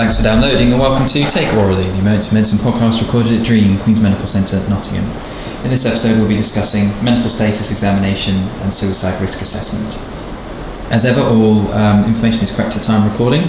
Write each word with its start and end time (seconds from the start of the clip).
Thanks 0.00 0.16
for 0.16 0.22
downloading 0.22 0.72
and 0.72 0.80
welcome 0.80 1.06
to 1.06 1.24
Take 1.28 1.48
Aurally, 1.48 1.84
the 1.92 1.98
emergency 1.98 2.34
medicine 2.34 2.56
podcast 2.56 3.02
recorded 3.04 3.38
at 3.38 3.44
DREEAM, 3.44 3.78
Queen's 3.80 4.00
Medical 4.00 4.24
Centre, 4.24 4.56
Nottingham. 4.66 5.04
In 5.62 5.68
this 5.68 5.84
episode, 5.84 6.16
we'll 6.16 6.26
be 6.26 6.38
discussing 6.38 6.88
mental 7.04 7.28
status 7.28 7.70
examination 7.70 8.36
and 8.64 8.72
suicide 8.72 9.20
risk 9.20 9.42
assessment. 9.42 10.00
As 10.90 11.04
ever, 11.04 11.20
all 11.20 11.70
um, 11.72 12.06
information 12.06 12.44
is 12.44 12.50
correct 12.50 12.74
at 12.76 12.82
time 12.82 13.06
recording. 13.06 13.42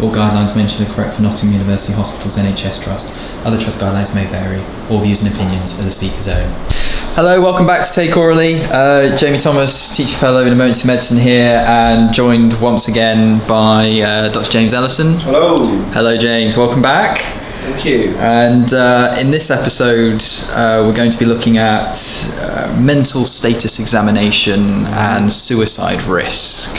All 0.00 0.08
guidelines 0.10 0.56
mentioned 0.56 0.88
are 0.88 0.92
correct 0.94 1.16
for 1.16 1.20
Nottingham 1.20 1.60
University 1.60 1.92
Hospitals 1.92 2.38
NHS 2.38 2.82
Trust. 2.82 3.12
Other 3.44 3.58
trust 3.58 3.78
guidelines 3.78 4.14
may 4.14 4.24
vary. 4.24 4.64
All 4.88 5.00
views 5.00 5.20
and 5.20 5.34
opinions 5.34 5.78
are 5.78 5.84
the 5.84 5.90
speaker's 5.90 6.28
own. 6.28 6.48
Hello, 7.14 7.40
welcome 7.40 7.66
back 7.66 7.84
to 7.86 7.92
Take 7.92 8.12
Aurally. 8.12 8.62
Uh, 8.70 9.14
Jamie 9.16 9.36
Thomas, 9.36 9.94
teacher 9.94 10.16
fellow 10.16 10.42
in 10.42 10.52
emergency 10.52 10.86
medicine 10.86 11.18
here, 11.18 11.62
and 11.66 12.14
joined 12.14 12.58
once 12.60 12.88
again 12.88 13.40
by 13.46 14.00
uh, 14.00 14.28
Dr. 14.30 14.50
James 14.50 14.72
Ellison. 14.72 15.18
Hello. 15.18 15.64
Hello, 15.90 16.16
James. 16.16 16.56
Welcome 16.56 16.80
back. 16.80 17.39
Thank 17.60 17.84
you. 17.84 18.14
And 18.16 18.72
uh, 18.72 19.14
in 19.18 19.30
this 19.30 19.50
episode, 19.50 20.22
uh, 20.50 20.82
we're 20.86 20.94
going 20.94 21.10
to 21.10 21.18
be 21.18 21.26
looking 21.26 21.58
at 21.58 21.94
uh, 22.38 22.74
mental 22.80 23.26
status 23.26 23.78
examination 23.78 24.86
and 24.86 25.30
suicide 25.30 26.02
risk. 26.04 26.76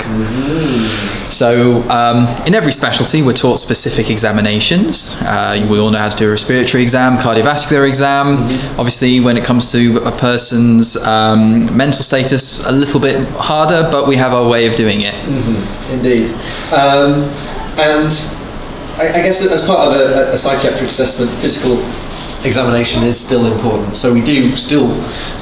So, 1.32 1.88
um, 1.90 2.28
in 2.48 2.56
every 2.56 2.72
specialty, 2.72 3.22
we're 3.22 3.34
taught 3.34 3.58
specific 3.58 4.10
examinations. 4.10 5.18
Uh, 5.22 5.66
we 5.70 5.78
all 5.80 5.92
know 5.92 6.00
how 6.00 6.10
to 6.10 6.18
do 6.18 6.28
a 6.28 6.32
respiratory 6.32 6.82
exam, 6.82 7.18
cardiovascular 7.18 7.88
exam. 7.88 8.38
Obviously, 8.80 9.20
when 9.20 9.38
it 9.38 9.44
comes 9.44 9.72
to 9.72 9.98
a 10.04 10.12
person's 10.12 10.98
um, 11.08 11.66
mental 11.78 12.04
status, 12.04 12.66
a 12.68 12.72
little 12.72 13.00
bit 13.00 13.28
harder, 13.34 13.88
but 13.92 14.08
we 14.08 14.16
have 14.16 14.34
our 14.34 14.50
way 14.50 14.66
of 14.66 14.76
doing 14.76 15.02
it. 15.02 15.14
Indeed. 15.94 16.32
Um, 16.74 17.30
and 17.78 18.12
I, 19.02 19.10
I 19.20 19.22
guess 19.24 19.44
as 19.46 19.66
part 19.66 19.88
of 19.88 20.00
a, 20.00 20.34
a 20.34 20.38
psychiatric 20.38 20.90
assessment, 20.90 21.32
physical 21.32 21.78
examination 22.46 23.04
is 23.04 23.20
still 23.20 23.52
important. 23.52 23.98
So 23.98 24.14
we 24.14 24.22
do 24.22 24.56
still 24.56 24.88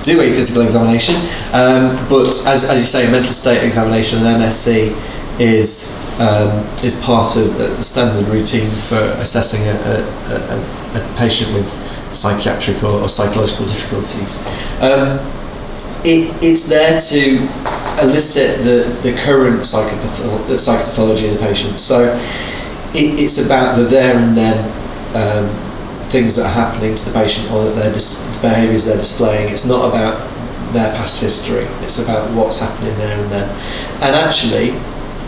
do 0.04 0.22
a 0.22 0.32
physical 0.32 0.62
examination, 0.62 1.16
um, 1.54 2.00
but 2.08 2.28
as, 2.48 2.64
as 2.64 2.78
you 2.78 2.84
say, 2.84 3.08
a 3.08 3.12
mental 3.12 3.32
state 3.32 3.64
examination 3.64 4.20
and 4.20 4.42
MSE 4.42 4.96
is 5.40 6.00
um, 6.20 6.66
is 6.84 7.02
part 7.02 7.38
of 7.38 7.58
the 7.58 7.82
standard 7.82 8.28
routine 8.28 8.70
for 8.70 9.00
assessing 9.22 9.62
a, 9.68 9.72
a, 9.72 11.00
a, 11.00 11.00
a 11.00 11.16
patient 11.18 11.54
with 11.54 11.70
psychiatric 12.14 12.84
or, 12.84 12.92
or 13.04 13.08
psychological 13.08 13.66
difficulties. 13.66 14.36
Um, 14.82 15.20
it, 16.04 16.32
it's 16.44 16.68
there 16.68 17.00
to 17.00 17.38
elicit 18.04 18.64
the, 18.64 18.90
the 19.02 19.16
current 19.18 19.66
psychopath- 19.66 20.48
the 20.48 20.56
psychopathology 20.56 21.32
of 21.32 21.40
the 21.40 21.46
patient. 21.46 21.80
So 21.80 22.18
it, 22.94 23.20
it's 23.20 23.38
about 23.44 23.76
the 23.76 23.84
there 23.84 24.16
and 24.18 24.36
then 24.36 24.58
um, 25.16 25.50
things 26.10 26.36
that 26.36 26.46
are 26.46 26.54
happening 26.54 26.96
to 26.96 27.06
the 27.06 27.14
patient 27.14 27.52
or 27.52 27.66
that 27.66 27.76
their 27.76 27.94
dis- 27.94 28.24
behaviours 28.42 28.86
they're 28.86 28.98
displaying. 28.98 29.52
It's 29.52 29.66
not 29.66 29.88
about 29.90 30.18
their 30.74 30.92
past 30.96 31.22
history. 31.22 31.66
It's 31.84 32.00
about 32.04 32.30
what's 32.36 32.60
happening 32.60 32.96
there 32.98 33.18
and 33.20 33.32
then. 33.32 33.50
And 34.02 34.16
actually, 34.16 34.70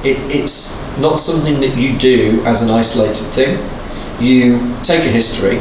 it, 0.03 0.17
it's 0.33 0.81
not 0.99 1.19
something 1.19 1.59
that 1.61 1.77
you 1.77 1.97
do 1.97 2.41
as 2.45 2.61
an 2.61 2.69
isolated 2.69 3.25
thing. 3.33 3.57
You 4.19 4.75
take 4.83 5.01
a 5.01 5.09
history, 5.09 5.57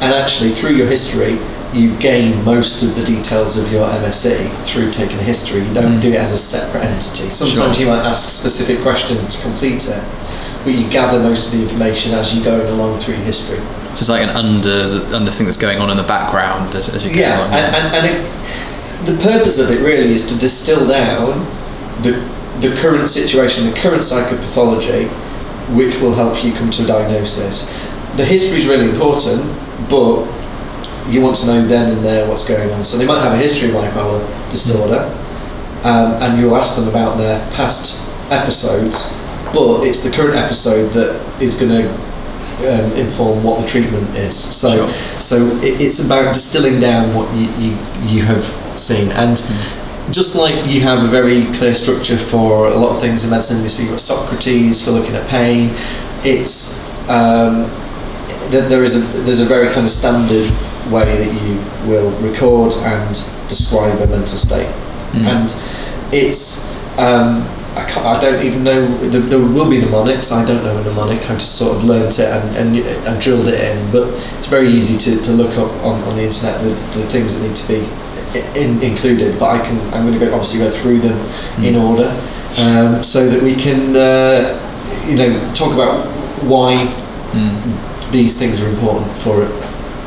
and 0.00 0.12
actually 0.14 0.50
through 0.50 0.74
your 0.76 0.86
history, 0.86 1.38
you 1.72 1.96
gain 1.98 2.44
most 2.44 2.84
of 2.84 2.94
the 2.94 3.02
details 3.04 3.56
of 3.56 3.72
your 3.72 3.88
MSE 3.88 4.48
through 4.64 4.92
taking 4.92 5.18
a 5.18 5.22
history. 5.22 5.62
You 5.64 5.74
don't 5.74 5.98
Mm. 5.98 6.02
do 6.02 6.08
it 6.12 6.20
as 6.20 6.32
a 6.32 6.38
separate 6.38 6.84
entity. 6.84 7.28
Sometimes 7.30 7.80
you 7.80 7.86
might 7.86 8.04
ask 8.06 8.28
specific 8.30 8.80
questions 8.82 9.34
to 9.34 9.42
complete 9.42 9.88
it, 9.88 10.02
but 10.64 10.72
you 10.74 10.88
gather 10.90 11.18
most 11.20 11.46
of 11.52 11.58
the 11.58 11.62
information 11.62 12.12
as 12.14 12.34
you're 12.34 12.44
going 12.44 12.66
along 12.68 12.98
through 12.98 13.14
history. 13.14 13.58
So 13.58 14.00
it's 14.00 14.08
like 14.08 14.22
an 14.22 14.30
under 14.30 14.88
the 14.88 15.16
under 15.16 15.30
thing 15.30 15.46
that's 15.46 15.58
going 15.58 15.78
on 15.78 15.90
in 15.90 15.96
the 15.96 16.02
background 16.02 16.74
as, 16.74 16.88
as 16.88 17.04
you 17.04 17.12
go 17.14 17.20
Yeah, 17.20 17.38
along. 17.38 17.52
and, 17.52 17.76
and, 17.76 17.94
and 17.94 18.06
it, 18.06 19.06
the 19.06 19.16
purpose 19.22 19.58
of 19.60 19.70
it 19.70 19.80
really 19.84 20.12
is 20.12 20.26
to 20.32 20.38
distill 20.38 20.88
down 20.88 21.44
the, 22.02 22.12
the 22.60 22.74
current 22.80 23.08
situation, 23.08 23.70
the 23.70 23.76
current 23.78 24.02
psychopathology, 24.02 25.08
which 25.76 26.00
will 26.00 26.14
help 26.14 26.42
you 26.42 26.52
come 26.52 26.70
to 26.70 26.84
a 26.84 26.86
diagnosis. 26.86 27.66
The 28.16 28.24
history 28.24 28.58
is 28.58 28.66
really 28.66 28.88
important, 28.88 29.42
but 29.90 30.24
you 31.08 31.20
want 31.20 31.36
to 31.36 31.46
know 31.46 31.66
then 31.66 31.90
and 31.96 32.04
there 32.04 32.26
what's 32.28 32.48
going 32.48 32.70
on. 32.72 32.82
So 32.82 32.96
they 32.96 33.04
might 33.06 33.20
have 33.20 33.32
a 33.34 33.36
history 33.36 33.68
of 33.68 33.74
bipolar 33.76 34.24
disorder, 34.50 35.04
um, 35.84 36.14
and 36.22 36.40
you'll 36.40 36.56
ask 36.56 36.76
them 36.76 36.88
about 36.88 37.18
their 37.18 37.38
past 37.52 38.00
episodes, 38.32 39.12
but 39.54 39.84
it's 39.86 40.02
the 40.02 40.10
current 40.10 40.36
episode 40.36 40.90
that 40.92 41.14
is 41.40 41.54
going 41.58 41.70
to 41.70 41.88
um, 42.68 42.92
inform 42.98 43.42
what 43.42 43.60
the 43.60 43.66
treatment 43.66 44.08
is. 44.16 44.34
So, 44.36 44.70
Sure. 44.70 44.88
so 45.20 45.36
it, 45.62 45.80
it's 45.80 46.04
about 46.04 46.34
distilling 46.34 46.80
down 46.80 47.14
what 47.14 47.32
you, 47.34 47.46
you, 47.62 47.70
you 48.06 48.22
have 48.24 48.44
seen. 48.78 49.10
And 49.12 49.36
just 50.12 50.36
like 50.36 50.66
you 50.66 50.80
have 50.82 51.02
a 51.02 51.08
very 51.08 51.46
clear 51.54 51.72
structure 51.74 52.16
for 52.16 52.66
a 52.68 52.76
lot 52.76 52.90
of 52.90 53.00
things 53.00 53.24
in 53.24 53.30
medicine, 53.30 53.66
so 53.68 53.82
you've 53.82 53.90
got 53.92 54.00
Socrates 54.00 54.84
for 54.84 54.90
looking 54.92 55.14
at 55.14 55.26
pain, 55.28 55.70
it's 56.24 56.80
um, 57.08 57.70
th- 58.50 58.68
there 58.68 58.82
is 58.82 58.96
a 58.96 59.00
there's 59.22 59.40
a 59.40 59.44
very 59.44 59.68
kind 59.72 59.84
of 59.84 59.90
standard 59.90 60.46
way 60.90 61.04
that 61.16 61.32
you 61.42 61.54
will 61.90 62.10
record 62.20 62.72
and 62.84 63.10
describe 63.48 63.98
a 64.00 64.06
mental 64.06 64.36
state, 64.38 64.68
Mm. 65.14 65.26
and 65.26 66.12
it's 66.12 66.66
um, 66.98 67.42
I, 67.76 67.84
can't, 67.84 68.06
I 68.06 68.20
don't 68.20 68.42
even 68.44 68.64
know 68.64 68.86
there, 69.08 69.20
there 69.20 69.38
will 69.38 69.68
be 69.68 69.80
mnemonics. 69.80 70.32
I 70.32 70.44
don't 70.44 70.62
know 70.62 70.76
a 70.76 70.84
mnemonic. 70.84 71.28
I 71.30 71.34
just 71.34 71.58
sort 71.58 71.76
of 71.76 71.84
learnt 71.84 72.18
it 72.18 72.26
and, 72.26 72.76
and 72.76 73.08
I 73.08 73.18
drilled 73.20 73.48
it 73.48 73.60
in. 73.60 73.92
But 73.92 74.08
it's 74.38 74.48
very 74.48 74.68
easy 74.68 74.96
to, 74.98 75.22
to 75.22 75.32
look 75.32 75.56
up 75.58 75.72
on, 75.84 76.00
on 76.02 76.16
the 76.16 76.22
internet 76.22 76.60
the, 76.60 76.70
the 76.98 77.06
things 77.06 77.38
that 77.38 77.46
need 77.46 77.56
to 77.56 77.68
be 77.68 78.58
in, 78.58 78.82
included. 78.82 79.38
But 79.38 79.60
I 79.60 79.64
can 79.64 79.78
I'm 79.94 80.06
going 80.06 80.18
to 80.18 80.24
go 80.24 80.32
obviously 80.32 80.60
go 80.60 80.70
through 80.70 81.00
them 81.00 81.18
in 81.64 81.76
order 81.76 82.08
um, 82.60 83.02
so 83.02 83.28
that 83.28 83.42
we 83.42 83.54
can 83.54 83.96
uh, 83.96 84.54
you 85.08 85.16
know 85.16 85.54
talk 85.54 85.74
about 85.74 86.06
why 86.44 87.02
Mm, 87.34 88.12
these 88.12 88.38
things 88.38 88.62
are 88.62 88.68
important 88.68 89.10
for 89.10 89.42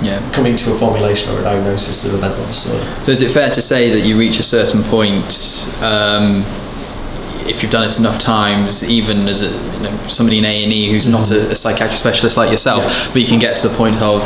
yeah. 0.02 0.18
coming 0.32 0.56
to 0.56 0.72
a 0.72 0.76
formulation 0.76 1.34
or 1.36 1.40
a 1.40 1.44
diagnosis 1.44 2.06
of 2.06 2.14
a 2.14 2.22
mental 2.22 2.46
disorder. 2.46 2.86
So 3.04 3.12
is 3.12 3.20
it 3.20 3.32
fair 3.32 3.50
to 3.52 3.62
say 3.62 3.90
that 3.90 4.08
you 4.08 4.18
reach 4.18 4.40
a 4.40 4.44
certain 4.44 4.82
point, 4.84 5.78
um, 5.82 6.44
if 7.50 7.62
you've 7.64 7.72
done 7.72 7.88
it 7.88 7.98
enough 8.00 8.20
times, 8.20 8.90
even 8.90 9.28
as 9.28 9.42
a, 9.42 9.78
you 9.78 9.84
know, 9.84 9.96
somebody 10.08 10.38
in 10.40 10.46
A 10.46 10.64
and 10.64 10.72
E 10.74 10.90
who's 10.92 11.08
not 11.08 11.30
a, 11.32 11.52
a 11.52 11.56
psychiatric 11.56 11.98
specialist 11.98 12.38
like 12.38 12.52
yourself, 12.52 12.84
Yeah. 12.84 13.14
but 13.14 13.22
you 13.22 13.28
can 13.28 13.40
get 13.40 13.56
to 13.58 13.68
the 13.68 13.76
point 13.76 14.02
of 14.02 14.22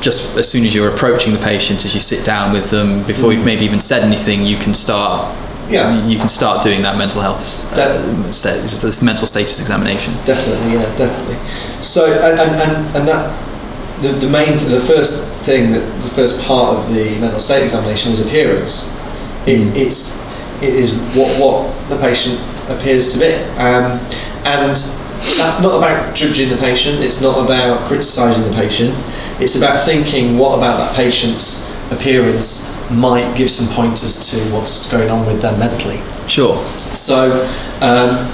just 0.00 0.36
as 0.36 0.48
soon 0.48 0.64
as 0.66 0.74
you're 0.74 0.92
approaching 0.92 1.32
the 1.32 1.38
patient, 1.38 1.84
as 1.84 1.94
you 1.94 2.00
sit 2.00 2.24
down 2.26 2.52
with 2.52 2.70
them, 2.70 3.02
before 3.06 3.32
you've 3.32 3.44
maybe 3.44 3.64
even 3.64 3.80
said 3.80 4.02
anything, 4.02 4.44
you 4.44 4.56
can 4.58 4.74
start. 4.74 5.34
Yeah. 5.70 6.04
You 6.06 6.18
can 6.18 6.28
start 6.28 6.62
doing 6.62 6.82
that 6.82 6.98
mental 6.98 7.22
health, 7.22 7.40
uh, 7.72 8.02
this 8.28 9.02
mental 9.02 9.26
status 9.26 9.58
examination. 9.60 10.12
Definitely, 10.26 10.74
yeah, 10.74 10.94
definitely. 10.94 11.36
So, 11.82 12.04
and, 12.04 12.38
and, 12.38 12.50
and, 12.60 12.96
and 12.96 13.08
that, 13.08 13.32
the, 14.02 14.08
the 14.12 14.28
main, 14.28 14.58
the 14.68 14.78
first 14.78 15.32
thing, 15.42 15.70
that 15.72 15.80
the 16.02 16.08
first 16.08 16.46
part 16.46 16.76
of 16.76 16.92
the 16.92 17.18
mental 17.18 17.40
state 17.40 17.62
examination 17.62 18.12
is 18.12 18.20
appearance. 18.26 18.90
It, 19.46 19.60
Mm. 19.60 19.76
It's, 19.76 20.23
it 20.64 20.74
is 20.74 20.94
what, 21.14 21.28
what 21.40 21.88
the 21.88 21.96
patient 21.98 22.40
appears 22.68 23.12
to 23.12 23.18
be. 23.18 23.34
Um, 23.60 24.00
and 24.44 24.76
that's 25.38 25.60
not 25.60 25.76
about 25.76 26.14
judging 26.14 26.48
the 26.48 26.56
patient, 26.56 27.00
it's 27.00 27.20
not 27.20 27.44
about 27.44 27.86
criticising 27.88 28.44
the 28.44 28.56
patient, 28.56 28.94
it's 29.40 29.56
about 29.56 29.78
thinking 29.78 30.38
what 30.38 30.56
about 30.56 30.76
that 30.78 30.96
patient's 30.96 31.70
appearance 31.92 32.70
might 32.90 33.34
give 33.36 33.50
some 33.50 33.74
pointers 33.74 34.30
to 34.30 34.36
what's 34.54 34.90
going 34.90 35.10
on 35.10 35.26
with 35.26 35.40
them 35.40 35.58
mentally. 35.58 35.98
Sure. 36.28 36.56
So 36.94 37.48
um, 37.80 38.28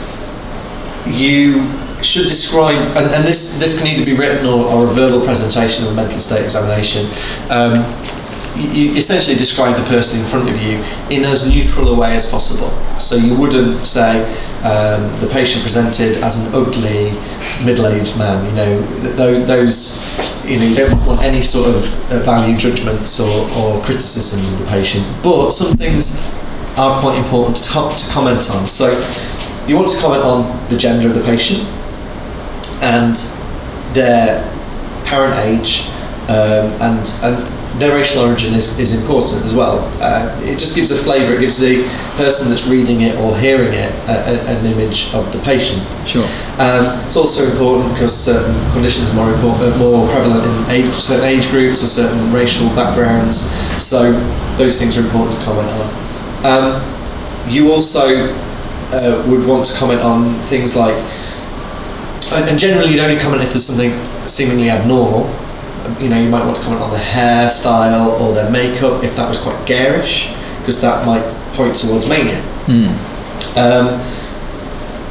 you 1.07 1.69
should 2.03 2.27
describe, 2.27 2.77
and, 2.97 3.12
and 3.12 3.25
this, 3.25 3.59
this 3.59 3.79
can 3.79 3.87
either 3.87 4.05
be 4.05 4.17
written 4.17 4.47
or, 4.47 4.65
or 4.67 4.87
a 4.87 4.91
verbal 4.91 5.21
presentation 5.21 5.87
of 5.87 5.93
a 5.93 5.94
mental 5.94 6.19
state 6.19 6.43
examination. 6.43 7.06
Um, 7.50 7.85
you, 8.56 8.97
essentially 8.97 9.37
describe 9.37 9.76
the 9.76 9.85
person 9.85 10.20
in 10.20 10.26
front 10.26 10.49
of 10.49 10.61
you 10.61 10.82
in 11.11 11.25
as 11.25 11.49
neutral 11.49 11.88
a 11.88 11.97
way 11.97 12.14
as 12.14 12.31
possible. 12.31 12.69
So 12.99 13.17
you 13.17 13.35
wouldn't 13.38 13.85
say 13.85 14.23
um, 14.62 15.08
the 15.20 15.29
patient 15.32 15.62
presented 15.62 16.19
as 16.19 16.47
an 16.47 16.55
ugly 16.55 17.12
middle-aged 17.64 18.19
man. 18.19 18.44
You 18.47 18.52
know 18.52 19.44
those. 19.44 20.19
You 20.44 20.58
know 20.58 20.64
you 20.64 20.75
don't 20.75 21.06
want 21.06 21.23
any 21.23 21.43
sort 21.43 21.69
of 21.69 22.12
uh, 22.12 22.19
value 22.20 22.56
judgments 22.56 23.20
or, 23.20 23.49
or 23.56 23.81
criticisms 23.85 24.52
of 24.52 24.58
the 24.58 24.67
patient. 24.67 25.06
But 25.23 25.50
some 25.50 25.76
things 25.76 26.35
are 26.76 26.99
quite 27.00 27.17
important 27.19 27.56
to, 27.58 27.70
co- 27.70 27.94
to 27.94 28.11
comment 28.11 28.50
on. 28.50 28.67
So 28.67 28.91
you 29.67 29.76
want 29.76 29.88
to 29.91 29.99
comment 30.00 30.25
on 30.25 30.69
the 30.69 30.76
gender 30.76 31.08
of 31.08 31.14
the 31.14 31.23
patient 31.23 31.62
and 32.82 33.17
their 33.94 34.43
parent 35.05 35.38
age 35.38 35.88
um, 36.29 36.70
and 36.81 37.12
and 37.23 37.60
their 37.78 37.94
racial 37.96 38.22
origin 38.22 38.55
is, 38.55 38.78
is 38.78 39.00
important 39.00 39.44
as 39.44 39.55
well. 39.55 39.78
Uh, 40.02 40.28
it 40.43 40.58
just 40.58 40.75
gives 40.75 40.90
a 40.90 40.96
flavour, 40.96 41.34
it 41.34 41.40
gives 41.40 41.58
the 41.61 41.82
person 42.17 42.50
that's 42.50 42.67
reading 42.69 43.02
it 43.02 43.17
or 43.17 43.37
hearing 43.37 43.72
it 43.72 43.93
a, 44.08 44.17
a, 44.26 44.58
an 44.58 44.67
image 44.67 45.14
of 45.14 45.31
the 45.32 45.38
patient. 45.40 45.81
Sure. 46.06 46.25
Um, 46.58 46.99
it's 47.06 47.17
also 47.17 47.44
important 47.50 47.93
because 47.94 48.12
certain 48.17 48.55
conditions 48.72 49.11
are 49.11 49.14
more 49.14 49.32
important, 49.32 49.76
more 49.78 50.08
prevalent 50.08 50.44
in 50.44 50.70
age, 50.70 50.90
certain 50.93 51.25
age 51.25 51.49
groups 51.50 51.82
or 51.82 51.87
certain 51.87 52.32
racial 52.32 52.69
backgrounds. 52.75 53.40
So 53.82 54.12
those 54.56 54.78
things 54.78 54.99
are 54.99 55.02
important 55.02 55.38
to 55.38 55.44
comment 55.44 55.69
on. 55.69 55.87
Um, 56.44 57.49
you 57.49 57.73
also 57.73 58.34
uh, 58.93 59.25
would 59.28 59.46
want 59.46 59.64
to 59.66 59.75
comment 59.78 60.00
on 60.00 60.34
things 60.43 60.76
like, 60.76 60.96
and 62.32 62.49
and 62.49 62.58
generally 62.58 62.90
you'd 62.90 63.00
only 63.00 63.19
comment 63.19 63.43
if 63.43 63.50
there's 63.50 63.66
something 63.66 63.93
seemingly 64.26 64.70
abnormal. 64.70 65.26
You 66.00 66.09
know, 66.09 66.21
you 66.21 66.31
might 66.31 66.44
want 66.44 66.56
to 66.56 66.62
comment 66.62 66.82
on 66.82 66.91
their 66.91 67.05
hairstyle 67.05 68.21
or 68.21 68.35
their 68.35 68.50
makeup 68.50 69.03
if 69.03 69.17
that 69.17 69.29
was 69.29 69.38
quite 69.38 69.67
garish, 69.67 70.32
because 70.61 70.81
that 70.82 71.06
might 71.06 71.25
point 71.55 71.75
towards 71.77 72.09
mania. 72.09 72.41
Mm. 72.67 72.93
Um, 73.56 74.00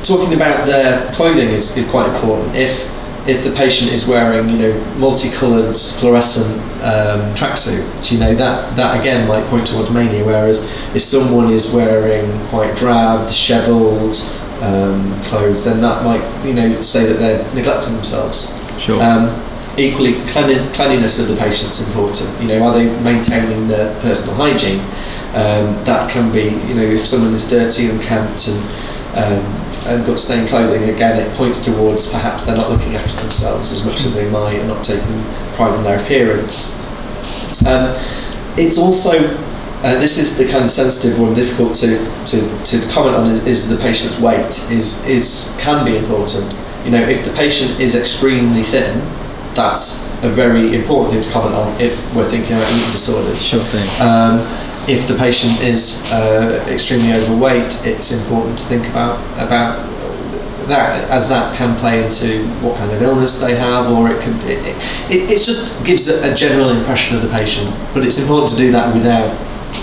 talking 0.04 0.34
about 0.34 0.66
their 0.66 1.12
clothing 1.14 1.50
is, 1.50 1.76
is 1.78 1.90
quite 1.90 2.10
important. 2.10 2.56
If 2.56 2.88
if 3.28 3.44
the 3.44 3.52
patient 3.52 3.92
is 3.92 4.08
wearing, 4.08 4.50
you 4.50 4.58
know, 4.58 4.96
multicoloured 4.98 5.76
fluorescent 5.76 6.56
um, 6.82 7.20
tracksuit, 7.36 8.12
you 8.12 8.18
know 8.18 8.34
that 8.34 8.76
that 8.76 9.00
again 9.00 9.28
might 9.28 9.46
point 9.48 9.68
towards 9.68 9.92
mania. 9.92 10.26
Whereas 10.26 10.60
if 10.96 11.02
someone 11.02 11.50
is 11.50 11.72
wearing 11.72 12.26
quite 12.48 12.76
drab, 12.78 13.28
dishevelled 13.28 14.16
um, 14.62 15.20
clothes, 15.24 15.66
then 15.66 15.82
that 15.82 16.04
might, 16.04 16.24
you 16.46 16.54
know, 16.54 16.82
say 16.82 17.06
that 17.06 17.20
they're 17.20 17.44
neglecting 17.54 17.94
themselves. 17.94 18.56
Sure. 18.80 19.02
Um, 19.02 19.30
equally, 19.80 20.14
cleanliness 20.28 21.20
of 21.20 21.28
the 21.28 21.36
patient's 21.36 21.88
important. 21.88 22.30
You 22.42 22.48
know, 22.50 22.68
are 22.68 22.74
they 22.74 22.86
maintaining 23.02 23.68
their 23.68 23.98
personal 24.02 24.36
hygiene? 24.36 24.80
Um, 25.30 25.80
that 25.86 26.10
can 26.12 26.32
be, 26.32 26.52
you 26.68 26.76
know, 26.76 26.84
if 26.84 27.06
someone 27.06 27.34
is 27.34 27.48
dirty 27.50 27.90
and 27.90 28.02
camped 28.02 28.48
and 28.48 28.60
um, 29.16 29.60
and 29.88 30.06
got 30.06 30.20
stained 30.20 30.48
clothing, 30.50 30.90
again, 30.90 31.18
it 31.20 31.32
points 31.36 31.64
towards 31.64 32.12
perhaps 32.12 32.46
they're 32.46 32.58
not 32.58 32.70
looking 32.70 32.96
after 32.96 33.16
themselves 33.22 33.72
as 33.72 33.86
much 33.86 34.04
as 34.06 34.14
they 34.16 34.30
might 34.30 34.60
and 34.60 34.68
not 34.68 34.84
taking 34.84 35.24
pride 35.56 35.74
in 35.74 35.84
their 35.84 36.00
appearance. 36.04 36.76
Um, 37.66 37.96
it's 38.58 38.78
also, 38.78 39.12
uh, 39.18 39.96
this 40.00 40.18
is 40.18 40.38
the 40.38 40.46
kind 40.52 40.64
of 40.64 40.70
sensitive 40.70 41.20
one, 41.20 41.34
difficult 41.34 41.74
to, 41.76 41.98
to, 42.26 42.64
to 42.66 42.90
comment 42.92 43.16
on, 43.16 43.28
is, 43.28 43.46
is 43.48 43.70
the 43.70 43.82
patient's 43.82 44.20
weight, 44.20 44.70
is, 44.70 45.08
is 45.08 45.58
can 45.60 45.86
be 45.86 45.98
important. 45.98 46.54
You 46.84 46.92
know, 46.92 47.02
if 47.02 47.24
the 47.24 47.32
patient 47.32 47.80
is 47.80 47.96
extremely 47.96 48.64
thin, 48.64 49.00
that's 49.60 50.08
a 50.24 50.30
very 50.30 50.74
important 50.74 51.14
thing 51.14 51.22
to 51.22 51.32
comment 51.32 51.54
on 51.54 51.68
if 51.82 52.16
we're 52.16 52.24
thinking 52.24 52.56
about 52.56 52.72
eating 52.72 52.92
disorders. 52.92 53.46
Sure 53.46 53.60
thing. 53.60 53.84
Um, 54.00 54.40
if 54.88 55.06
the 55.08 55.16
patient 55.16 55.60
is 55.62 56.10
uh, 56.12 56.66
extremely 56.70 57.12
overweight, 57.14 57.86
it's 57.86 58.12
important 58.16 58.58
to 58.60 58.66
think 58.66 58.88
about 58.88 59.20
about 59.36 59.76
that 60.70 61.10
as 61.10 61.28
that 61.30 61.56
can 61.56 61.76
play 61.78 62.04
into 62.06 62.46
what 62.64 62.78
kind 62.78 62.92
of 62.92 63.02
illness 63.02 63.42
they 63.42 63.56
have, 63.56 63.92
or 63.92 64.10
it 64.10 64.22
can 64.22 64.34
it, 64.48 64.64
it, 65.12 65.30
it 65.30 65.40
just 65.44 65.86
gives 65.86 66.08
a, 66.08 66.32
a 66.32 66.34
general 66.34 66.70
impression 66.70 67.18
of 67.18 67.22
the 67.22 67.30
patient. 67.30 67.70
But 67.94 68.06
it's 68.06 68.20
important 68.20 68.52
to 68.52 68.58
do 68.58 68.72
that 68.72 68.94
without 68.94 69.30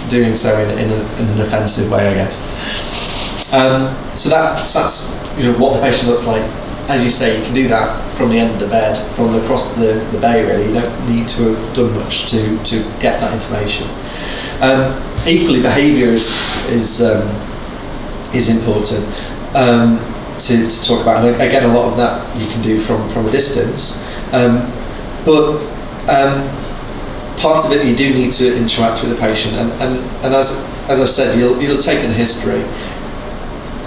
doing 0.08 0.34
so 0.34 0.58
in, 0.58 0.70
in, 0.78 0.90
a, 0.90 1.00
in 1.20 1.28
an 1.28 1.40
offensive 1.40 1.90
way, 1.90 2.08
I 2.08 2.14
guess. 2.14 3.52
Um, 3.52 3.94
so 4.16 4.30
that's 4.30 4.72
that's 4.72 5.20
you 5.38 5.52
know 5.52 5.58
what 5.58 5.74
the 5.74 5.80
patient 5.80 6.08
looks 6.08 6.26
like. 6.26 6.42
As 6.88 7.02
you 7.02 7.10
say, 7.10 7.36
you 7.36 7.44
can 7.44 7.52
do 7.52 7.66
that 7.68 8.08
from 8.12 8.28
the 8.28 8.38
end 8.38 8.52
of 8.54 8.60
the 8.60 8.68
bed, 8.68 8.96
from 9.14 9.34
across 9.34 9.74
the, 9.74 9.94
the 10.12 10.18
bay. 10.20 10.44
Really, 10.44 10.68
you 10.68 10.74
don't 10.80 11.08
need 11.10 11.26
to 11.28 11.52
have 11.52 11.74
done 11.74 11.92
much 11.94 12.30
to, 12.30 12.56
to 12.62 12.76
get 13.00 13.20
that 13.20 13.34
information. 13.34 13.88
Um, 14.62 14.94
equally, 15.26 15.60
behaviour 15.60 16.08
is 16.08 16.30
is 16.70 17.02
um, 17.02 17.26
is 18.34 18.48
important 18.50 19.02
um, 19.56 19.98
to, 20.38 20.68
to 20.68 20.84
talk 20.84 21.02
about. 21.02 21.24
And 21.24 21.34
again, 21.42 21.64
a 21.64 21.74
lot 21.74 21.90
of 21.90 21.96
that 21.96 22.22
you 22.40 22.46
can 22.48 22.62
do 22.62 22.78
from 22.78 23.08
from 23.08 23.26
a 23.26 23.30
distance. 23.30 24.06
Um, 24.32 24.70
but 25.24 25.58
um, 26.06 26.46
part 27.38 27.64
of 27.64 27.72
it, 27.72 27.84
you 27.84 27.96
do 27.96 28.14
need 28.14 28.32
to 28.34 28.56
interact 28.56 29.02
with 29.02 29.10
the 29.10 29.18
patient, 29.18 29.54
and, 29.56 29.72
and, 29.82 29.98
and 30.24 30.34
as 30.34 30.62
as 30.88 31.00
I 31.00 31.04
said, 31.06 31.36
you'll 31.36 31.60
you'll 31.60 31.78
take 31.78 32.04
in 32.04 32.12
history. 32.12 32.62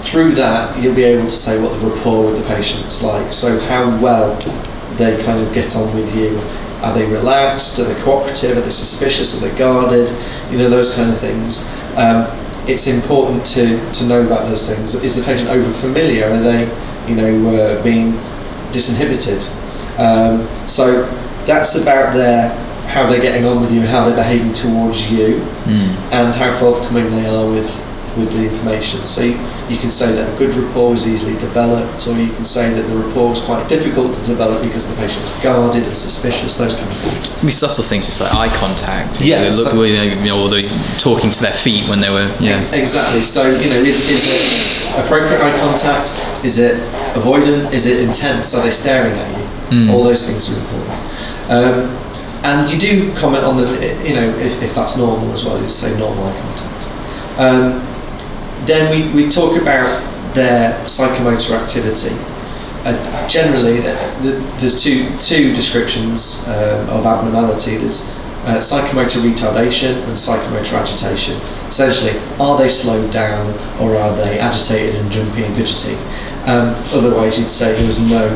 Through 0.09 0.33
that, 0.35 0.81
you'll 0.81 0.95
be 0.95 1.03
able 1.03 1.25
to 1.25 1.31
say 1.31 1.61
what 1.61 1.79
the 1.79 1.88
rapport 1.88 2.25
with 2.25 2.41
the 2.41 2.47
patient's 2.56 3.03
like. 3.03 3.31
So 3.31 3.59
how 3.61 3.85
well 4.01 4.35
they 4.97 5.21
kind 5.23 5.39
of 5.39 5.53
get 5.53 5.75
on 5.75 5.94
with 5.95 6.15
you. 6.15 6.39
Are 6.83 6.94
they 6.94 7.06
relaxed? 7.06 7.77
Are 7.79 7.83
they 7.83 8.00
cooperative? 8.01 8.57
Are 8.57 8.61
they 8.61 8.69
suspicious? 8.71 9.38
Are 9.41 9.47
they 9.47 9.56
guarded? 9.57 10.09
You 10.50 10.57
know 10.57 10.69
those 10.69 10.95
kind 10.95 11.09
of 11.11 11.19
things. 11.19 11.67
Um, 11.95 12.25
it's 12.67 12.88
important 12.88 13.45
to, 13.47 13.91
to 13.94 14.06
know 14.06 14.25
about 14.25 14.47
those 14.47 14.73
things. 14.73 14.95
Is 15.03 15.15
the 15.19 15.25
patient 15.31 15.50
over 15.50 15.69
familiar? 15.71 16.25
Are 16.25 16.39
they, 16.39 16.63
you 17.07 17.15
know, 17.15 17.50
uh, 17.56 17.83
being 17.83 18.13
disinhibited? 18.71 19.45
Um, 20.00 20.47
so 20.67 21.06
that's 21.45 21.81
about 21.81 22.13
their 22.13 22.50
how 22.88 23.06
they're 23.07 23.21
getting 23.21 23.45
on 23.45 23.61
with 23.61 23.71
you, 23.71 23.81
how 23.81 24.03
they're 24.06 24.15
behaving 24.15 24.53
towards 24.53 25.11
you, 25.11 25.35
Mm. 25.69 26.11
and 26.11 26.33
how 26.33 26.51
forthcoming 26.51 27.11
they 27.11 27.27
are 27.27 27.45
with 27.47 27.69
with 28.17 28.35
the 28.35 28.50
information. 28.50 29.06
So 29.06 29.21
you, 29.21 29.33
you 29.69 29.77
can 29.77 29.89
say 29.89 30.12
that 30.16 30.25
a 30.33 30.38
good 30.38 30.54
rapport 30.56 30.94
is 30.94 31.07
easily 31.07 31.38
developed, 31.38 32.07
or 32.07 32.18
you 32.18 32.31
can 32.33 32.44
say 32.45 32.74
that 32.74 32.81
the 32.89 32.95
rapport 32.98 33.31
is 33.33 33.39
quite 33.42 33.68
difficult 33.69 34.13
to 34.16 34.21
develop 34.25 34.63
because 34.63 34.89
the 34.89 34.95
patient 35.00 35.24
is 35.24 35.31
guarded 35.44 35.86
and 35.86 35.95
suspicious. 35.95 36.57
Those 36.57 36.74
kind 36.75 36.88
of 36.89 36.98
things. 36.98 37.38
Can 37.39 37.45
be 37.45 37.51
subtle 37.51 37.83
things, 37.83 38.06
just 38.07 38.19
like 38.21 38.33
eye 38.33 38.50
contact. 38.57 39.21
Yeah, 39.21 39.44
They 39.44 39.51
look, 39.56 39.68
so- 39.69 39.83
you 39.83 40.16
know, 40.25 40.42
or 40.44 40.50
they 40.50 40.63
talking 40.98 41.30
to 41.31 41.42
their 41.42 41.54
feet 41.54 41.88
when 41.88 42.01
they 42.01 42.10
were. 42.10 42.27
Yeah. 42.39 42.57
Exactly. 42.74 43.21
So 43.21 43.48
you 43.50 43.69
know, 43.69 43.77
is, 43.77 44.01
is 44.10 44.25
it 44.25 45.00
appropriate 45.06 45.39
eye 45.42 45.56
contact? 45.60 46.10
Is 46.44 46.57
it 46.60 46.75
avoidant? 47.13 47.71
Is 47.71 47.86
it 47.86 48.01
intense? 48.01 48.56
Are 48.56 48.63
they 48.63 48.71
staring 48.71 49.13
at 49.13 49.30
you? 49.38 49.45
Mm. 49.69 49.94
All 49.94 50.04
those 50.04 50.25
things 50.27 50.50
are 50.50 50.57
important. 50.57 50.98
Um, 51.54 51.95
and 52.42 52.71
you 52.71 52.80
do 52.80 53.13
comment 53.16 53.44
on 53.44 53.57
them, 53.57 53.68
i- 53.83 54.01
you 54.07 54.16
know, 54.16 54.27
if, 54.39 54.63
if 54.63 54.74
that's 54.74 54.98
normal 54.98 55.31
as 55.31 55.45
well. 55.45 55.62
You 55.62 55.69
say 55.69 55.98
normal 56.00 56.25
eye 56.25 56.39
contact. 56.42 56.89
Um, 57.38 57.86
then 58.69 58.92
we, 58.92 59.24
we 59.24 59.30
talk 59.30 59.60
about 59.60 59.89
their 60.36 60.74
psychomotor 60.86 61.60
activity. 61.60 62.16
Uh, 62.86 63.27
generally, 63.27 63.77
the, 63.77 63.94
the, 64.21 64.31
there's 64.60 64.81
two 64.81 65.10
two 65.18 65.54
descriptions 65.54 66.48
um, 66.48 66.88
of 66.89 67.06
abnormality. 67.06 67.75
There's 67.75 68.16
uh, 68.45 68.57
psychomotor 68.57 69.19
retardation 69.19 70.00
and 70.07 70.16
psychomotor 70.16 70.80
agitation. 70.80 71.36
Essentially, 71.68 72.18
are 72.39 72.57
they 72.57 72.69
slowed 72.69 73.12
down 73.12 73.48
or 73.81 73.95
are 73.95 74.16
they 74.16 74.39
agitated 74.39 74.95
and 74.95 75.12
jumpy 75.12 75.44
and 75.44 75.54
fidgety? 75.56 75.95
Um, 76.48 76.71
otherwise, 76.94 77.38
you'd 77.38 77.50
say 77.50 77.74
there's 77.81 78.00
no 78.00 78.27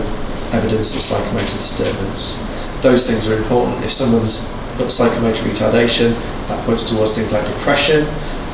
evidence 0.52 0.94
of 0.94 1.02
psychomotor 1.02 1.58
disturbance. 1.58 2.42
Those 2.82 3.10
things 3.10 3.32
are 3.32 3.38
important. 3.38 3.82
If 3.84 3.92
someone's 3.92 4.52
got 4.78 4.92
psychomotor 4.92 5.48
retardation, 5.48 6.12
that 6.50 6.66
points 6.66 6.90
towards 6.90 7.16
things 7.16 7.32
like 7.32 7.48
depression, 7.48 8.06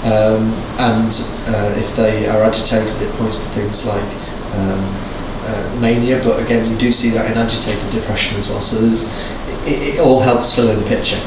um, 0.03 0.53
and 0.79 1.11
uh, 1.47 1.75
if 1.77 1.95
they 1.95 2.27
are 2.27 2.43
agitated, 2.43 3.01
it 3.01 3.11
points 3.15 3.35
to 3.35 3.49
things 3.51 3.85
like 3.85 4.09
um, 4.55 4.79
uh, 5.43 5.77
mania. 5.81 6.21
But 6.23 6.41
again, 6.41 6.69
you 6.71 6.77
do 6.77 6.91
see 6.91 7.09
that 7.09 7.29
in 7.29 7.37
agitated 7.37 7.91
depression 7.91 8.37
as 8.37 8.49
well. 8.49 8.61
So 8.61 8.79
it, 9.67 9.95
it 9.95 9.99
all 9.99 10.21
helps 10.21 10.55
fill 10.55 10.69
in 10.69 10.79
the 10.79 10.87
picture. 10.87 11.19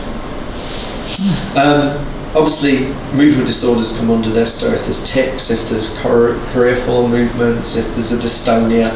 Um, 1.52 2.00
obviously, 2.34 2.88
movement 3.14 3.46
disorders 3.46 3.96
come 3.98 4.10
under 4.10 4.30
this. 4.30 4.58
So 4.58 4.72
if 4.72 4.84
there's 4.84 5.04
tics, 5.04 5.50
if 5.50 5.68
there's 5.68 5.94
peripheral 6.00 7.08
movements, 7.08 7.76
if 7.76 7.86
there's 7.94 8.12
a 8.12 8.16
dystonia, 8.16 8.90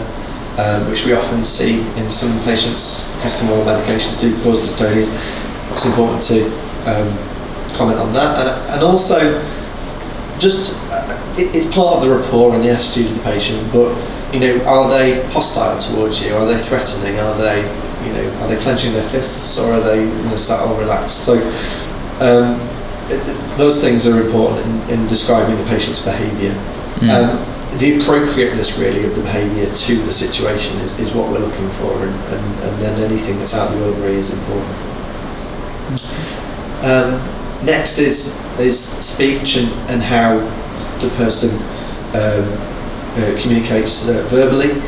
um, 0.59 0.89
which 0.89 1.05
we 1.05 1.13
often 1.13 1.45
see 1.45 1.81
in 2.01 2.09
some 2.09 2.43
patients 2.45 3.15
because 3.17 3.35
some 3.35 3.49
more 3.55 3.65
medications 3.67 4.19
do 4.19 4.33
cause 4.43 4.65
dystonias, 4.65 5.13
it's 5.71 5.85
important 5.85 6.23
to 6.23 6.47
um, 6.89 7.13
comment 7.77 7.99
on 7.99 8.15
that. 8.15 8.39
And, 8.41 8.49
and 8.73 8.83
also, 8.83 9.37
just 10.39 10.77
uh, 10.91 11.35
it, 11.39 11.55
it's 11.55 11.73
part 11.75 11.97
of 11.97 12.03
the 12.03 12.15
rapport 12.15 12.55
and 12.55 12.63
the 12.65 12.71
attitude 12.71 13.07
of 13.11 13.17
the 13.17 13.23
patient. 13.23 13.73
But 13.73 13.91
you 14.35 14.41
know, 14.41 14.65
are 14.67 14.89
they 14.91 15.25
hostile 15.31 15.79
towards 15.79 16.25
you? 16.25 16.35
Are 16.35 16.47
they 16.47 16.57
threatening? 16.59 17.19
Are 17.21 17.37
they 17.37 17.63
you 18.07 18.13
know 18.13 18.31
are 18.43 18.49
they 18.49 18.57
clenching 18.57 18.93
their 18.93 19.03
fists 19.05 19.59
or 19.59 19.73
are 19.73 19.81
they 19.81 20.03
you 20.05 20.23
know 20.29 20.37
sat 20.37 20.61
or 20.67 20.79
relaxed? 20.79 21.25
So 21.25 21.35
um, 22.21 22.61
it, 23.11 23.21
it- 23.29 23.43
those 23.57 23.81
things 23.83 24.07
are 24.07 24.21
important 24.21 24.61
in, 24.91 25.01
in 25.01 25.07
describing 25.07 25.57
the 25.57 25.65
patient's 25.65 26.05
behaviour. 26.05 26.53
Mm. 27.01 27.09
Um, 27.09 27.79
the 27.79 27.99
appropriateness 27.99 28.79
really 28.79 29.05
of 29.05 29.15
the 29.17 29.23
behaviour 29.23 29.65
to 29.65 29.95
the 30.05 30.13
situation 30.13 30.79
is, 30.81 30.99
is 31.01 31.15
what 31.15 31.31
we're 31.31 31.39
looking 31.41 31.69
for 31.81 31.93
and, 32.05 32.15
and, 32.33 32.45
and 32.65 32.83
then 32.83 33.01
anything 33.03 33.39
that's 33.39 33.55
out 33.55 33.73
of 33.73 33.79
the 33.79 33.87
ordinary 33.87 34.17
is 34.17 34.33
important. 34.39 34.77
Um, 36.85 37.17
next 37.65 37.99
is 37.99 38.45
is 38.59 38.79
speech 38.79 39.57
and, 39.57 39.69
and 39.91 40.03
how 40.03 40.39
the 41.01 41.09
person 41.17 41.51
um, 42.15 42.47
uh, 43.17 43.41
communicates 43.41 44.09
uh, 44.09 44.23
verbally. 44.29 44.81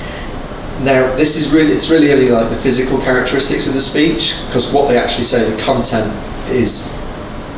Now, 0.84 1.14
this 1.16 1.37
is 1.37 1.52
really 1.52 1.72
it's 1.72 1.90
really 1.90 2.12
only 2.12 2.30
like 2.30 2.50
the 2.50 2.56
physical 2.56 2.98
characteristics 3.00 3.66
of 3.66 3.75
the 3.75 3.80
speech 3.80 4.34
because 4.46 4.72
what 4.72 4.88
they 4.88 4.96
actually 4.96 5.25
say, 5.25 5.48
the 5.50 5.60
content 5.62 6.12
is 6.50 6.96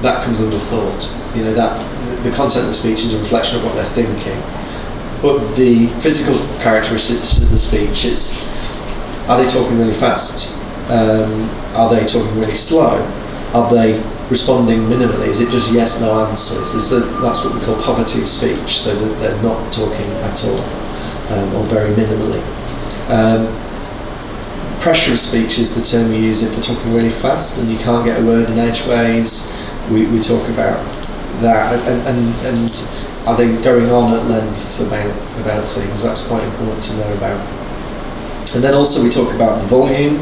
that 0.03 0.25
comes 0.25 0.41
under 0.41 0.57
thought. 0.59 1.37
You 1.37 1.45
know 1.45 1.55
that 1.55 1.77
the 2.25 2.31
content 2.31 2.63
of 2.63 2.69
the 2.69 2.75
speech 2.75 3.05
is 3.05 3.15
a 3.15 3.19
reflection 3.19 3.59
of 3.59 3.65
what 3.65 3.75
they're 3.75 3.85
thinking. 3.85 4.41
But 5.23 5.55
the 5.55 5.87
physical 6.01 6.39
characteristics 6.63 7.39
of 7.39 7.51
the 7.51 7.59
speech 7.59 8.05
is 8.05 8.41
are 9.29 9.41
they 9.41 9.49
talking 9.49 9.79
really 9.79 9.95
fast? 9.95 10.57
Um, 10.91 11.49
are 11.77 11.89
they 11.89 12.05
talking 12.05 12.41
really 12.41 12.55
slow? 12.55 12.99
Are 13.55 13.71
they 13.71 14.03
responding 14.31 14.81
minimally? 14.83 15.27
Is 15.27 15.41
it 15.41 15.51
just 15.51 15.73
yes 15.73 16.01
no 16.01 16.25
answers? 16.25 16.73
Is 16.75 16.91
that, 16.91 17.05
that's 17.21 17.45
what 17.45 17.55
we 17.55 17.61
call 17.61 17.75
poverty 17.83 18.23
of 18.23 18.29
speech, 18.29 18.79
so 18.79 18.95
that 18.95 19.19
they're 19.19 19.43
not 19.43 19.73
talking 19.73 20.07
at 20.23 20.45
all 20.47 20.63
um, 21.35 21.55
or 21.55 21.65
very 21.67 21.91
minimally. 21.95 22.41
Um, 23.11 23.51
pressure 24.81 25.13
of 25.13 25.19
speech 25.19 25.59
is 25.59 25.75
the 25.75 25.83
term 25.83 26.11
we 26.11 26.19
use 26.19 26.43
if 26.43 26.55
they're 26.55 26.75
talking 26.75 26.95
really 26.95 27.11
fast 27.11 27.61
and 27.61 27.71
you 27.71 27.77
can't 27.79 28.05
get 28.05 28.21
a 28.21 28.25
word 28.25 28.49
in 28.49 28.59
edgeways. 28.59 29.53
We, 29.91 30.07
we 30.07 30.21
talk 30.21 30.49
about 30.49 30.79
that 31.43 31.75
and, 31.87 32.01
and, 32.07 32.47
and 32.47 32.89
are 33.27 33.37
they 33.37 33.51
going 33.63 33.91
on 33.91 34.15
at 34.15 34.25
length 34.27 34.81
about, 34.81 35.11
about 35.41 35.69
things? 35.69 36.03
That's 36.03 36.27
quite 36.27 36.45
important 36.45 36.83
to 36.85 36.97
know 36.97 37.13
about. 37.15 37.41
And 38.55 38.65
then 38.65 38.75
also 38.75 39.03
we 39.03 39.11
talk 39.11 39.35
about 39.35 39.61
the 39.61 39.67
volume. 39.67 40.15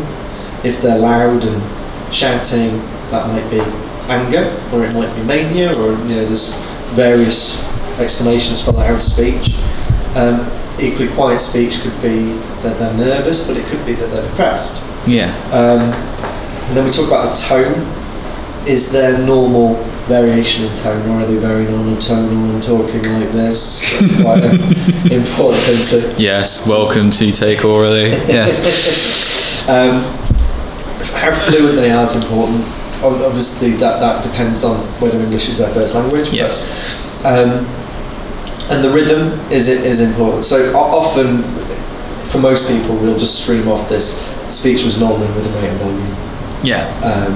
If 0.64 0.82
they're 0.82 0.98
loud 0.98 1.44
and 1.44 2.12
shouting, 2.12 2.78
that 3.10 3.28
might 3.28 3.48
be 3.50 3.60
anger, 4.08 4.44
or 4.72 4.84
it 4.84 4.94
might 4.94 5.14
be 5.14 5.22
mania, 5.24 5.70
or 5.78 5.92
you 6.08 6.16
know, 6.16 6.24
there's 6.24 6.60
various 6.94 7.62
explanations 8.00 8.62
for 8.64 8.72
loud 8.72 9.02
speech. 9.02 9.58
Um, 10.16 10.50
equally 10.80 11.08
quiet 11.08 11.40
speech 11.40 11.80
could 11.80 12.00
be 12.00 12.32
that 12.62 12.78
they're 12.78 12.94
nervous, 12.94 13.46
but 13.46 13.56
it 13.56 13.66
could 13.66 13.84
be 13.84 13.92
that 13.94 14.06
they're 14.06 14.28
depressed. 14.28 14.82
Yeah. 15.06 15.28
Um, 15.52 15.80
and 16.68 16.76
then 16.76 16.84
we 16.84 16.90
talk 16.90 17.06
about 17.08 17.36
the 17.36 17.42
tone. 17.42 17.86
Is 18.66 18.92
there 18.92 19.16
normal 19.24 19.74
variation 20.08 20.66
in 20.66 20.74
tone, 20.74 21.08
or 21.10 21.20
are 21.22 21.26
they 21.26 21.36
very 21.36 21.64
monotonal 21.66 22.52
and 22.54 22.62
talking 22.62 23.02
like 23.12 23.30
this? 23.30 23.98
That's 24.00 24.22
quite 24.22 24.42
an 24.44 24.60
important 25.12 25.62
thing 25.62 26.00
to. 26.00 26.22
Yes. 26.22 26.68
Welcome 26.68 27.10
to 27.10 27.30
Take 27.32 27.60
Aurally. 27.60 28.10
Yes. 28.28 29.38
Um, 29.68 30.00
how 31.12 31.34
fluent 31.34 31.76
they 31.76 31.90
are 31.90 32.04
is 32.04 32.16
important. 32.16 32.64
Ob- 33.02 33.22
Obviously, 33.22 33.70
that, 33.72 34.00
that 34.00 34.22
depends 34.22 34.64
on 34.64 34.76
whether 35.00 35.18
English 35.18 35.48
is 35.48 35.58
their 35.58 35.68
first 35.68 35.94
language. 35.94 36.30
but, 36.30 36.34
yes. 36.38 36.64
Um, 37.24 37.66
and 38.70 38.84
the 38.84 38.90
rhythm 38.90 39.32
is 39.50 39.68
is 39.68 40.00
important. 40.00 40.44
So 40.44 40.76
often, 40.76 41.42
for 42.28 42.38
most 42.38 42.68
people, 42.68 42.94
we'll 42.96 43.18
just 43.18 43.42
stream 43.42 43.66
off 43.68 43.88
this. 43.88 44.20
Speech 44.54 44.84
was 44.84 45.00
normal 45.00 45.22
in 45.26 45.34
rhythm, 45.34 45.52
rate, 45.62 45.70
and 45.70 45.78
volume, 45.80 46.16
Yeah. 46.62 46.84
um, 47.04 47.32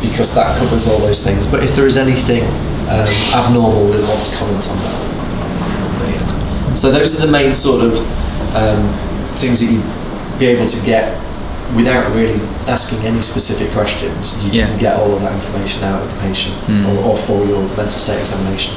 because 0.00 0.34
that 0.34 0.56
covers 0.58 0.88
all 0.88 0.98
those 0.98 1.22
things. 1.24 1.46
But 1.46 1.62
if 1.64 1.74
there 1.74 1.86
is 1.86 1.96
anything 1.96 2.44
um, 2.88 3.08
abnormal, 3.34 3.84
we'll 3.88 4.06
want 4.08 4.26
to 4.26 4.36
comment 4.36 4.68
on 4.68 4.76
that. 4.76 4.96
So, 5.92 6.06
yeah. 6.08 6.74
so 6.74 6.90
those 6.90 7.18
are 7.22 7.26
the 7.26 7.32
main 7.32 7.52
sort 7.54 7.82
of 7.84 7.92
um, 8.56 8.80
things 9.38 9.60
that 9.60 9.70
you'd 9.72 10.38
be 10.38 10.46
able 10.46 10.66
to 10.66 10.86
get 10.86 11.16
without 11.76 12.14
really 12.16 12.40
asking 12.66 13.04
any 13.06 13.20
specific 13.20 13.70
questions. 13.72 14.34
You 14.44 14.60
Yeah. 14.60 14.66
can 14.66 14.78
get 14.78 14.96
all 14.96 15.14
of 15.14 15.22
that 15.22 15.32
information 15.32 15.84
out 15.84 16.02
of 16.02 16.08
the 16.12 16.20
patient 16.20 16.54
Mm. 16.66 16.86
or, 16.88 17.10
or 17.12 17.16
for 17.16 17.44
your 17.46 17.60
mental 17.76 17.98
state 17.98 18.20
examination. 18.20 18.74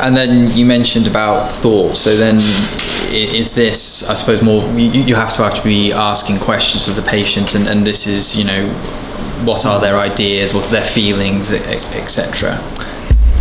And 0.00 0.16
then 0.16 0.50
you 0.56 0.64
mentioned 0.64 1.06
about 1.06 1.46
thought. 1.48 1.96
So 1.96 2.16
then, 2.16 2.36
is 3.12 3.54
this, 3.54 4.08
I 4.10 4.14
suppose, 4.14 4.42
more 4.42 4.62
you, 4.74 5.02
you 5.02 5.14
have 5.14 5.32
to 5.34 5.42
have 5.44 5.54
to 5.54 5.62
be 5.62 5.92
asking 5.92 6.38
questions 6.38 6.88
of 6.88 6.96
the 6.96 7.02
patient, 7.02 7.54
and, 7.54 7.68
and 7.68 7.86
this 7.86 8.06
is, 8.08 8.36
you 8.36 8.44
know, 8.44 8.66
what 9.44 9.64
are 9.66 9.80
their 9.80 9.96
ideas, 9.98 10.52
what 10.52 10.66
are 10.66 10.72
their 10.72 10.82
feelings, 10.98 11.52
etc. 11.52 12.58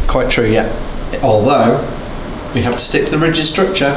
Quite 0.08 0.30
true, 0.30 0.46
yeah. 0.52 0.68
Although 1.24 1.82
we 2.54 2.62
have 2.62 2.74
to 2.74 2.80
stick 2.80 3.06
to 3.06 3.12
the 3.12 3.18
rigid 3.18 3.46
structure. 3.46 3.94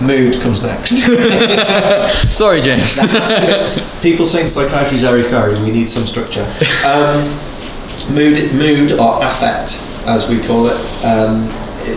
Mood 0.00 0.40
comes 0.40 0.62
next. 0.62 0.90
Sorry, 2.28 2.60
James. 2.60 2.98
People 4.02 4.26
think 4.26 4.48
psychiatry 4.48 4.96
is 4.96 5.04
airy 5.04 5.22
fairy. 5.22 5.54
We 5.62 5.70
need 5.70 5.88
some 5.88 6.04
structure. 6.04 6.44
Um, 6.86 7.24
mood, 8.12 8.52
mood 8.54 8.92
or 8.92 9.22
affect, 9.24 9.80
as 10.06 10.28
we 10.28 10.40
call 10.46 10.66
it, 10.66 11.04
um, 11.04 11.44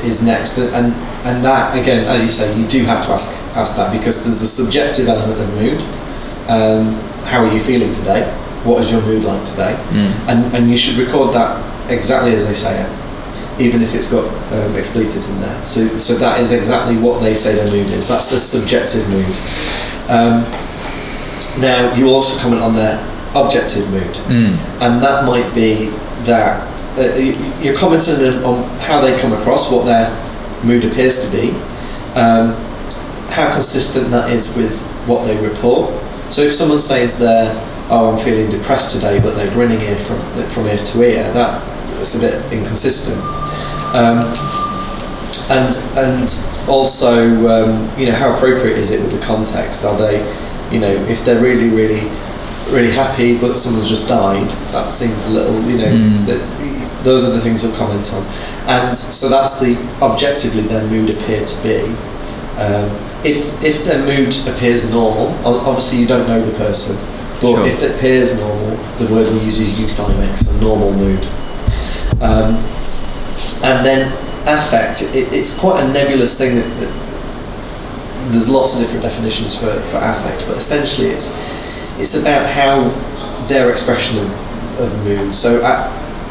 is 0.06 0.24
next, 0.26 0.58
and 0.58 0.94
and 1.26 1.44
that 1.44 1.76
again, 1.78 2.06
as 2.06 2.22
you 2.22 2.30
say, 2.30 2.58
you 2.58 2.68
do 2.68 2.84
have 2.86 3.06
to 3.06 3.12
ask 3.12 3.36
ask 3.56 3.76
that 3.78 3.92
because 3.92 4.24
there's 4.26 4.42
a 4.42 4.48
subjective 4.48 5.08
element 5.08 5.40
of 5.42 5.54
mood. 5.56 5.82
Um, 6.50 6.94
how 7.26 7.44
are 7.44 7.52
you 7.54 7.60
feeling 7.60 7.92
today? 7.94 8.24
What 8.64 8.82
is 8.82 8.92
your 8.92 9.02
mood 9.02 9.24
like 9.24 9.44
today? 9.46 9.76
And 10.30 10.54
and 10.56 10.70
you 10.70 10.78
should 10.78 10.98
record 10.98 11.34
that 11.34 11.60
exactly 11.92 12.34
as 12.34 12.46
they 12.46 12.54
say 12.54 12.82
it, 12.82 12.90
even 13.60 13.82
if 13.82 13.94
it's 13.96 14.12
got 14.12 14.26
um, 14.54 14.76
expletives 14.76 15.30
in 15.30 15.40
there. 15.42 15.66
So 15.66 15.86
so 15.98 16.14
that 16.16 16.40
is 16.40 16.52
exactly 16.52 16.96
what 16.98 17.22
they 17.22 17.36
say 17.36 17.56
their 17.56 17.70
mood 17.72 17.92
is. 17.94 18.08
That's 18.08 18.30
the 18.32 18.38
subjective 18.40 19.08
mood. 19.10 19.36
Um, 20.10 20.46
now, 21.60 21.94
you 21.96 22.08
also 22.10 22.40
comment 22.42 22.62
on 22.62 22.74
their 22.76 23.00
objective 23.36 23.90
mood, 23.92 24.14
Mm. 24.30 24.58
and 24.82 25.02
that 25.04 25.26
might 25.26 25.54
be 25.56 25.90
that 26.26 26.62
uh, 26.98 27.04
you're 27.62 27.76
commenting 27.76 28.16
on- 28.34 28.44
on 28.44 28.64
how 28.80 29.00
they 29.02 29.16
come 29.20 29.34
across, 29.34 29.72
what 29.72 29.86
their 29.86 30.12
mood 30.64 30.84
appears 30.86 31.22
to 31.24 31.28
be, 31.28 31.54
um, 32.16 32.56
how 33.30 33.52
consistent 33.52 34.10
that 34.12 34.30
is 34.32 34.56
with 34.56 34.80
what 35.06 35.26
they 35.26 35.36
report. 35.38 35.90
So, 36.30 36.42
if 36.44 36.52
someone 36.54 36.80
says 36.80 37.18
they're, 37.20 37.52
"Oh, 37.90 38.12
I'm 38.12 38.18
feeling 38.18 38.50
depressed 38.50 38.90
today," 38.92 39.20
but 39.20 39.36
they're 39.36 39.52
grinning 39.52 39.82
ear 39.82 39.96
from 39.96 40.18
from 40.50 40.68
ear 40.68 40.78
to 40.92 41.04
ear, 41.04 41.32
that 41.34 41.62
that's 41.98 42.16
a 42.16 42.20
bit 42.20 42.36
inconsistent. 42.52 43.18
Um, 43.94 44.20
and 45.50 45.74
and 45.96 46.28
also 46.68 47.14
um, 47.48 47.90
you 48.00 48.06
know 48.06 48.12
how 48.12 48.34
appropriate 48.36 48.78
is 48.78 48.92
it 48.92 49.00
with 49.02 49.12
the 49.18 49.26
context 49.26 49.86
are 49.86 49.98
they 49.98 50.20
you 50.72 50.80
know 50.80 50.92
if 51.08 51.24
they're 51.24 51.42
really 51.42 51.70
really 51.70 52.02
really 52.70 52.92
happy 52.92 53.38
but 53.40 53.56
someone's 53.56 53.88
just 53.88 54.10
died 54.10 54.50
that 54.76 54.92
seems 54.92 55.26
a 55.28 55.30
little 55.30 55.62
you 55.64 55.78
know 55.78 55.86
Mm. 55.88 56.26
that 56.26 57.04
those 57.06 57.24
are 57.26 57.32
the 57.32 57.40
things 57.40 57.64
you'll 57.64 57.72
comment 57.78 58.12
on 58.14 58.26
and 58.68 58.96
so 58.98 59.30
that's 59.30 59.62
the 59.62 59.78
objectively 60.02 60.64
their 60.64 60.86
mood 60.88 61.10
appeared 61.10 61.48
to 61.48 61.64
be 61.64 61.80
um, 62.60 62.92
if 63.24 63.64
if 63.64 63.86
their 63.86 64.04
mood 64.04 64.36
appears 64.50 64.92
normal 64.92 65.28
obviously 65.48 66.00
you 66.00 66.08
don't 66.08 66.28
know 66.28 66.42
the 66.42 66.58
person 66.58 66.98
but 67.40 67.52
Sure. 67.56 67.66
if 67.66 67.82
it 67.82 67.96
appears 67.96 68.38
normal 68.38 68.76
the 69.00 69.08
word 69.14 69.32
we 69.32 69.40
use 69.46 69.60
is 69.60 69.70
euthymic 69.80 70.38
so 70.38 70.52
normal 70.60 70.92
mood 70.92 71.26
um, 72.22 72.58
and 73.64 73.86
then 73.86 74.12
affect, 74.48 75.02
it, 75.02 75.34
it's 75.34 75.58
quite 75.60 75.84
a 75.84 75.88
nebulous 75.92 76.38
thing 76.38 76.56
that, 76.56 76.68
that 76.80 77.08
there's 78.32 78.50
lots 78.50 78.74
of 78.74 78.80
different 78.82 79.04
definitions 79.04 79.58
for, 79.58 79.72
for 79.88 79.98
affect, 79.98 80.46
but 80.48 80.58
essentially 80.58 81.10
it's 81.10 81.36
it's 82.00 82.16
about 82.20 82.46
how 82.46 82.90
their 83.48 83.72
expression 83.72 84.20
of, 84.20 84.80
of 84.80 85.04
mood. 85.06 85.34
So 85.34 85.64
uh, 85.64 85.90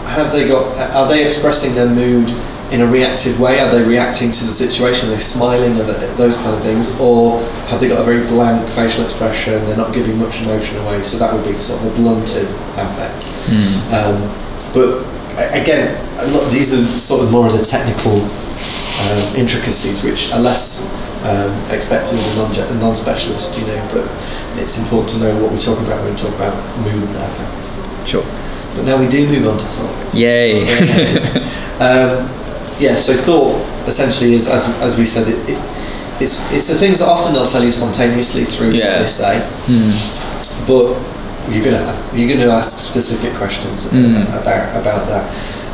have 0.09 0.33
they 0.33 0.47
got 0.47 0.65
are 0.95 1.09
they 1.09 1.27
expressing 1.27 1.75
their 1.75 1.89
mood 1.89 2.31
in 2.71 2.81
a 2.81 2.87
reactive 2.87 3.41
way? 3.41 3.61
Are 3.61 3.71
they 3.71 3.83
reacting 3.83 4.33
to 4.33 4.45
the 4.45 4.53
situation? 4.53 5.09
Are 5.09 5.13
they 5.13 5.19
smiling 5.19 5.79
and 5.79 5.89
those 6.19 6.39
kind 6.39 6.55
of 6.55 6.63
things, 6.63 6.99
or 7.01 7.41
have 7.69 7.81
they 7.81 7.89
got 7.89 8.01
a 8.01 8.05
very 8.05 8.27
blank 8.27 8.69
facial 8.71 9.05
expression? 9.05 9.65
They're 9.65 9.77
not 9.77 9.95
giving 9.95 10.19
much 10.19 10.43
emotion 10.43 10.77
away, 10.79 11.03
so 11.03 11.19
that 11.19 11.33
would 11.33 11.45
be 11.45 11.55
sort 11.59 11.83
of 11.83 11.93
a 11.93 11.97
blunted 11.97 12.49
affect. 12.77 13.25
Mm. 13.49 13.93
Um, 13.93 14.17
but 14.75 15.16
again, 15.37 15.95
lot, 16.33 16.51
these 16.53 16.73
are 16.75 16.83
sort 16.85 17.25
of 17.25 17.31
more 17.31 17.47
of 17.47 17.53
the 17.53 17.65
technical 17.65 18.17
um, 18.23 19.37
intricacies, 19.37 20.03
which 20.03 20.33
are 20.33 20.41
less 20.41 20.93
um, 21.27 21.53
expected 21.71 22.19
of 22.19 22.27
a 22.33 22.37
non 22.37 22.81
non 22.81 22.95
specialist, 22.97 23.59
you 23.59 23.67
know. 23.67 23.81
But 23.93 24.05
it's 24.63 24.79
important 24.81 25.11
to 25.11 25.19
know 25.21 25.43
what 25.43 25.53
we're 25.53 25.59
talking 25.59 25.85
about 25.87 26.03
when 26.03 26.13
we 26.15 26.19
talk 26.19 26.35
about 26.35 26.55
mood 26.81 27.03
and 27.05 27.17
affect. 27.17 28.09
Sure. 28.09 28.25
But 28.75 28.85
now 28.85 28.99
we 29.01 29.09
do 29.09 29.27
move 29.29 29.47
on 29.49 29.59
to 29.59 29.65
thought. 29.65 30.15
Yay. 30.15 30.63
um, 31.81 32.29
yeah, 32.79 32.95
so 32.95 33.15
thought 33.15 33.57
essentially 33.89 34.35
is, 34.35 34.49
as, 34.49 34.69
as 34.81 34.99
we 34.99 35.07
said, 35.07 35.29
it, 35.29 35.39
it, 35.49 35.59
it's, 36.21 36.41
it's 36.53 36.69
the 36.69 36.75
things 36.75 36.99
that 37.01 37.09
often 37.09 37.33
they'll 37.33 37.47
tell 37.47 37.65
you 37.65 37.73
spontaneously 37.73 38.45
through 38.45 38.73
Yeah. 38.73 38.93
what 38.93 38.99
they 39.01 39.07
say 39.07 39.41
Mm. 39.67 40.67
but 40.69 40.93
you're 41.51 41.65
gonna 41.65 41.79
have, 41.85 42.19
you're 42.19 42.29
gonna 42.29 42.51
ask 42.53 42.79
specific 42.79 43.33
questions 43.35 43.89
Mm. 43.93 44.29
about 44.41 44.77
about 44.81 45.07
that. 45.09 45.25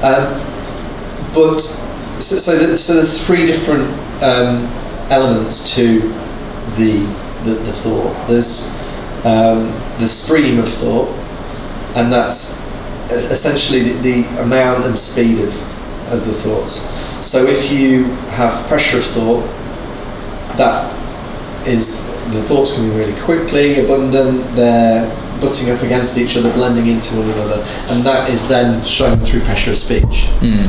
Um, 0.02 0.41
but 1.35 1.59
so 1.61 2.37
so, 2.37 2.59
th 2.59 2.76
so 2.76 2.95
there's 2.95 3.25
three 3.26 3.47
different 3.47 3.88
um, 4.23 4.67
elements 5.11 5.75
to 5.76 6.00
the 6.76 7.07
the, 7.45 7.55
the 7.67 7.73
thought. 7.73 8.14
There's 8.29 8.71
um, 9.25 9.73
the 9.99 10.07
stream 10.09 10.59
of 10.59 10.69
thought, 10.69 11.09
and 11.97 12.12
that's 12.12 12.62
essentially 13.11 13.81
the, 13.83 13.95
the 14.25 14.43
amount 14.43 14.85
and 14.85 14.97
speed 14.99 15.38
of 15.41 15.52
of 16.12 16.25
the 16.26 16.33
thoughts. 16.33 16.91
So 17.26 17.47
if 17.47 17.71
you 17.73 18.05
have 18.37 18.67
pressure 18.69 18.99
of 18.99 19.05
thought, 19.05 19.43
that 20.57 20.91
is 21.67 22.07
the 22.33 22.43
thoughts 22.43 22.75
can 22.75 22.88
be 22.91 22.97
really 22.97 23.19
quickly 23.23 23.81
abundant. 23.81 24.43
They're 24.55 25.07
butting 25.42 25.70
up 25.70 25.82
against 25.82 26.16
each 26.16 26.37
other, 26.37 26.50
blending 26.52 26.87
into 26.87 27.16
one 27.16 27.28
another, 27.30 27.61
and 27.90 28.02
that 28.04 28.30
is 28.30 28.49
then 28.49 28.82
shown 28.84 29.18
through 29.18 29.40
pressure 29.40 29.72
of 29.72 29.76
speech. 29.76 30.30
Mm. 30.40 30.64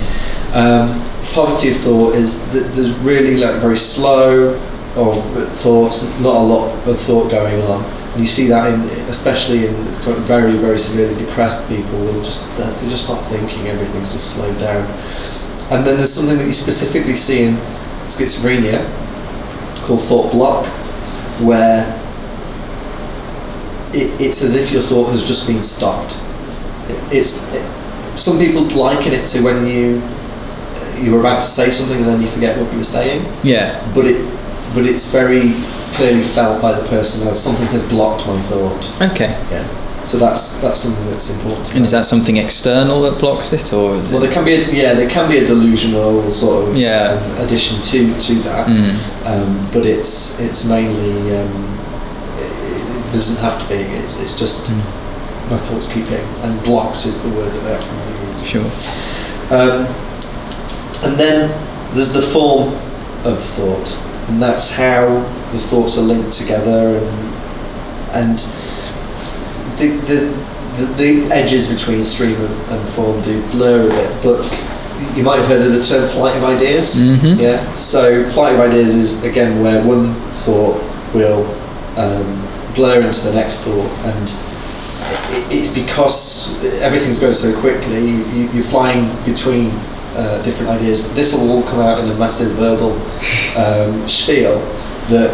Um, 0.53 0.89
poverty 1.34 1.70
of 1.70 1.77
thought 1.77 2.15
is 2.15 2.51
that 2.51 2.63
there's 2.74 2.98
really 3.00 3.38
like 3.38 3.62
very 3.62 3.77
slow 3.77 4.53
or 4.98 5.15
thoughts, 5.62 6.03
not 6.20 6.36
a 6.36 6.44
lot 6.44 6.88
of 6.88 7.00
thought 7.00 7.30
going 7.32 7.62
on. 7.63 7.84
And 8.13 8.20
you 8.22 8.27
see 8.27 8.48
that 8.48 8.72
in, 8.72 8.82
especially 9.10 9.65
in 9.68 9.74
very, 10.25 10.53
very 10.58 10.77
severely 10.77 11.15
depressed 11.24 11.68
people, 11.70 12.06
they're 12.06 12.24
just 12.24 12.56
they're 12.58 12.89
just 12.89 13.10
not 13.10 13.20
thinking. 13.25 13.68
Everything's 13.68 14.12
just 14.12 14.36
slowed 14.36 14.58
down. 14.60 14.86
And 15.72 15.86
then 15.86 15.98
there's 15.98 16.13
something 16.13 16.38
that 16.38 16.46
you 16.46 16.53
specifically 16.53 17.15
see 17.15 17.46
in 17.46 17.56
schizophrenia 18.06 18.84
called 19.84 20.01
thought 20.01 20.32
block, 20.32 20.68
where 21.42 22.03
it, 23.94 24.20
it's 24.22 24.42
as 24.42 24.56
if 24.56 24.72
your 24.72 24.82
thought 24.82 25.10
has 25.12 25.26
just 25.26 25.48
been 25.48 25.64
stopped. 25.64 26.14
It, 26.90 27.18
it's 27.20 27.54
it, 27.54 27.64
some 28.18 28.38
people 28.38 28.64
liken 28.78 29.14
it 29.14 29.26
to 29.28 29.44
when 29.44 29.66
you 29.68 30.02
you 31.02 31.12
were 31.12 31.20
about 31.20 31.42
to 31.42 31.48
say 31.48 31.70
something 31.70 31.98
and 31.98 32.06
then 32.08 32.22
you 32.22 32.28
forget 32.28 32.58
what 32.60 32.72
you 32.72 32.78
were 32.78 32.84
saying. 32.84 33.26
Yeah. 33.44 33.80
But 33.96 34.06
it 34.06 34.18
but 34.76 34.86
it's 34.86 35.12
very 35.12 35.54
clearly 35.96 36.24
felt 36.24 36.62
by 36.62 36.72
the 36.80 36.88
person 36.90 37.28
as 37.28 37.42
something 37.44 37.68
has 37.68 37.88
blocked 37.88 38.26
my 38.26 38.40
thought. 38.42 39.12
Okay. 39.12 39.30
Yeah. 39.52 39.64
So 40.04 40.18
that's 40.18 40.60
that's 40.62 40.82
something 40.82 41.10
that's 41.12 41.34
important. 41.36 41.68
to 41.68 41.76
And 41.78 41.86
is 41.86 41.92
that 41.92 42.06
something 42.06 42.36
external 42.38 43.02
that 43.04 43.20
blocks 43.20 43.54
it, 43.54 43.72
or? 43.74 43.92
well, 44.12 44.20
there 44.20 44.32
can 44.32 44.44
be 44.44 44.56
a, 44.56 44.70
yeah, 44.70 44.94
there 44.94 45.10
can 45.10 45.30
be 45.30 45.38
a 45.38 45.46
delusional 45.46 46.30
sort 46.30 46.68
of 46.68 46.76
Yeah. 46.76 47.18
um, 47.38 47.46
addition 47.46 47.82
to 47.82 48.14
to 48.20 48.34
that, 48.44 48.68
Mm. 48.68 48.96
um, 49.26 49.70
but 49.72 49.86
it's 49.86 50.40
it's 50.42 50.66
mainly 50.66 51.38
um, 51.38 51.73
doesn't 53.13 53.41
have 53.41 53.62
to 53.62 53.67
be. 53.70 53.82
It's, 54.03 54.20
it's 54.20 54.38
just 54.38 54.70
Mm. 54.72 55.51
my 55.51 55.58
thoughts 55.58 55.91
keep 55.91 56.08
getting 56.10 56.27
and 56.43 56.62
blocked 56.63 57.05
is 57.05 57.22
the 57.22 57.29
word 57.29 57.51
that 57.51 57.63
they 57.63 57.75
often 57.75 57.98
use. 58.32 58.43
Sure. 58.48 59.58
Um, 59.58 59.86
and 61.03 61.20
then 61.20 61.50
there's 61.93 62.13
the 62.13 62.22
form 62.22 62.70
of 63.25 63.39
thought, 63.39 63.96
and 64.29 64.41
that's 64.41 64.75
how 64.75 65.05
the 65.51 65.60
thoughts 65.60 65.98
are 65.98 66.01
linked 66.01 66.32
together, 66.34 66.98
and 66.98 67.20
and 68.13 68.39
the 69.77 69.88
the, 70.08 70.20
the, 70.77 70.86
the 70.96 71.34
edges 71.34 71.72
between 71.72 72.03
stream 72.03 72.36
and, 72.39 72.72
and 72.72 72.89
form 72.89 73.22
do 73.22 73.41
blur 73.51 73.86
a 73.86 73.89
bit. 73.89 74.24
But 74.24 75.15
you 75.17 75.24
might 75.24 75.38
have 75.39 75.48
heard 75.48 75.62
of 75.65 75.74
the 75.74 75.84
term 75.84 76.08
flight 76.08 76.36
of 76.38 76.43
ideas. 76.46 76.96
Mhm. 76.96 77.38
Yeah. 77.39 77.74
So 77.74 78.27
flight 78.29 78.53
of 78.55 78.62
ideas 78.62 78.96
is 78.96 79.24
again 79.24 79.62
where 79.62 79.84
one 79.86 80.13
thought 80.46 80.82
will 81.13 81.43
um, 81.98 82.48
blur 82.75 83.01
into 83.01 83.22
the 83.27 83.34
next 83.34 83.63
thought, 83.65 83.89
and 84.06 84.27
it, 85.32 85.60
it's 85.60 85.68
because 85.74 86.63
everything's 86.82 87.20
going 87.20 87.34
so 87.34 87.58
quickly. 87.60 88.00
You, 88.00 88.18
you, 88.34 88.50
you're 88.51 88.63
flying 88.63 89.06
between 89.25 89.70
uh, 90.15 90.42
different 90.44 90.70
ideas. 90.72 91.13
This 91.15 91.34
will 91.36 91.50
all 91.51 91.63
come 91.63 91.80
out 91.80 92.00
in 92.03 92.10
a 92.10 92.15
massive 92.15 92.51
verbal 92.51 92.92
um, 93.58 94.08
spiel 94.20 94.60
that 95.10 95.32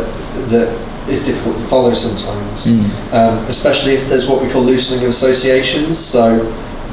that 0.50 0.70
is 1.10 1.24
difficult 1.26 1.58
to 1.58 1.64
follow 1.64 1.94
sometimes, 1.94 2.68
Mm. 2.68 3.14
um, 3.14 3.46
especially 3.48 3.94
if 3.94 4.08
there's 4.08 4.28
what 4.30 4.42
we 4.44 4.50
call 4.50 4.62
loosening 4.62 5.02
of 5.04 5.10
associations. 5.10 5.98
So 5.98 6.40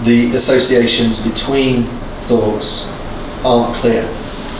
the 0.05 0.35
associations 0.35 1.27
between 1.27 1.83
thoughts 2.29 2.91
aren't 3.45 3.75
clear 3.77 4.03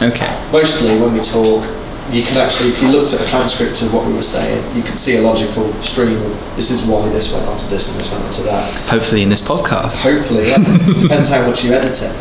Okay. 0.01 0.29
mostly 0.51 0.95
when 1.01 1.13
we 1.13 1.21
talk, 1.21 1.63
you 2.11 2.23
could 2.23 2.37
actually, 2.37 2.69
if 2.69 2.81
you 2.81 2.89
looked 2.89 3.13
at 3.13 3.21
a 3.21 3.27
transcript 3.27 3.81
of 3.81 3.93
what 3.93 4.05
we 4.07 4.13
were 4.13 4.23
saying, 4.23 4.63
you 4.75 4.81
could 4.83 4.97
see 4.97 5.17
a 5.17 5.21
logical 5.21 5.71
stream 5.81 6.15
of 6.23 6.55
this 6.55 6.71
is 6.71 6.85
why 6.87 7.07
this 7.09 7.33
went 7.33 7.45
on 7.47 7.57
to 7.57 7.67
this 7.69 7.91
and 7.91 7.99
this 7.99 8.11
went 8.11 8.23
on 8.23 8.33
to 8.33 8.41
that. 8.43 8.75
Hopefully, 8.87 9.23
in 9.23 9.29
this 9.29 9.41
podcast. 9.41 10.01
Hopefully, 10.01 10.47
yeah. 10.47 10.57
depends 11.01 11.29
how 11.29 11.45
much 11.45 11.63
you 11.65 11.73
edit 11.73 11.99
it. 12.01 12.13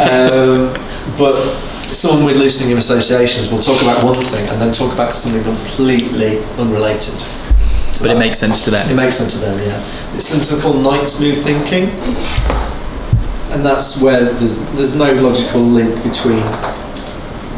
Um, 0.00 0.72
but 1.18 1.36
someone 1.84 2.24
with 2.24 2.36
loosening 2.36 2.72
of 2.72 2.78
associations 2.78 3.50
will 3.52 3.60
talk 3.60 3.80
about 3.82 4.02
one 4.02 4.20
thing 4.24 4.48
and 4.48 4.60
then 4.60 4.72
talk 4.72 4.92
about 4.94 5.14
something 5.14 5.42
completely 5.44 6.38
unrelated. 6.58 7.14
So 7.92 8.06
But 8.06 8.16
it 8.16 8.18
makes 8.18 8.38
sense 8.38 8.60
to 8.64 8.70
them. 8.70 8.88
it 8.90 8.94
makes 8.94 9.16
sense 9.16 9.34
to 9.34 9.40
them, 9.44 9.58
yeah. 9.60 9.76
It's 10.16 10.26
something 10.26 10.60
called 10.60 10.82
knight's 10.82 11.20
move 11.20 11.38
thinking, 11.38 11.90
and 13.52 13.64
that's 13.64 14.00
where 14.02 14.24
there's 14.32 14.68
there's 14.74 14.96
no 14.96 15.12
logical 15.14 15.60
link 15.60 15.94
between 16.02 16.42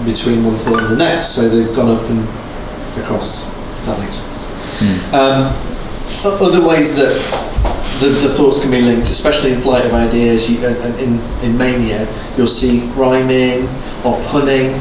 between 0.06 0.44
one 0.44 0.56
thought 0.56 0.80
and 0.80 0.92
the 0.92 0.96
next. 0.96 1.34
So 1.34 1.48
they've 1.48 1.74
gone 1.76 1.90
up 1.90 2.02
and 2.08 2.20
across. 2.98 3.46
If 3.46 3.86
that 3.86 4.00
makes 4.00 4.14
sense. 4.14 4.48
Mm. 4.80 5.12
Um, 5.12 5.66
other 6.24 6.66
ways 6.66 6.96
that 6.96 7.12
the, 8.00 8.08
the 8.08 8.32
thoughts 8.32 8.60
can 8.60 8.70
be 8.70 8.80
linked, 8.80 9.08
especially 9.08 9.52
in 9.52 9.60
flight 9.60 9.84
of 9.84 9.92
ideas, 9.92 10.50
you, 10.50 10.66
in, 10.66 11.18
in 11.42 11.58
mania, 11.58 12.06
you'll 12.36 12.46
see 12.46 12.80
rhyming 12.94 13.68
or 14.04 14.20
punning, 14.24 14.74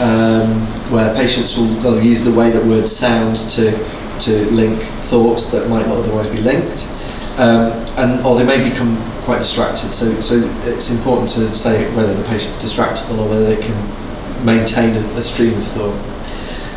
um, 0.00 0.48
where 0.90 1.14
patients 1.14 1.58
will 1.58 2.02
use 2.02 2.24
the 2.24 2.32
way 2.32 2.50
that 2.50 2.64
words 2.64 2.90
sound 2.90 3.36
to, 3.36 3.72
to 4.20 4.50
link 4.50 4.80
thoughts 5.04 5.52
that 5.52 5.68
might 5.68 5.86
not 5.86 5.98
otherwise 5.98 6.28
be 6.28 6.40
linked. 6.40 6.88
Um, 7.38 7.70
and 7.96 8.24
or 8.26 8.36
they 8.36 8.44
may 8.44 8.68
become 8.68 8.96
quite 9.22 9.38
distracted. 9.38 9.94
So, 9.94 10.20
so 10.20 10.36
it's 10.64 10.90
important 10.90 11.28
to 11.30 11.46
say 11.54 11.94
whether 11.94 12.14
the 12.14 12.24
patient's 12.24 12.56
distractible 12.56 13.18
or 13.18 13.28
whether 13.28 13.44
they 13.44 13.60
can 13.60 13.76
maintain 14.44 14.94
a, 14.96 15.18
a 15.18 15.22
stream 15.22 15.54
of 15.54 15.64
thought. 15.64 16.18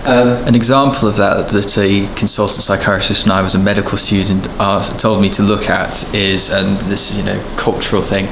Um, 0.03 0.47
An 0.47 0.55
example 0.55 1.07
of 1.07 1.17
that 1.17 1.49
that 1.49 1.77
a 1.77 2.07
consultant 2.15 2.63
psychiatrist 2.63 3.27
when 3.27 3.33
I 3.33 3.41
was 3.43 3.53
a 3.53 3.59
medical 3.59 3.97
student 3.97 4.47
asked, 4.59 4.99
told 4.99 5.21
me 5.21 5.29
to 5.29 5.43
look 5.43 5.69
at 5.69 6.11
is, 6.15 6.51
and 6.51 6.75
this 6.89 7.11
is 7.11 7.19
you 7.19 7.25
know 7.25 7.39
cultural 7.55 8.01
thing. 8.01 8.25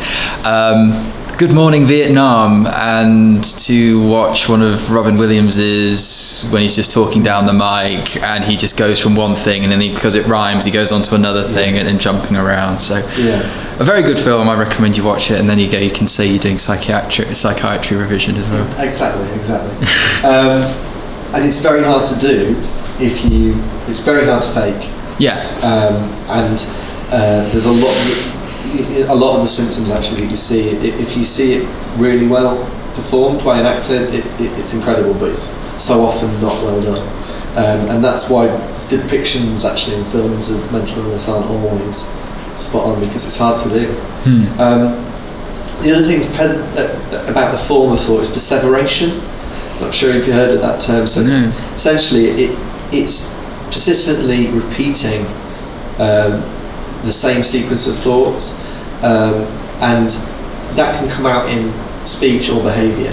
Um, 0.47 1.13
Good 1.39 1.53
Morning 1.53 1.85
Vietnam, 1.85 2.67
and 2.67 3.41
to 3.59 4.05
watch 4.09 4.49
one 4.49 4.61
of 4.61 4.91
Robin 4.91 5.17
Williams's 5.17 6.49
when 6.51 6.61
he's 6.63 6.75
just 6.75 6.91
talking 6.91 7.23
down 7.23 7.45
the 7.45 7.53
mic, 7.53 8.17
and 8.21 8.43
he 8.43 8.57
just 8.57 8.77
goes 8.77 8.99
from 9.01 9.15
one 9.15 9.35
thing, 9.35 9.63
and 9.63 9.71
then 9.71 9.79
he, 9.79 9.93
because 9.93 10.15
it 10.15 10.27
rhymes, 10.27 10.65
he 10.65 10.71
goes 10.71 10.91
on 10.91 11.01
to 11.03 11.15
another 11.15 11.41
thing, 11.41 11.77
and, 11.77 11.87
and 11.87 12.01
jumping 12.01 12.35
around. 12.35 12.79
So, 12.79 12.97
yeah. 13.17 13.39
a 13.79 13.85
very 13.85 14.01
good 14.01 14.19
film. 14.19 14.49
I 14.49 14.59
recommend 14.59 14.97
you 14.97 15.05
watch 15.05 15.31
it, 15.31 15.39
and 15.39 15.47
then 15.47 15.59
you 15.59 15.71
go, 15.71 15.77
you 15.77 15.91
can 15.91 16.07
say 16.07 16.27
you're 16.27 16.39
doing 16.39 16.57
psychiatric 16.57 17.33
psychiatry 17.33 17.95
revision 17.95 18.35
as 18.35 18.49
well. 18.49 18.65
Exactly, 18.85 19.31
exactly. 19.31 19.87
um, 20.29 20.63
and 21.33 21.45
it's 21.45 21.61
very 21.61 21.85
hard 21.85 22.05
to 22.07 22.19
do 22.19 22.53
if 22.99 23.23
you. 23.31 23.53
It's 23.87 23.99
very 23.99 24.25
hard 24.25 24.41
to 24.41 24.49
fake, 24.49 24.91
Yeah. 25.19 25.39
um, 25.63 26.03
and 26.37 26.59
uh, 27.13 27.49
there's 27.49 27.65
a 27.65 27.71
lot. 27.71 28.35
A 29.09 29.15
lot 29.15 29.35
of 29.37 29.41
the 29.41 29.47
symptoms 29.47 29.89
actually 29.89 30.21
that 30.21 30.29
you 30.31 30.35
see, 30.35 30.69
if 30.69 31.15
you 31.17 31.23
see 31.23 31.53
it 31.53 31.67
really 31.97 32.27
well 32.27 32.57
performed 32.95 33.43
by 33.43 33.59
an 33.59 33.65
actor, 33.65 33.95
it, 33.95 34.25
it, 34.39 34.51
it's 34.59 34.73
incredible, 34.73 35.13
but 35.13 35.29
it's 35.29 35.83
so 35.83 36.01
often 36.01 36.29
not 36.41 36.53
well 36.63 36.81
done. 36.81 37.07
Um, 37.57 37.89
and 37.95 38.03
that's 38.03 38.29
why 38.29 38.47
depictions 38.89 39.69
actually 39.69 39.95
in 39.97 40.03
films 40.05 40.51
of 40.51 40.71
mental 40.71 41.03
illness 41.03 41.29
aren't 41.29 41.45
always 41.49 42.07
spot 42.61 42.85
on 42.85 42.99
because 42.99 43.25
it's 43.25 43.37
hard 43.39 43.61
to 43.63 43.69
do. 43.69 43.85
Hmm. 44.25 44.59
Um, 44.59 44.81
the 45.81 45.93
other 45.95 46.03
thing 46.03 46.19
pres- 46.35 46.51
uh, 46.77 47.25
about 47.31 47.51
the 47.51 47.57
form 47.57 47.93
of 47.93 47.99
thought 48.01 48.21
is 48.21 48.27
perseveration. 48.27 49.17
Not 49.79 49.95
sure 49.95 50.11
if 50.13 50.27
you 50.27 50.33
heard 50.33 50.53
of 50.53 50.59
that 50.61 50.81
term. 50.81 51.07
So 51.07 51.23
No. 51.23 51.47
essentially, 51.73 52.25
it 52.27 52.59
it's 52.91 53.33
persistently 53.67 54.47
repeating 54.47 55.25
um, 55.99 56.43
the 57.03 57.11
same 57.11 57.43
sequence 57.43 57.87
of 57.87 57.95
thoughts, 57.95 58.59
um, 59.03 59.45
and 59.81 60.09
that 60.75 60.99
can 60.99 61.09
come 61.09 61.25
out 61.25 61.49
in 61.49 61.71
speech 62.05 62.49
or 62.49 62.61
behaviour. 62.61 63.11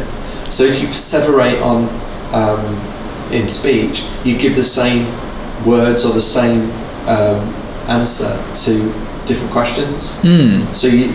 So 0.50 0.64
if 0.64 0.80
you 0.80 0.88
perseverate 0.88 1.60
on 1.62 1.88
um, 2.32 3.32
in 3.32 3.48
speech, 3.48 4.04
you 4.24 4.38
give 4.38 4.56
the 4.56 4.64
same 4.64 5.06
words 5.66 6.04
or 6.04 6.12
the 6.12 6.20
same 6.20 6.70
um, 7.08 7.40
answer 7.88 8.36
to 8.64 8.92
different 9.26 9.52
questions. 9.52 10.20
Hmm. 10.20 10.72
So 10.72 10.86
you, 10.86 11.10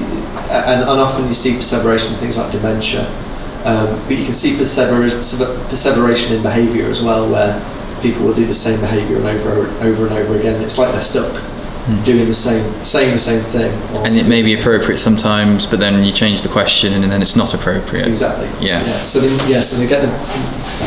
and, 0.51 0.81
and 0.81 0.99
often 0.99 1.27
you 1.27 1.33
see 1.33 1.55
perseveration 1.55 2.13
in 2.13 2.19
things 2.19 2.37
like 2.37 2.51
dementia, 2.51 3.05
um, 3.65 3.99
but 4.07 4.17
you 4.17 4.25
can 4.25 4.33
see 4.33 4.57
persever- 4.57 5.09
perseveration 5.69 6.35
in 6.35 6.41
behaviour 6.41 6.85
as 6.87 7.01
well, 7.01 7.29
where 7.29 7.59
people 8.01 8.25
will 8.25 8.33
do 8.33 8.45
the 8.45 8.53
same 8.53 8.79
behaviour 8.81 9.17
and 9.17 9.25
over 9.27 9.67
over 9.85 10.07
and 10.07 10.15
over 10.17 10.37
again. 10.37 10.61
It's 10.61 10.77
like 10.77 10.91
they're 10.91 11.01
stuck 11.01 11.31
Hmm. 11.85 12.03
doing 12.03 12.27
the 12.27 12.33
same, 12.33 12.63
saying 12.85 13.11
the 13.11 13.17
same 13.17 13.41
thing. 13.41 13.71
And 14.05 14.15
it 14.15 14.27
may 14.27 14.43
be 14.43 14.53
appropriate 14.53 14.99
sometimes, 14.99 15.65
but 15.65 15.79
then 15.79 16.03
you 16.03 16.11
change 16.11 16.43
the 16.43 16.49
question 16.49 16.93
and 16.93 17.11
then 17.11 17.21
it's 17.23 17.35
not 17.35 17.55
appropriate. 17.55 18.07
Exactly. 18.07 18.47
Yeah. 18.65 18.83
So 19.01 19.19
then, 19.19 19.49
yeah. 19.49 19.61
So 19.61 19.77
they 19.77 19.87
get 19.87 20.01
them. 20.03 20.11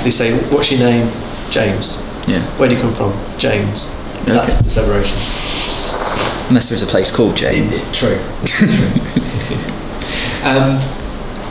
They 0.04 0.10
say, 0.10 0.32
"What's 0.54 0.70
your 0.70 0.80
name?" 0.80 1.08
James. 1.50 1.98
Yeah. 2.28 2.40
Where 2.58 2.68
do 2.68 2.76
you 2.76 2.80
come 2.80 2.92
from? 2.92 3.12
James. 3.38 3.96
That's 4.24 4.54
Okay. 4.54 4.62
perseveration. 4.62 5.18
Unless 6.48 6.68
there's 6.68 6.82
a 6.82 6.86
place 6.86 7.10
called 7.10 7.36
James. 7.36 7.80
True. 7.98 8.18
um, 10.44 10.78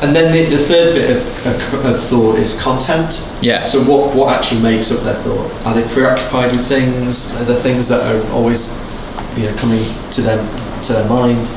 and 0.01 0.15
then 0.15 0.31
the, 0.31 0.55
the 0.55 0.61
third 0.61 0.93
bit 0.95 1.11
of, 1.17 1.45
of, 1.47 1.85
of 1.85 1.99
thought 1.99 2.37
is 2.37 2.59
content. 2.61 3.27
Yeah. 3.41 3.63
So 3.63 3.79
what, 3.83 4.15
what 4.15 4.33
actually 4.35 4.61
makes 4.61 4.91
up 4.91 5.03
their 5.03 5.15
thought? 5.15 5.65
Are 5.65 5.73
they 5.73 5.87
preoccupied 5.87 6.51
with 6.51 6.67
things? 6.67 7.39
Are 7.41 7.45
there 7.45 7.55
things 7.55 7.87
that 7.89 8.01
are 8.03 8.31
always 8.33 8.79
you 9.37 9.49
know 9.49 9.55
coming 9.57 9.83
to 10.11 10.21
them 10.21 10.39
to 10.83 10.93
their 10.93 11.07
mind? 11.09 11.51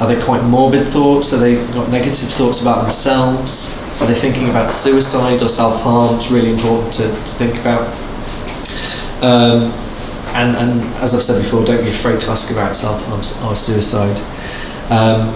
Are 0.00 0.06
they 0.06 0.20
quite 0.22 0.42
morbid 0.44 0.86
thoughts? 0.86 1.32
Are 1.32 1.38
they 1.38 1.56
got 1.74 1.90
negative 1.90 2.28
thoughts 2.28 2.62
about 2.62 2.82
themselves? 2.82 3.76
Are 4.00 4.06
they 4.06 4.14
thinking 4.14 4.48
about 4.48 4.70
suicide 4.70 5.42
or 5.42 5.48
self 5.48 5.82
harm? 5.82 6.16
It's 6.16 6.30
really 6.30 6.50
important 6.50 6.92
to, 6.94 7.08
to 7.08 7.32
think 7.34 7.58
about. 7.60 7.86
Um, 9.22 9.72
and, 10.34 10.54
and 10.56 10.80
as 11.02 11.14
I've 11.14 11.22
said 11.22 11.42
before, 11.42 11.64
don't 11.64 11.82
be 11.82 11.90
afraid 11.90 12.20
to 12.20 12.30
ask 12.30 12.52
about 12.52 12.76
self 12.76 13.04
harm 13.06 13.20
or 13.50 13.56
suicide. 13.56 14.16
Um, 14.90 15.28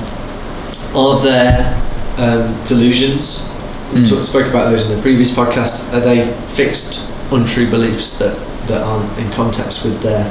are 0.94 1.18
there 1.18 1.74
um, 2.18 2.54
delusions? 2.66 3.48
We 3.92 4.00
Mm. 4.00 4.08
talk- 4.08 4.24
spoke 4.24 4.46
about 4.46 4.70
those 4.70 4.88
in 4.88 4.96
the 4.96 5.02
previous 5.02 5.30
podcast. 5.32 5.92
Are 5.92 6.00
they 6.00 6.26
fixed, 6.48 7.10
untrue 7.32 7.68
beliefs 7.68 8.18
that, 8.20 8.34
that 8.68 8.80
aren't 8.82 9.18
in 9.18 9.30
context 9.32 9.84
with 9.84 10.00
their 10.02 10.24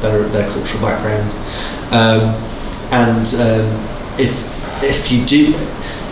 their, 0.00 0.22
their 0.28 0.48
cultural 0.48 0.82
background? 0.82 1.32
Um, 1.92 2.34
and 2.92 3.26
um, 3.40 3.66
if 4.18 4.56
if 4.82 5.10
you 5.10 5.24
do 5.24 5.54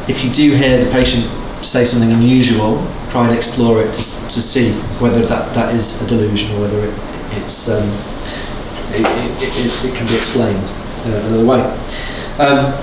if 0.09 0.25
you 0.25 0.31
do 0.31 0.55
hear 0.57 0.83
the 0.83 0.91
patient 0.91 1.25
say 1.65 1.85
something 1.85 2.13
unusual, 2.13 2.87
try 3.09 3.27
and 3.27 3.35
explore 3.37 3.81
it 3.81 3.93
to, 3.93 4.03
to 4.03 4.41
see 4.43 4.73
whether 5.01 5.23
that, 5.23 5.55
that 5.55 5.75
is 5.75 6.03
a 6.03 6.07
delusion 6.07 6.55
or 6.57 6.61
whether 6.61 6.79
it, 6.79 6.95
it's 7.41 7.71
um, 7.71 7.89
it, 8.93 9.07
it, 9.41 9.85
it, 9.91 9.97
can 9.97 10.07
be 10.07 10.15
explained 10.15 10.71
uh, 11.07 11.27
another 11.27 11.47
way. 11.47 11.61
Um, 12.39 12.75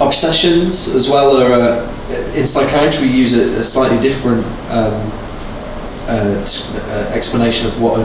obsessions 0.00 0.94
as 0.94 1.08
well 1.08 1.36
are 1.36 1.52
uh, 1.52 2.32
in 2.34 2.46
psychiatry 2.46 3.08
we 3.08 3.14
use 3.14 3.36
a, 3.36 3.58
a 3.58 3.62
slightly 3.62 4.00
different 4.00 4.44
um, 4.70 4.94
uh, 6.06 6.44
uh, 6.44 7.12
explanation 7.14 7.66
of 7.66 7.80
what 7.80 8.00
a, 8.00 8.02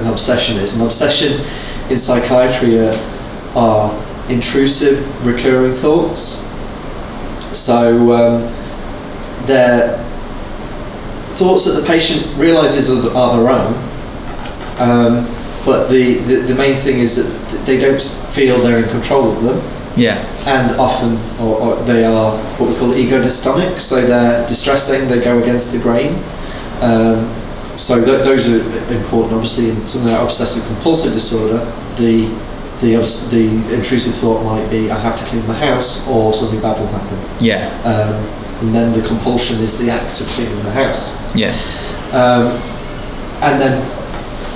an 0.00 0.06
obsession 0.08 0.56
is. 0.58 0.76
An 0.76 0.82
obsession 0.86 1.40
in 1.90 1.98
psychiatry 1.98 2.78
are, 2.80 2.94
are 3.54 4.30
intrusive, 4.30 5.26
recurring 5.26 5.72
thoughts. 5.74 6.46
So 7.56 8.12
um, 8.12 8.42
they're 9.46 9.98
thoughts 11.34 11.64
that 11.64 11.80
the 11.80 11.86
patient 11.86 12.26
realizes 12.36 12.90
are, 12.90 13.16
are 13.16 13.36
their 13.36 13.48
own, 13.50 13.72
um, 14.78 15.26
but 15.64 15.88
the, 15.88 16.14
the, 16.26 16.36
the 16.42 16.54
main 16.54 16.74
thing 16.76 16.98
is 16.98 17.16
that 17.16 17.64
they 17.66 17.78
don't 17.78 18.00
feel 18.00 18.58
they're 18.58 18.82
in 18.84 18.88
control 18.90 19.30
of 19.30 19.42
them 19.42 19.62
Yeah. 19.96 20.18
and 20.46 20.78
often 20.78 21.16
or, 21.40 21.56
or 21.58 21.76
they 21.84 22.04
are 22.04 22.36
what 22.58 22.68
we 22.70 22.76
call 22.76 22.94
ego 22.94 23.22
dystonic, 23.22 23.80
so 23.80 24.02
they're 24.02 24.46
distressing, 24.46 25.08
they 25.08 25.22
go 25.24 25.38
against 25.38 25.72
the 25.72 25.80
grain. 25.80 26.14
Um, 26.82 27.24
so 27.76 28.04
th- 28.04 28.22
those 28.24 28.48
are 28.48 28.60
important. 28.94 29.32
Obviously, 29.34 29.70
in 29.70 29.86
something 29.86 30.12
like 30.12 30.22
obsessive 30.22 30.64
compulsive 30.66 31.12
disorder, 31.12 31.58
the 31.96 32.26
the 32.80 32.96
the 33.30 33.74
intrusive 33.74 34.14
thought 34.14 34.42
might 34.44 34.68
be 34.70 34.90
I 34.90 34.98
have 34.98 35.16
to 35.18 35.24
clean 35.24 35.46
my 35.46 35.54
house 35.54 36.06
or 36.08 36.32
something 36.32 36.60
bad 36.60 36.78
will 36.78 36.86
happen, 36.88 37.18
Yeah. 37.40 37.68
um, 37.84 38.14
and 38.60 38.74
then 38.74 38.92
the 38.92 39.06
compulsion 39.06 39.60
is 39.60 39.78
the 39.78 39.90
act 39.90 40.20
of 40.20 40.26
cleaning 40.28 40.62
the 40.64 40.72
house. 40.72 41.16
Yeah. 41.34 41.52
Um, 42.12 42.46
and 43.42 43.60
then 43.60 43.80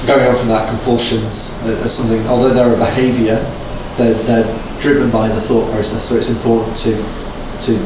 going 0.06 0.26
on 0.26 0.36
from 0.36 0.48
that, 0.48 0.68
compulsions 0.68 1.62
are, 1.64 1.88
something, 1.88 2.26
although 2.26 2.52
they're 2.52 2.74
a 2.74 2.76
behaviour, 2.76 3.36
they're, 3.96 4.12
they're 4.24 4.44
driven 4.80 5.10
by 5.10 5.28
the 5.28 5.40
thought 5.40 5.70
process. 5.72 6.04
So 6.04 6.16
it's 6.16 6.28
important 6.30 6.76
to 6.84 6.92
to 7.64 7.78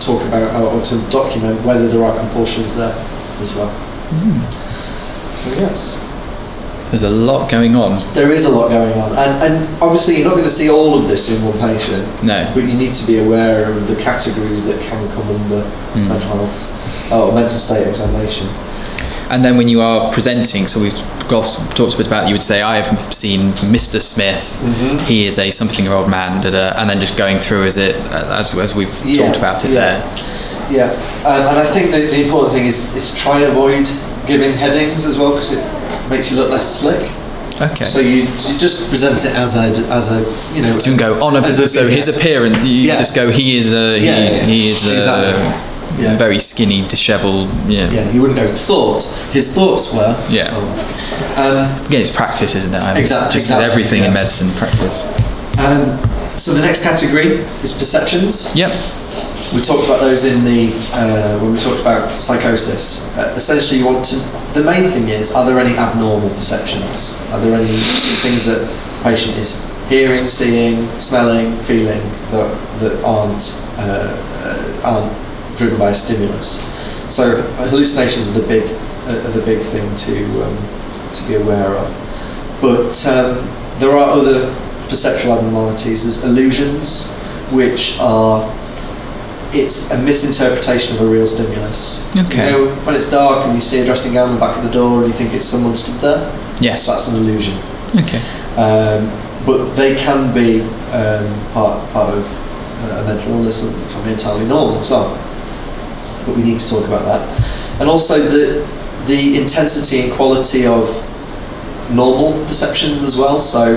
talk 0.00 0.22
about 0.28 0.54
or, 0.72 0.80
to 0.82 1.10
document 1.10 1.60
whether 1.66 1.88
there 1.88 2.04
are 2.04 2.16
compulsions 2.18 2.76
there 2.76 2.94
as 3.40 3.54
well. 3.56 3.68
So 3.68 4.65
yes, 5.54 5.96
There's 6.90 7.02
a 7.02 7.10
lot 7.10 7.50
going 7.50 7.74
on. 7.76 7.98
there 8.14 8.30
is 8.30 8.44
a 8.44 8.50
lot 8.50 8.68
going 8.68 8.92
on, 9.00 9.10
and 9.16 9.42
and 9.42 9.82
obviously 9.82 10.16
you're 10.16 10.24
not 10.24 10.32
going 10.34 10.44
to 10.44 10.50
see 10.50 10.70
all 10.70 10.94
of 10.98 11.08
this 11.08 11.30
in 11.36 11.44
one 11.44 11.58
patient, 11.58 12.06
No. 12.22 12.48
but 12.54 12.62
you 12.64 12.74
need 12.74 12.94
to 12.94 13.06
be 13.06 13.18
aware 13.18 13.70
of 13.70 13.86
the 13.88 13.96
categories 13.96 14.66
that 14.66 14.80
can 14.80 15.08
come 15.14 15.28
under 15.28 15.62
Mm. 15.94 16.08
mental 16.08 16.28
health 16.36 17.12
or 17.12 17.32
mental 17.32 17.58
state 17.58 17.86
examination. 17.86 18.46
And 19.30 19.44
then 19.44 19.56
when 19.56 19.66
you 19.68 19.80
are 19.80 20.12
presenting, 20.12 20.68
so 20.68 20.78
we've 20.80 20.94
talked 21.28 21.94
a 21.94 21.96
bit 21.96 22.06
about, 22.06 22.28
you 22.28 22.34
would 22.34 22.42
say, 22.42 22.62
I 22.62 22.80
have 22.80 23.12
seen 23.12 23.50
Mr. 23.74 24.00
Smith, 24.00 24.62
Mhm. 24.64 25.00
he 25.00 25.26
is 25.26 25.38
a 25.40 25.50
something 25.50 25.84
year 25.84 25.94
old 25.94 26.08
man, 26.08 26.40
da, 26.42 26.50
da, 26.50 26.80
and 26.80 26.88
then 26.88 27.00
just 27.00 27.16
going 27.16 27.38
through 27.38 27.64
as 27.66 27.76
it, 27.76 27.96
as, 28.12 28.54
as 28.56 28.74
we've 28.76 28.94
Yeah, 29.04 29.24
talked 29.26 29.38
about 29.38 29.64
it 29.64 29.70
yeah. 29.72 29.80
there. 29.80 30.02
Yeah, 30.70 30.90
um, 31.24 31.42
and 31.50 31.58
I 31.58 31.64
think 31.64 31.90
that 31.92 32.10
the 32.10 32.22
important 32.24 32.52
thing 32.54 32.66
is 32.66 32.94
is 32.94 33.14
try 33.14 33.40
and 33.40 33.48
avoid 33.50 33.88
giving 34.26 34.52
headings 34.52 35.06
as 35.06 35.18
well 35.18 35.30
because 35.30 35.52
it 35.54 36.10
makes 36.10 36.30
you 36.30 36.36
look 36.36 36.50
less 36.50 36.80
slick. 36.80 37.10
Okay. 37.60 37.84
So 37.86 38.00
you, 38.00 38.22
you 38.22 38.58
just 38.58 38.90
present 38.90 39.24
it 39.24 39.34
as 39.34 39.56
a 39.56 39.62
as 39.90 40.10
a 40.12 40.18
you 40.54 40.62
know. 40.62 40.78
So 40.78 40.90
can 40.90 40.98
go 40.98 41.24
on 41.24 41.36
a, 41.36 41.40
as 41.40 41.58
a 41.58 41.66
so 41.66 41.88
his 41.88 42.06
appearance, 42.08 42.58
you 42.64 42.82
Yeah. 42.88 42.98
just 42.98 43.14
go, 43.14 43.30
he 43.30 43.56
is 43.56 43.72
a, 43.72 43.98
he, 43.98 44.04
Yeah, 44.06 44.18
yeah, 44.18 44.44
he 44.44 44.68
is 44.70 44.86
a 44.86 45.32
Yeah. 45.98 46.18
very 46.18 46.38
skinny, 46.38 46.86
dishevelled, 46.86 47.48
yeah. 47.66 47.90
Yeah, 47.90 48.10
you 48.10 48.20
wouldn't 48.20 48.38
go 48.38 48.46
thought. 48.54 49.04
His 49.32 49.54
thoughts 49.54 49.94
were. 49.94 50.14
Yeah. 50.28 50.50
Oh. 50.52 51.32
Um, 51.36 51.86
Again, 51.86 52.02
it's 52.02 52.10
practice, 52.14 52.54
isn't 52.54 52.74
it? 52.74 52.78
I 52.82 52.92
mean, 52.92 53.00
Exactly, 53.00 53.32
Just 53.32 53.46
exactly, 53.46 53.64
everything 53.64 54.04
in 54.04 54.12
medicine, 54.12 54.50
practice. 54.58 55.00
um, 55.58 55.96
so 56.36 56.52
the 56.52 56.60
next 56.60 56.82
category 56.82 57.40
is 57.64 57.72
perceptions. 57.72 58.54
Yep. 58.54 58.72
We 59.56 59.62
talked 59.62 59.86
about 59.86 60.00
those 60.00 60.26
in 60.26 60.44
the 60.44 60.68
uh, 60.92 61.40
when 61.40 61.52
we 61.54 61.58
talked 61.58 61.80
about 61.80 62.10
psychosis. 62.10 63.16
Uh, 63.16 63.32
essentially, 63.34 63.80
you 63.80 63.86
want 63.86 64.04
to. 64.04 64.16
The 64.52 64.62
main 64.62 64.90
thing 64.90 65.08
is: 65.08 65.34
are 65.34 65.46
there 65.46 65.58
any 65.58 65.74
abnormal 65.78 66.28
perceptions? 66.36 67.18
Are 67.32 67.40
there 67.40 67.56
any 67.56 67.72
things 68.20 68.44
that 68.44 68.60
the 68.60 69.02
patient 69.02 69.38
is 69.38 69.64
hearing, 69.88 70.28
seeing, 70.28 70.86
smelling, 71.00 71.56
feeling 71.60 72.02
that 72.32 72.52
that 72.80 73.02
aren't 73.02 73.64
uh, 73.78 74.12
uh, 74.44 74.80
aren't 74.84 75.56
driven 75.56 75.78
by 75.78 75.88
a 75.88 75.94
stimulus? 75.94 76.60
So 77.08 77.40
hallucinations 77.56 78.36
are 78.36 78.40
the 78.42 78.46
big 78.46 78.64
are 79.08 79.30
the 79.30 79.42
big 79.46 79.62
thing 79.62 79.88
to 80.04 80.44
um, 80.44 81.12
to 81.14 81.28
be 81.28 81.36
aware 81.36 81.78
of. 81.78 81.88
But 82.60 82.92
um, 83.06 83.48
there 83.78 83.96
are 83.96 84.10
other 84.10 84.54
perceptual 84.90 85.32
abnormalities. 85.32 86.04
There's 86.04 86.24
illusions, 86.24 87.16
which 87.52 87.98
are 88.00 88.52
it's 89.54 89.90
a 89.92 89.98
misinterpretation 90.02 90.96
of 90.96 91.02
a 91.02 91.06
real 91.06 91.26
stimulus. 91.26 92.04
Okay. 92.16 92.50
You 92.50 92.66
know, 92.66 92.74
when 92.84 92.94
it's 92.94 93.08
dark 93.08 93.44
and 93.46 93.54
you 93.54 93.60
see 93.60 93.80
a 93.80 93.84
dressing 93.84 94.12
gown 94.14 94.28
on 94.28 94.34
the 94.34 94.40
back 94.40 94.56
of 94.56 94.64
the 94.64 94.70
door 94.70 95.00
and 95.02 95.06
you 95.08 95.12
think 95.12 95.32
it's 95.34 95.44
someone 95.44 95.74
stood 95.76 96.00
there, 96.00 96.32
Yes. 96.60 96.86
that's 96.86 97.08
an 97.12 97.16
illusion. 97.20 97.54
Okay. 97.96 98.18
Um, 98.56 99.10
but 99.46 99.74
they 99.74 99.94
can 99.96 100.34
be 100.34 100.62
um, 100.92 101.26
part 101.52 101.78
part 101.92 102.12
of 102.14 102.24
uh, 102.84 103.02
a 103.02 103.06
mental 103.06 103.32
illness 103.32 103.62
and 103.62 103.90
can 103.90 104.04
be 104.04 104.12
entirely 104.12 104.46
normal 104.46 104.78
as 104.80 104.90
well. 104.90 105.10
But 106.26 106.36
we 106.36 106.42
need 106.42 106.58
to 106.58 106.68
talk 106.68 106.84
about 106.86 107.04
that, 107.04 107.80
and 107.80 107.88
also 107.88 108.18
the 108.18 108.66
the 109.06 109.38
intensity 109.40 110.00
and 110.00 110.12
quality 110.12 110.66
of 110.66 110.88
normal 111.92 112.44
perceptions 112.46 113.02
as 113.04 113.16
well. 113.16 113.38
So 113.38 113.74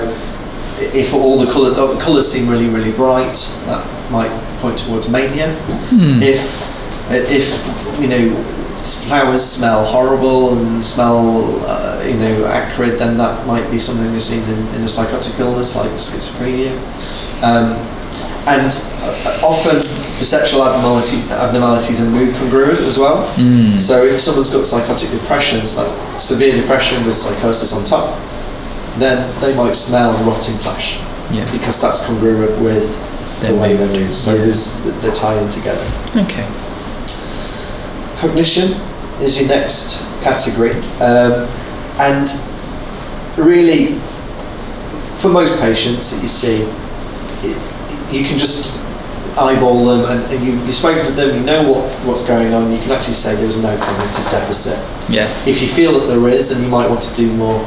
if 0.79 1.13
all 1.13 1.37
the 1.37 1.51
colour 1.51 1.73
oh, 1.77 1.93
the 1.93 2.01
colours 2.01 2.31
seem 2.31 2.49
really 2.49 2.67
really 2.67 2.91
bright, 2.91 3.35
that 3.67 3.85
might 4.11 4.31
point 4.59 4.77
towards 4.77 5.09
mania. 5.09 5.55
Hmm. 5.89 6.21
If 6.21 6.41
if 7.11 7.99
you 7.99 8.07
know 8.07 8.43
flowers 8.83 9.43
smell 9.43 9.83
horrible 9.85 10.57
and 10.57 10.83
smell 10.83 11.61
uh, 11.65 12.03
you 12.05 12.15
know 12.15 12.45
acrid, 12.45 12.97
then 12.99 13.17
that 13.17 13.45
might 13.47 13.69
be 13.71 13.77
something 13.77 14.11
we've 14.11 14.21
seen 14.21 14.43
in, 14.49 14.59
in 14.75 14.81
a 14.83 14.87
psychotic 14.87 15.39
illness 15.39 15.75
like 15.75 15.89
schizophrenia. 15.91 16.71
Um, 17.43 17.73
and 18.47 18.71
uh, 19.03 19.41
often 19.45 19.77
perceptual 20.17 20.63
abnormality, 20.63 21.17
abnormalities 21.31 22.01
are 22.01 22.09
mood 22.09 22.33
congruent 22.35 22.79
as 22.79 22.97
well. 22.97 23.27
Mm. 23.35 23.77
So 23.77 24.03
if 24.05 24.19
someone's 24.19 24.49
got 24.49 24.65
psychotic 24.65 25.09
depression, 25.11 25.63
so 25.65 25.81
that's 25.81 26.23
severe 26.23 26.55
depression 26.59 27.03
with 27.05 27.13
psychosis 27.15 27.73
on 27.73 27.83
top, 27.85 28.17
then 28.97 29.27
they 29.41 29.55
might 29.55 29.75
smell 29.75 30.11
rotting 30.27 30.55
flesh 30.55 30.99
Yeah. 31.31 31.45
because 31.51 31.81
that's 31.81 32.05
congruent 32.05 32.59
with 32.61 32.97
Their 33.41 33.53
the 33.53 33.59
way 33.59 33.77
mood. 33.77 33.89
they 33.89 33.99
move. 33.99 34.13
So 34.13 34.37
there's, 34.37 34.81
they're 35.01 35.13
tying 35.13 35.49
together. 35.49 35.85
Okay. 36.15 36.47
Cognition 38.17 38.79
is 39.21 39.39
your 39.39 39.47
next 39.47 40.05
category, 40.21 40.71
um, 40.99 41.47
and 41.99 42.27
really, 43.37 43.95
for 45.19 45.29
most 45.29 45.59
patients 45.61 46.11
that 46.11 46.21
you 46.21 46.27
see, 46.27 46.63
it, 47.47 48.13
you 48.13 48.25
can 48.25 48.37
just 48.37 48.75
eyeball 49.37 49.85
them, 49.85 50.05
and, 50.11 50.33
and 50.33 50.43
you, 50.45 50.51
you've 50.65 50.75
spoken 50.75 51.05
to 51.05 51.11
them, 51.13 51.37
you 51.37 51.45
know 51.45 51.71
what, 51.71 51.89
what's 52.05 52.25
going 52.27 52.53
on. 52.53 52.71
You 52.71 52.79
can 52.79 52.91
actually 52.91 53.13
say 53.13 53.35
there's 53.35 53.61
no 53.61 53.77
cognitive 53.77 54.31
deficit. 54.31 54.77
Yeah. 55.09 55.27
If 55.47 55.61
you 55.61 55.67
feel 55.67 55.97
that 55.99 56.07
there 56.07 56.27
is, 56.29 56.49
then 56.49 56.63
you 56.63 56.69
might 56.69 56.89
want 56.89 57.01
to 57.03 57.15
do 57.15 57.33
more 57.33 57.59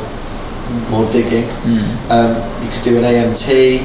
more 0.89 1.11
digging. 1.11 1.45
Mm. 1.65 2.11
Um, 2.11 2.65
you 2.65 2.71
could 2.71 2.83
do 2.83 2.97
an 2.97 3.05
AMT, 3.05 3.83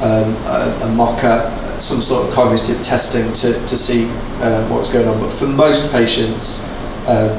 um, 0.00 0.34
a, 0.46 0.78
a 0.82 0.88
MoCA, 0.94 1.80
some 1.80 2.00
sort 2.00 2.28
of 2.28 2.34
cognitive 2.34 2.80
testing 2.82 3.32
to, 3.32 3.52
to 3.66 3.76
see 3.76 4.06
uh, 4.42 4.66
what's 4.68 4.92
going 4.92 5.08
on. 5.08 5.18
But 5.20 5.30
for 5.30 5.46
most 5.46 5.92
patients, 5.92 6.68
um, 7.08 7.30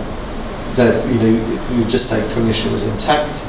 that 0.75 1.05
you 1.07 1.19
know, 1.19 1.75
you 1.75 1.85
just 1.85 2.09
say 2.09 2.21
cognition 2.33 2.71
was 2.71 2.83
intact. 2.87 3.45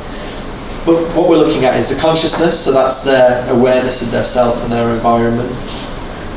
but 0.87 0.97
what 1.15 1.29
we're 1.29 1.37
looking 1.37 1.65
at 1.65 1.77
is 1.77 1.95
the 1.95 2.01
consciousness, 2.01 2.65
so 2.65 2.73
that's 2.73 3.05
their 3.05 3.49
awareness 3.53 4.03
of 4.03 4.11
their 4.11 4.25
self 4.25 4.63
and 4.63 4.73
their 4.73 4.91
environment. 4.91 5.51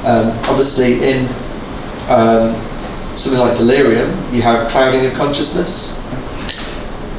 Um, 0.05 0.29
obviously, 0.49 1.03
in 1.03 1.25
um, 2.09 2.53
something 3.15 3.39
like 3.39 3.57
delirium, 3.57 4.09
you 4.33 4.41
have 4.41 4.69
clouding 4.69 5.05
of 5.05 5.13
consciousness, 5.13 5.97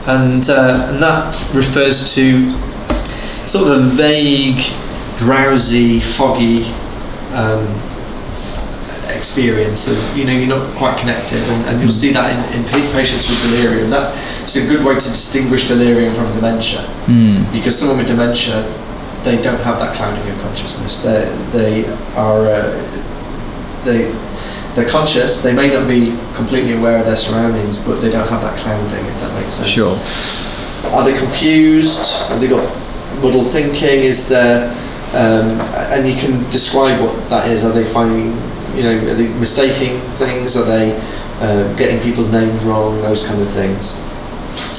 and 0.07 0.49
uh, 0.51 0.88
and 0.90 1.03
that 1.03 1.35
refers 1.55 2.14
to 2.14 2.51
sort 3.49 3.69
of 3.69 3.79
a 3.79 3.81
vague, 3.88 4.61
drowsy, 5.18 6.00
foggy 6.00 6.64
um, 7.33 7.64
experience 9.16 9.87
of 9.88 10.16
you 10.18 10.24
know 10.24 10.33
you're 10.33 10.48
not 10.48 10.77
quite 10.77 10.98
connected, 10.98 11.38
and, 11.48 11.66
and 11.68 11.81
you'll 11.81 11.90
see 11.90 12.12
that 12.12 12.31
in, 12.33 12.59
in 12.61 12.64
patients 12.92 13.29
with 13.29 13.40
delirium. 13.42 13.90
That's 13.90 14.57
a 14.57 14.66
good 14.68 14.85
way 14.85 14.94
to 14.94 15.00
distinguish 15.00 15.68
delirium 15.68 16.14
from 16.14 16.27
dementia 16.35 16.81
Mm. 17.05 17.44
because 17.53 17.79
someone 17.79 17.98
with 17.98 18.07
dementia 18.07 18.62
they 19.24 19.37
don't 19.42 19.61
have 19.61 19.79
that 19.79 19.94
clouding 19.94 20.24
of 20.31 20.40
consciousness. 20.40 21.03
They 21.03 21.24
they 21.53 21.87
are 22.16 22.40
uh, 22.48 22.72
they 23.85 24.11
they're 24.74 24.88
conscious. 24.88 25.42
They 25.42 25.53
may 25.55 25.68
not 25.70 25.87
be 25.87 26.16
completely 26.35 26.72
aware 26.72 26.98
of 26.98 27.05
their 27.07 27.16
surroundings, 27.16 27.79
but 27.87 28.00
they 28.00 28.11
don't 28.11 28.29
have 28.29 28.40
that 28.40 28.57
clouding. 28.59 29.05
If 29.07 29.20
that 29.20 29.35
makes 29.40 29.55
sense. 29.55 29.68
Sure. 29.68 29.96
Are 30.94 31.05
they 31.05 31.16
confused? 31.16 32.29
Have 32.29 32.40
they 32.40 32.48
got 32.48 32.64
muddled 33.22 33.48
thinking? 33.48 34.00
Is 34.03 34.29
there, 34.29 34.68
um, 35.14 35.61
and 35.94 36.07
you 36.09 36.14
can 36.14 36.42
describe 36.50 37.00
what 37.00 37.14
that 37.31 37.48
is. 37.48 37.64
Are 37.64 37.72
they 37.72 37.85
finding, 37.85 38.33
you 38.77 38.83
know, 38.83 39.12
are 39.12 39.14
they 39.14 39.29
mistaking 39.38 40.00
things? 40.18 40.57
Are 40.57 40.64
they 40.64 40.96
uh, 41.40 41.72
getting 41.77 42.00
people's 42.00 42.33
names 42.33 42.64
wrong? 42.64 43.00
Those 43.03 43.27
kind 43.27 43.40
of 43.40 43.48
things. 43.48 43.98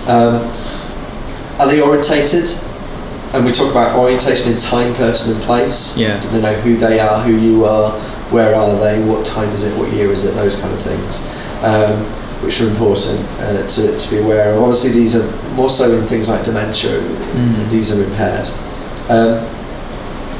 Um, 0.08 0.43
are 1.60 1.67
they 1.67 1.82
orientated? 1.82 2.50
And 3.34 3.45
we 3.45 3.52
talk 3.52 3.71
about 3.71 3.98
orientation 3.98 4.52
in 4.52 4.58
time, 4.58 4.93
person, 4.95 5.34
and 5.34 5.41
place. 5.43 5.98
Yeah. 5.98 6.19
Do 6.21 6.30
they 6.30 6.41
know 6.41 6.54
who 6.62 6.76
they 6.78 7.00
are, 7.00 7.21
who 7.21 7.34
you 7.36 7.65
are, 7.65 7.91
where 8.32 8.56
are 8.56 8.78
they, 8.80 9.04
what 9.06 9.26
time 9.26 9.50
is 9.50 9.63
it, 9.63 9.78
what 9.78 9.91
year 9.93 10.10
is 10.10 10.26
it, 10.26 10.36
those 10.36 10.56
kind 10.60 10.74
of 10.74 10.82
things. 10.82 11.26
Um, 11.63 11.95
which 12.43 12.62
are 12.62 12.67
important 12.67 13.19
uh, 13.39 13.65
to, 13.67 13.98
to 13.98 14.12
be 14.12 14.19
aware 14.21 14.54
of. 14.54 14.62
Obviously, 14.62 14.91
these 14.91 15.15
are 15.15 15.26
more 15.56 15.69
so 15.69 15.91
in 15.98 16.06
things 16.06 16.30
like 16.30 16.43
dementia, 16.45 16.91
Mm. 17.36 17.69
these 17.69 17.91
are 17.91 18.04
impaired. 18.04 18.48
Um, 19.10 19.43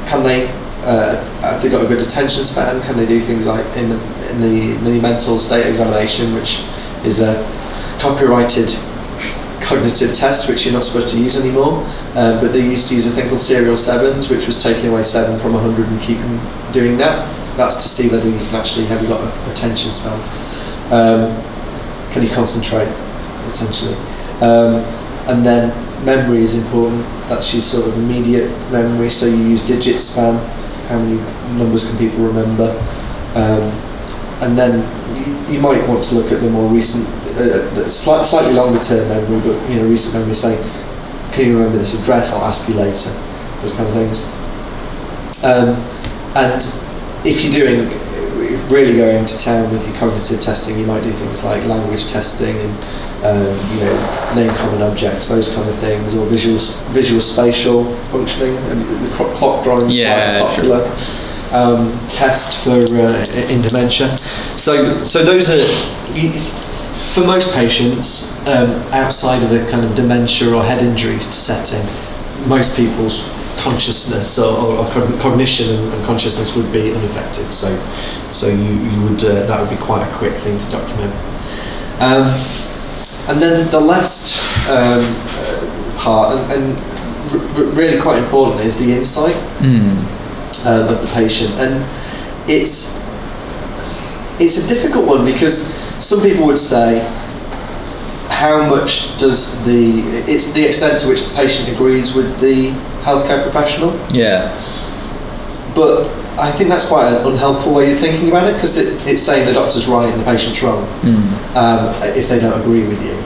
can 0.06 0.22
they, 0.22 0.46
uh, 0.84 1.22
have 1.40 1.60
they 1.60 1.68
got 1.68 1.84
a 1.84 1.88
good 1.88 2.00
attention 2.00 2.44
span? 2.44 2.80
Can 2.82 2.96
they 2.96 3.06
do 3.06 3.20
things 3.20 3.46
like 3.46 3.64
in 3.76 3.88
the, 3.88 4.30
in 4.30 4.40
the 4.40 4.78
mini 4.82 5.00
mental 5.00 5.36
state 5.36 5.66
examination, 5.66 6.32
which 6.34 6.62
is 7.04 7.20
a 7.20 7.34
copyrighted 8.00 8.70
cognitive 9.60 10.14
test 10.14 10.48
which 10.48 10.64
you're 10.64 10.74
not 10.74 10.84
supposed 10.84 11.08
to 11.14 11.20
use 11.20 11.36
anymore? 11.36 11.82
Um, 12.14 12.40
but 12.40 12.52
they 12.52 12.60
used 12.60 12.88
to 12.88 12.94
use 12.94 13.06
a 13.06 13.10
thing 13.10 13.28
called 13.28 13.40
serial 13.40 13.76
sevens, 13.76 14.30
which 14.30 14.46
was 14.46 14.62
taking 14.62 14.90
away 14.90 15.02
seven 15.02 15.38
from 15.38 15.54
100 15.54 15.86
and 15.86 16.00
keeping 16.00 16.38
doing 16.72 16.96
that. 16.98 17.26
That's 17.56 17.76
to 17.76 17.88
see 17.88 18.08
whether 18.08 18.28
you 18.28 18.38
can 18.38 18.54
actually 18.54 18.86
have 18.86 19.02
you 19.02 19.08
got 19.08 19.20
a 19.20 19.50
attention 19.50 19.90
span. 19.90 20.18
Um, 20.92 21.34
can 22.12 22.22
you 22.22 22.30
concentrate, 22.30 22.88
essentially? 23.46 23.94
Um, 24.40 24.84
and 25.26 25.44
then 25.44 25.85
memory 26.04 26.38
is 26.38 26.54
important. 26.54 27.02
That's 27.28 27.52
your 27.52 27.62
sort 27.62 27.88
of 27.88 27.98
immediate 27.98 28.50
memory. 28.70 29.10
So 29.10 29.26
you 29.26 29.36
use 29.36 29.64
digit 29.64 29.98
span. 29.98 30.36
How 30.88 30.98
many 30.98 31.16
numbers 31.58 31.88
can 31.88 31.98
people 31.98 32.24
remember? 32.24 32.70
Um, 33.34 33.62
and 34.40 34.56
then 34.56 34.84
you, 35.16 35.54
you 35.54 35.60
might 35.60 35.86
want 35.88 36.04
to 36.04 36.14
look 36.14 36.30
at 36.30 36.40
the 36.40 36.50
more 36.50 36.70
recent, 36.70 37.08
uh, 37.36 37.88
slight, 37.88 38.24
slightly 38.24 38.52
longer 38.52 38.78
term 38.78 39.08
memory, 39.08 39.40
but 39.40 39.70
you 39.70 39.80
know, 39.80 39.88
recent 39.88 40.14
memory 40.20 40.34
saying, 40.34 40.62
can 41.32 41.46
you 41.46 41.56
remember 41.58 41.78
this 41.78 41.98
address? 42.00 42.32
I'll 42.32 42.44
ask 42.44 42.68
you 42.68 42.74
later. 42.74 43.10
Those 43.60 43.72
kind 43.72 43.88
of 43.88 43.94
things. 43.94 44.24
Um, 45.44 45.76
and 46.36 46.62
if 47.26 47.42
you're 47.42 47.52
doing 47.52 48.05
really 48.68 48.96
going 48.96 49.24
to 49.26 49.38
town 49.38 49.72
with 49.72 49.86
your 49.86 49.96
cognitive 49.96 50.40
testing, 50.40 50.78
you 50.78 50.86
might 50.86 51.02
do 51.02 51.12
things 51.12 51.44
like 51.44 51.64
language 51.64 52.06
testing 52.06 52.56
and 52.56 52.72
um, 53.24 53.54
you 53.74 53.80
know 53.84 54.32
name 54.34 54.50
common 54.50 54.82
objects, 54.82 55.28
those 55.28 55.54
kind 55.54 55.68
of 55.68 55.74
things, 55.76 56.16
or 56.16 56.26
visual 56.26 56.58
visual 56.92 57.20
spatial 57.20 57.84
functioning. 58.10 58.54
The 58.54 59.10
clock, 59.14 59.62
drawing 59.64 59.86
is 59.86 59.96
Yeah, 59.96 60.40
quite 60.40 60.50
popular 60.50 60.82
um, 61.52 61.92
test 62.08 62.62
for 62.64 62.70
uh, 62.72 63.26
in 63.50 63.62
dementia. 63.62 64.16
So 64.56 65.04
so 65.04 65.24
those 65.24 65.50
are. 65.50 66.16
You, 66.16 66.32
for 67.14 67.24
most 67.24 67.54
patients, 67.54 68.36
um, 68.46 68.68
outside 68.92 69.42
of 69.42 69.50
a 69.50 69.70
kind 69.70 69.84
of 69.84 69.94
dementia 69.94 70.52
or 70.52 70.62
head 70.62 70.82
injury 70.82 71.18
setting, 71.18 71.84
most 72.46 72.76
people's 72.76 73.22
consciousness 73.58 74.38
or, 74.38 74.52
or, 74.56 74.78
or 74.80 74.86
cognition 75.20 75.74
and, 75.76 76.04
consciousness 76.04 76.56
would 76.56 76.70
be 76.72 76.92
unaffected. 76.92 77.52
So, 77.52 77.74
so 78.30 78.48
you, 78.48 78.74
you 78.88 79.02
would 79.02 79.24
uh, 79.24 79.46
that 79.46 79.60
would 79.60 79.70
be 79.70 79.82
quite 79.84 80.06
a 80.06 80.12
quick 80.16 80.34
thing 80.34 80.58
to 80.58 80.70
document. 80.70 81.12
Um, 82.00 82.26
and 83.28 83.42
then 83.42 83.68
the 83.70 83.80
last 83.80 84.38
um, 84.70 85.02
uh, 85.02 85.94
part, 85.98 86.36
and, 86.36 86.52
and 86.52 87.76
really 87.76 88.00
quite 88.00 88.18
important, 88.22 88.60
is 88.64 88.78
the 88.78 88.92
insight 88.92 89.34
Mm. 89.60 89.96
um, 90.66 90.88
of 90.94 91.00
the 91.00 91.10
patient, 91.14 91.52
and 91.54 91.84
it's 92.48 93.04
it's 94.38 94.64
a 94.64 94.68
difficult 94.68 95.06
one 95.06 95.24
because 95.24 95.74
some 96.04 96.20
people 96.20 96.46
would 96.46 96.58
say 96.58 97.00
how 98.28 98.68
much 98.68 99.18
does 99.18 99.64
the 99.64 100.02
it's 100.28 100.52
the 100.52 100.64
extent 100.66 101.00
to 101.00 101.08
which 101.08 101.24
the 101.26 101.34
patient 101.34 101.74
agrees 101.74 102.14
with 102.14 102.38
the 102.40 102.70
healthcare 103.06 103.42
professional 103.42 103.90
Yeah. 104.10 104.50
but 105.74 106.06
I 106.38 106.50
think 106.52 106.68
that's 106.68 106.86
quite 106.88 107.06
an 107.12 107.26
unhelpful 107.26 107.72
way 107.72 107.92
of 107.92 107.98
thinking 107.98 108.28
about 108.28 108.46
it 108.48 108.54
because 108.54 108.76
it, 108.76 108.88
it's 109.06 109.22
saying 109.22 109.46
the 109.46 109.54
doctor's 109.54 109.86
right 109.88 110.10
and 110.12 110.20
the 110.20 110.24
patient's 110.24 110.62
wrong 110.62 110.84
Mm. 111.02 111.56
um, 111.56 111.94
if 112.16 112.28
they 112.28 112.38
don't 112.38 112.58
agree 112.60 112.82
with 112.86 113.00
you. 113.02 113.16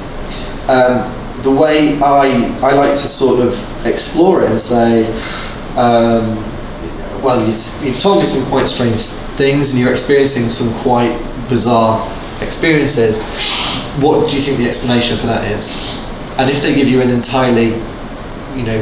Um, 0.73 0.95
the 1.43 1.51
way 1.51 1.99
I, 2.01 2.27
I 2.63 2.73
like 2.75 2.91
to 2.91 3.09
sort 3.09 3.41
of 3.41 3.53
explore 3.87 4.43
it 4.43 4.51
and 4.51 4.61
say, 4.61 5.07
um, 5.77 6.37
well, 7.25 7.41
you, 7.41 7.53
you've 7.83 7.99
told 7.99 8.19
me 8.21 8.27
some 8.27 8.49
quite 8.49 8.69
strange 8.69 8.95
things 9.41 9.71
and 9.71 9.81
you're 9.81 9.91
experiencing 9.93 10.45
some 10.51 10.73
quite 10.83 11.11
bizarre 11.49 11.99
experiences. 12.43 13.23
What 14.01 14.29
do 14.31 14.37
you 14.37 14.43
think 14.43 14.59
the 14.59 14.69
explanation 14.69 15.17
for 15.17 15.27
that 15.27 15.51
is? 15.51 15.77
And 16.39 16.49
if 16.49 16.63
they 16.63 16.75
give 16.75 16.87
you 16.89 17.01
an 17.03 17.11
entirely, 17.11 17.69
you 18.57 18.65
know, 18.69 18.81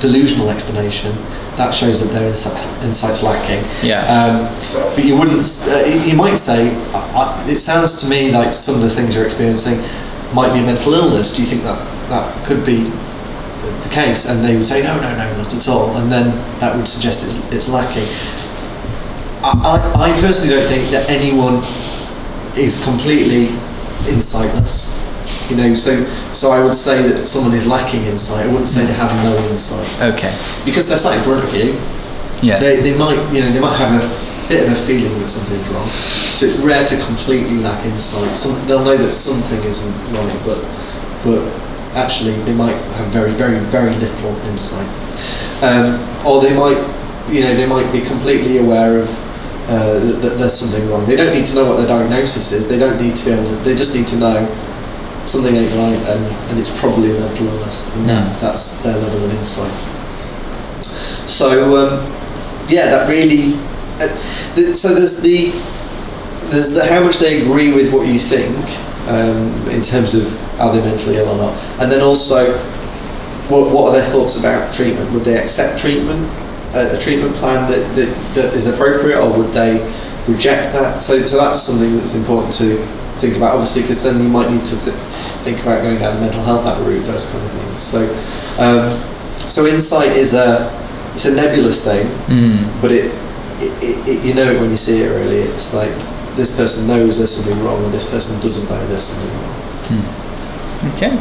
delusional 0.00 0.50
explanation, 0.50 1.12
that 1.56 1.72
shows 1.72 2.04
that 2.04 2.12
their 2.12 2.28
insight's, 2.28 2.66
insight's 2.84 3.22
lacking. 3.22 3.64
Yeah. 3.82 4.04
Um, 4.12 4.92
but 4.94 5.04
you 5.04 5.16
wouldn't. 5.16 5.46
Uh, 5.68 5.84
you 6.04 6.14
might 6.14 6.36
say, 6.36 6.74
I, 6.92 7.44
I, 7.44 7.50
it 7.50 7.58
sounds 7.58 8.02
to 8.02 8.10
me 8.10 8.30
like 8.30 8.52
some 8.52 8.74
of 8.74 8.82
the 8.82 8.90
things 8.90 9.14
you're 9.14 9.24
experiencing 9.24 9.80
might 10.34 10.52
be 10.52 10.60
a 10.60 10.66
mental 10.66 10.92
illness. 10.92 11.34
Do 11.34 11.42
you 11.42 11.48
think 11.48 11.62
that 11.62 11.78
that 12.08 12.46
could 12.46 12.64
be 12.66 12.84
the 12.84 13.90
case? 13.90 14.28
And 14.28 14.44
they 14.44 14.56
would 14.56 14.66
say, 14.66 14.82
no, 14.82 15.00
no, 15.00 15.16
no, 15.16 15.36
not 15.38 15.54
at 15.54 15.68
all. 15.68 15.96
And 15.96 16.12
then 16.12 16.30
that 16.60 16.76
would 16.76 16.88
suggest 16.88 17.24
it's, 17.24 17.52
it's 17.52 17.68
lacking. 17.68 18.04
I, 19.42 19.52
I, 19.96 20.10
I 20.10 20.20
personally 20.20 20.54
don't 20.54 20.66
think 20.66 20.90
that 20.90 21.08
anyone 21.08 21.62
is 22.58 22.82
completely 22.84 23.46
insightless. 24.12 25.05
You 25.50 25.56
know, 25.56 25.74
so 25.74 26.04
so 26.32 26.50
I 26.50 26.62
would 26.62 26.74
say 26.74 27.06
that 27.08 27.24
someone 27.24 27.54
is 27.54 27.66
lacking 27.66 28.02
insight. 28.04 28.46
I 28.46 28.48
wouldn't 28.48 28.68
say 28.68 28.84
they 28.84 28.94
have 28.94 29.12
no 29.22 29.36
insight. 29.50 29.86
Okay. 30.14 30.34
because 30.64 30.88
they're 30.88 30.98
sat 30.98 31.16
in 31.16 31.22
front 31.22 31.44
of 31.44 31.54
you. 31.54 31.78
Yeah. 32.42 32.58
they, 32.58 32.80
they 32.80 32.96
might 32.96 33.16
you 33.32 33.40
know 33.40 33.50
they 33.50 33.60
might 33.60 33.76
have 33.76 33.94
a 33.94 34.48
bit 34.48 34.66
of 34.66 34.72
a 34.72 34.74
feeling 34.74 35.18
that 35.20 35.28
something's 35.28 35.66
wrong. 35.70 35.88
So 35.88 36.46
it's 36.46 36.56
rare 36.58 36.86
to 36.86 36.96
completely 37.06 37.58
lack 37.58 37.84
insight. 37.84 38.36
Some, 38.36 38.54
they'll 38.66 38.84
know 38.84 38.96
that 38.96 39.12
something 39.14 39.58
isn't 39.64 39.94
right 40.14 40.36
but 40.44 40.60
but 41.24 41.40
actually 41.96 42.32
they 42.44 42.54
might 42.54 42.76
have 42.98 43.06
very 43.08 43.32
very 43.32 43.58
very 43.70 43.94
little 43.96 44.36
insight. 44.50 44.88
Um, 45.62 45.98
or 46.26 46.42
they 46.42 46.54
might 46.56 46.78
you 47.30 47.40
know 47.40 47.54
they 47.54 47.66
might 47.66 47.90
be 47.92 48.00
completely 48.00 48.58
aware 48.58 48.98
of 49.00 49.08
uh, 49.68 49.98
that, 49.98 50.22
that 50.22 50.38
there's 50.38 50.54
something 50.54 50.88
wrong. 50.90 51.06
They 51.06 51.16
don't 51.16 51.34
need 51.34 51.46
to 51.46 51.54
know 51.56 51.68
what 51.68 51.80
the 51.80 51.86
diagnosis 51.88 52.52
is. 52.52 52.68
They 52.68 52.78
don't 52.78 53.00
need 53.00 53.16
to 53.16 53.24
be 53.24 53.32
able 53.32 53.44
to 53.44 53.56
they 53.64 53.74
just 53.74 53.94
need 53.94 54.06
to 54.08 54.16
know 54.16 54.46
something 55.28 55.54
ain't 55.54 55.70
right 55.74 56.00
and, 56.16 56.24
and 56.50 56.58
it's 56.58 56.78
probably 56.80 57.10
a 57.10 57.20
mental 57.20 57.46
illness 57.46 57.94
and 57.94 58.08
that, 58.08 58.26
Mm. 58.26 58.40
that's 58.40 58.82
their 58.82 58.96
level 58.96 59.24
of 59.24 59.34
insight 59.34 59.72
so 61.28 61.76
um, 61.76 62.12
yeah, 62.68 62.86
that 62.90 63.08
really. 63.08 63.54
Uh, 64.00 64.08
th- 64.54 64.74
so 64.76 64.94
there's 64.94 65.22
the 65.22 65.50
there's 66.50 66.72
the 66.74 66.84
how 66.86 67.02
much 67.02 67.18
they 67.18 67.42
agree 67.42 67.72
with 67.72 67.92
what 67.92 68.06
you 68.06 68.18
think 68.18 68.54
um, 69.08 69.68
in 69.70 69.82
terms 69.82 70.14
of 70.14 70.26
are 70.60 70.72
they 70.72 70.80
mentally 70.80 71.16
ill 71.16 71.28
or 71.28 71.36
not, 71.36 71.54
and 71.80 71.90
then 71.90 72.00
also 72.00 72.56
what 73.48 73.72
what 73.72 73.88
are 73.88 73.92
their 73.92 74.04
thoughts 74.04 74.38
about 74.38 74.72
treatment? 74.72 75.10
Would 75.12 75.24
they 75.24 75.36
accept 75.40 75.78
treatment, 75.80 76.22
a, 76.74 76.96
a 76.96 76.98
treatment 77.00 77.34
plan 77.36 77.68
that, 77.70 77.94
that 77.96 78.34
that 78.34 78.54
is 78.54 78.66
appropriate, 78.72 79.18
or 79.18 79.36
would 79.36 79.52
they 79.52 79.78
reject 80.28 80.72
that? 80.74 81.00
So 81.00 81.24
so 81.26 81.38
that's 81.38 81.60
something 81.60 81.96
that's 81.96 82.14
important 82.16 82.52
to 82.54 82.76
think 83.18 83.36
about, 83.36 83.52
obviously, 83.54 83.82
because 83.82 84.04
then 84.04 84.22
you 84.22 84.28
might 84.28 84.50
need 84.50 84.64
to 84.66 84.76
th- 84.78 84.96
think 85.46 85.62
about 85.62 85.82
going 85.82 85.98
down 85.98 86.16
the 86.16 86.20
mental 86.22 86.42
health 86.42 86.66
route, 86.84 87.06
those 87.06 87.30
kind 87.30 87.44
of 87.44 87.52
things. 87.52 87.78
So, 87.80 88.02
um, 88.58 88.90
so 89.48 89.66
insight 89.66 90.10
is 90.16 90.34
a 90.34 90.66
it's 91.14 91.24
a 91.24 91.34
nebulous 91.34 91.84
thing, 91.86 92.06
Mm. 92.26 92.82
but 92.82 92.90
it, 92.90 93.14
it, 93.62 94.08
it, 94.08 94.24
you 94.24 94.34
know 94.34 94.50
it 94.50 94.60
when 94.60 94.70
you 94.70 94.76
see 94.76 95.02
it. 95.02 95.08
Really, 95.08 95.38
it's 95.38 95.72
like 95.72 95.94
this 96.36 96.56
person 96.58 96.88
knows 96.88 97.16
there's 97.18 97.30
something 97.32 97.62
wrong, 97.64 97.82
and 97.84 97.92
this 97.94 98.10
person 98.10 98.40
doesn't 98.42 98.68
know 98.68 98.84
there's 98.88 99.04
something 99.04 99.32
wrong. 99.38 99.54
Okay. 100.92 101.14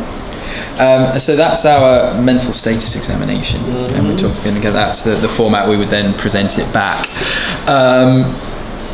Um, 0.80 1.18
so 1.20 1.36
that's 1.38 1.66
our 1.66 2.20
mental 2.22 2.52
status 2.52 2.96
examination, 2.98 3.62
and 3.96 4.08
we're 4.08 4.18
talked 4.18 4.40
again. 4.46 4.60
That's 4.62 5.04
the, 5.06 5.12
the 5.16 5.30
format 5.30 5.70
we 5.70 5.78
would 5.78 5.88
then 5.88 6.14
present 6.16 6.58
it 6.60 6.68
back. 6.74 7.08
Um, 7.70 8.36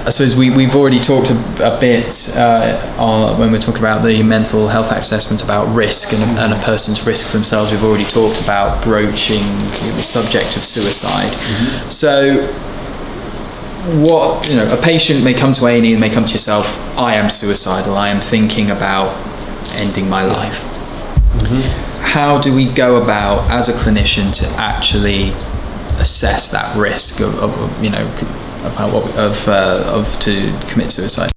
I 0.04 0.10
suppose 0.10 0.36
we, 0.36 0.50
we've 0.50 0.76
already 0.76 1.00
talked 1.00 1.30
a, 1.30 1.36
a 1.76 1.80
bit 1.80 2.36
uh, 2.36 2.96
on, 2.98 3.40
when 3.40 3.52
we're 3.52 3.60
talking 3.60 3.82
about 3.82 4.04
the 4.04 4.24
mental 4.24 4.68
health 4.68 4.92
assessment 4.92 5.44
about 5.44 5.76
risk 5.76 6.12
and, 6.14 6.40
and 6.40 6.54
a 6.54 6.60
person's 6.66 7.06
risk 7.06 7.32
themselves. 7.34 7.72
We've 7.72 7.84
already 7.84 8.06
talked 8.06 8.42
about 8.42 8.84
broaching 8.84 9.44
the 9.96 10.02
subject 10.02 10.58
of 10.58 10.64
suicide. 10.64 11.34
So, 11.92 12.48
what 14.02 14.50
you 14.50 14.56
know, 14.56 14.74
a 14.74 14.82
patient 14.82 15.24
may 15.24 15.34
come 15.36 15.54
to 15.54 15.66
A 15.68 15.78
and 15.78 15.86
E, 15.86 15.96
may 15.96 16.10
come 16.10 16.26
to 16.26 16.34
yourself. 16.34 16.98
I 17.00 17.16
am 17.16 17.30
suicidal. 17.30 17.96
I 17.96 18.10
am 18.10 18.22
thinking 18.22 18.72
about 18.72 19.16
ending 19.76 20.10
my 20.10 20.24
life. 20.24 20.64
How 22.02 22.42
do 22.42 22.56
we 22.56 22.66
go 22.74 23.02
about 23.02 23.50
as 23.52 23.70
a 23.70 23.74
clinician 23.74 24.34
to 24.40 24.56
actually 24.60 25.30
assess 26.02 26.50
that 26.52 26.76
risk 26.76 27.22
of 27.22 27.38
of, 27.40 27.84
you 27.84 27.92
know 27.92 28.06
of 28.66 28.76
how, 28.76 28.90
what- 28.90 29.18
of 29.18 29.48
uh, 29.48 29.84
of 29.88 30.08
to 30.22 30.52
commit 30.68 30.92
suicide? 30.92 31.32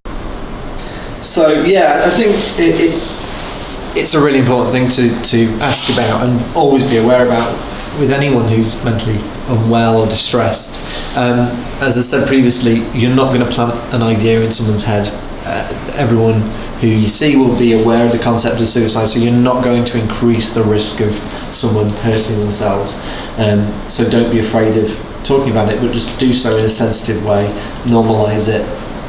So 1.22 1.48
yeah, 1.64 2.02
I 2.04 2.10
think 2.10 2.30
it, 2.58 2.80
it, 2.80 3.96
it's 3.96 4.14
a 4.14 4.22
really 4.22 4.40
important 4.40 4.72
thing 4.72 4.88
to, 4.90 5.22
to 5.30 5.52
ask 5.62 5.90
about 5.92 6.26
and 6.28 6.56
always 6.56 6.88
be 6.88 6.98
aware 6.98 7.24
about 7.24 7.50
with 7.98 8.10
anyone 8.10 8.46
who's 8.48 8.82
mentally 8.84 9.16
unwell 9.48 10.02
or 10.02 10.06
distressed. 10.06 10.82
Um, 11.16 11.38
as 11.80 11.96
I 11.96 12.00
said 12.02 12.26
previously, 12.26 12.82
you're 12.98 13.14
not 13.14 13.32
going 13.32 13.46
to 13.46 13.50
plant 13.54 13.74
an 13.94 14.02
idea 14.02 14.42
in 14.42 14.52
someone's 14.52 14.84
head. 14.84 15.08
Uh, 15.46 15.92
everyone 15.94 16.40
who 16.80 16.88
you 16.88 17.08
see 17.08 17.36
will 17.36 17.56
be 17.58 17.72
aware 17.80 18.04
of 18.04 18.12
the 18.12 18.18
concept 18.18 18.60
of 18.60 18.66
suicide, 18.66 19.06
so 19.06 19.20
you're 19.20 19.32
not 19.32 19.62
going 19.62 19.84
to 19.84 20.00
increase 20.00 20.54
the 20.54 20.62
risk 20.64 21.00
of 21.00 21.12
someone 21.54 21.88
hurting 22.02 22.38
themselves. 22.40 22.96
Um, 23.38 23.66
so 23.88 24.08
don't 24.10 24.30
be 24.32 24.40
afraid 24.40 24.76
of 24.76 24.88
talking 25.24 25.50
about 25.50 25.72
it, 25.72 25.80
but 25.80 25.92
just 25.92 26.18
do 26.20 26.32
so 26.32 26.56
in 26.56 26.64
a 26.64 26.70
sensitive 26.70 27.24
way. 27.24 27.42
Normalise 27.84 28.48
it. 28.48 28.64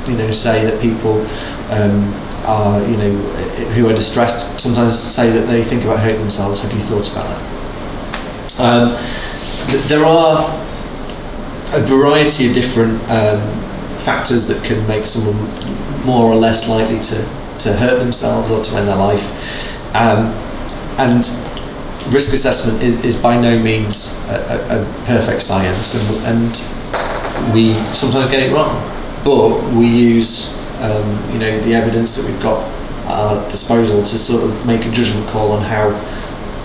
You 0.10 0.18
know, 0.18 0.32
say 0.32 0.66
that 0.66 0.82
people 0.82 1.22
um, 1.74 2.14
are, 2.46 2.82
you 2.88 2.98
know, 2.98 3.12
who 3.74 3.90
are 3.90 3.94
distressed 3.94 4.60
sometimes 4.60 4.98
say 4.98 5.30
that 5.30 5.48
they 5.48 5.64
think 5.64 5.84
about 5.84 6.00
hurting 6.00 6.22
themselves. 6.22 6.62
Have 6.62 6.74
you 6.74 6.80
thought 6.80 7.12
about 7.12 7.28
that? 7.28 7.42
Um, 8.60 8.90
th- 9.70 9.84
there 9.86 10.06
are 10.06 10.44
a 11.74 11.82
variety 11.82 12.48
of 12.48 12.54
different 12.54 13.02
um, 13.10 13.42
factors 13.98 14.48
that 14.48 14.64
can 14.64 14.86
make 14.88 15.06
someone 15.06 15.36
more 16.06 16.32
or 16.32 16.36
less 16.36 16.70
likely 16.70 17.00
to, 17.00 17.16
to 17.60 17.74
hurt 17.74 18.00
themselves 18.00 18.50
or 18.52 18.62
to 18.64 18.78
end 18.78 18.88
their 18.88 18.96
life. 18.96 19.96
Um, 19.96 20.34
and 20.98 21.24
risk 22.12 22.34
assessment 22.34 22.82
is, 22.82 23.04
is 23.04 23.22
by 23.22 23.40
no 23.40 23.58
means 23.60 24.20
a, 24.30 24.36
a, 24.36 24.82
a 24.82 25.06
perfect 25.06 25.42
science, 25.42 25.96
and, 25.96 26.26
and 26.26 27.54
we 27.54 27.74
sometimes 27.94 28.30
get 28.30 28.42
it 28.42 28.54
wrong. 28.54 28.82
But 29.24 29.74
we 29.74 29.88
use, 29.88 30.58
um, 30.82 31.34
you 31.34 31.40
know, 31.40 31.60
the 31.62 31.74
evidence 31.74 32.16
that 32.18 32.30
we've 32.32 32.42
got 32.44 32.62
at 33.06 33.12
our 33.12 33.50
disposal 33.50 34.02
to 34.04 34.18
sort 34.18 34.44
of 34.44 34.66
make 34.66 34.86
a 34.86 34.92
judgment 34.92 35.28
call 35.28 35.52
on 35.52 35.64
how 35.64 35.90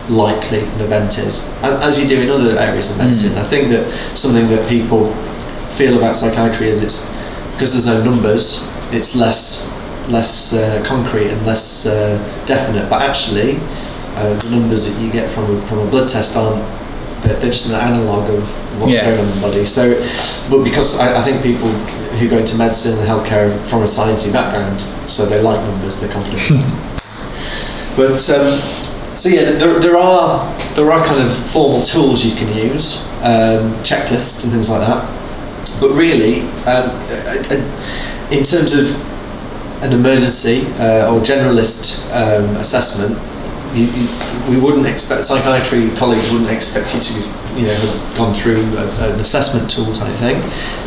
likely 0.09 0.61
an 0.61 0.81
event 0.81 1.19
is, 1.19 1.49
and 1.63 1.75
as 1.83 2.01
you 2.01 2.09
do 2.09 2.21
in 2.21 2.29
other 2.31 2.59
areas 2.59 2.91
of 2.91 2.99
medicine. 2.99 3.39
I 3.39 3.45
think 3.45 3.71
that 3.71 3.89
something 4.17 4.49
that 4.49 4.69
people 4.69 5.13
feel 5.77 5.97
about 5.97 6.17
psychiatry 6.17 6.69
is 6.69 6.83
it's 6.83 7.09
because 7.53 7.73
there's 7.73 7.87
no 7.87 8.03
numbers, 8.03 8.69
it's 8.93 9.15
less 9.15 9.77
less 10.11 10.55
uh, 10.55 10.83
concrete 10.85 11.29
and 11.29 11.47
less 11.47 11.87
uh, 11.87 12.19
definite. 12.47 12.91
But 12.91 13.03
actually, 13.03 13.59
uh, 14.17 14.35
the 14.39 14.51
numbers 14.51 14.87
that 14.93 15.01
you 15.03 15.11
get 15.11 15.31
from 15.31 15.45
a, 15.57 15.63
from 15.63 15.79
a 15.81 15.87
blood 15.91 16.09
test 16.09 16.37
aren't 16.37 16.63
they're, 17.23 17.37
they're 17.37 17.51
just 17.51 17.69
an 17.71 17.75
analogue 17.81 18.31
of 18.31 18.49
what's 18.81 18.95
Yeah. 18.95 19.05
going 19.05 19.21
on 19.21 19.27
in 19.29 19.35
the 19.35 19.41
body. 19.41 19.65
So, 19.65 19.95
but 20.51 20.65
because 20.65 20.99
I, 20.99 21.19
I 21.19 21.23
think 21.23 21.43
people 21.43 21.69
who 21.69 22.29
go 22.29 22.39
into 22.39 22.57
medicine 22.57 22.99
and 22.99 23.07
healthcare 23.09 23.55
are 23.55 23.59
from 23.65 23.83
a 23.83 23.85
sciencey 23.87 24.33
background, 24.33 24.81
so 25.11 25.27
they 25.27 25.41
like 25.43 25.61
numbers, 25.61 26.01
they're 26.01 26.11
confident. 26.11 26.41
but 27.97 28.17
um, 28.31 28.53
so 29.17 29.29
yeah, 29.29 29.53
there, 29.53 29.79
there 29.81 29.97
are 29.99 30.47
there 30.75 30.91
are 30.91 31.05
kind 31.05 31.21
of 31.23 31.35
formal 31.37 31.83
tools 31.83 32.25
you 32.25 32.35
can 32.37 32.49
use, 32.57 33.03
um, 33.23 33.75
checklists 33.85 34.45
and 34.45 34.53
things 34.53 34.71
like 34.71 34.81
that. 34.81 35.05
But 35.81 35.91
really, 35.91 36.43
um, 36.67 36.91
in 38.31 38.45
terms 38.45 38.75
of 38.75 38.97
an 39.83 39.93
emergency 39.93 40.67
uh, 40.79 41.11
or 41.13 41.21
generalist 41.21 42.05
um, 42.15 42.57
assessment, 42.57 43.17
you, 43.75 43.87
you, 43.87 44.07
we 44.51 44.59
wouldn't 44.59 44.87
expect 44.87 45.25
psychiatry 45.25 45.91
colleagues 45.97 46.31
wouldn't 46.33 46.51
expect 46.51 46.95
you 46.95 47.01
to 47.01 47.13
you 47.59 47.67
know 47.67 47.75
have 47.75 48.17
gone 48.17 48.35
through 48.35 48.63
a, 48.77 49.15
an 49.15 49.21
assessment 49.21 49.71
tool 49.71 49.93
type 49.93 50.13
thing. 50.19 50.41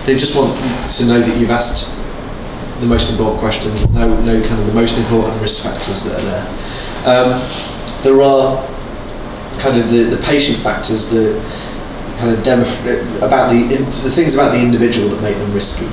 They 0.06 0.18
just 0.18 0.36
want 0.36 0.56
to 0.92 1.06
know 1.06 1.20
that 1.20 1.38
you've 1.38 1.52
asked 1.52 1.96
the 2.82 2.88
most 2.88 3.10
important 3.12 3.40
questions, 3.40 3.88
know 3.90 4.10
know 4.22 4.42
kind 4.42 4.60
of 4.60 4.68
the 4.68 4.74
most 4.74 4.98
important 4.98 5.42
risk 5.42 5.64
factors 5.64 6.04
that 6.06 6.20
are 6.20 6.26
there. 6.28 6.46
Um, 7.06 7.30
there 8.04 8.22
are 8.22 8.60
kind 9.60 9.80
of 9.80 9.90
the, 9.90 10.04
the 10.04 10.22
patient 10.24 10.58
factors, 10.60 11.10
the 11.10 11.40
kind 12.18 12.32
of 12.36 12.44
demo, 12.44 12.64
about 13.26 13.50
the 13.50 13.76
the 14.04 14.12
things 14.12 14.36
about 14.36 14.52
the 14.52 14.60
individual 14.60 15.10
that 15.10 15.22
make 15.22 15.38
them 15.38 15.54
risky. 15.54 15.88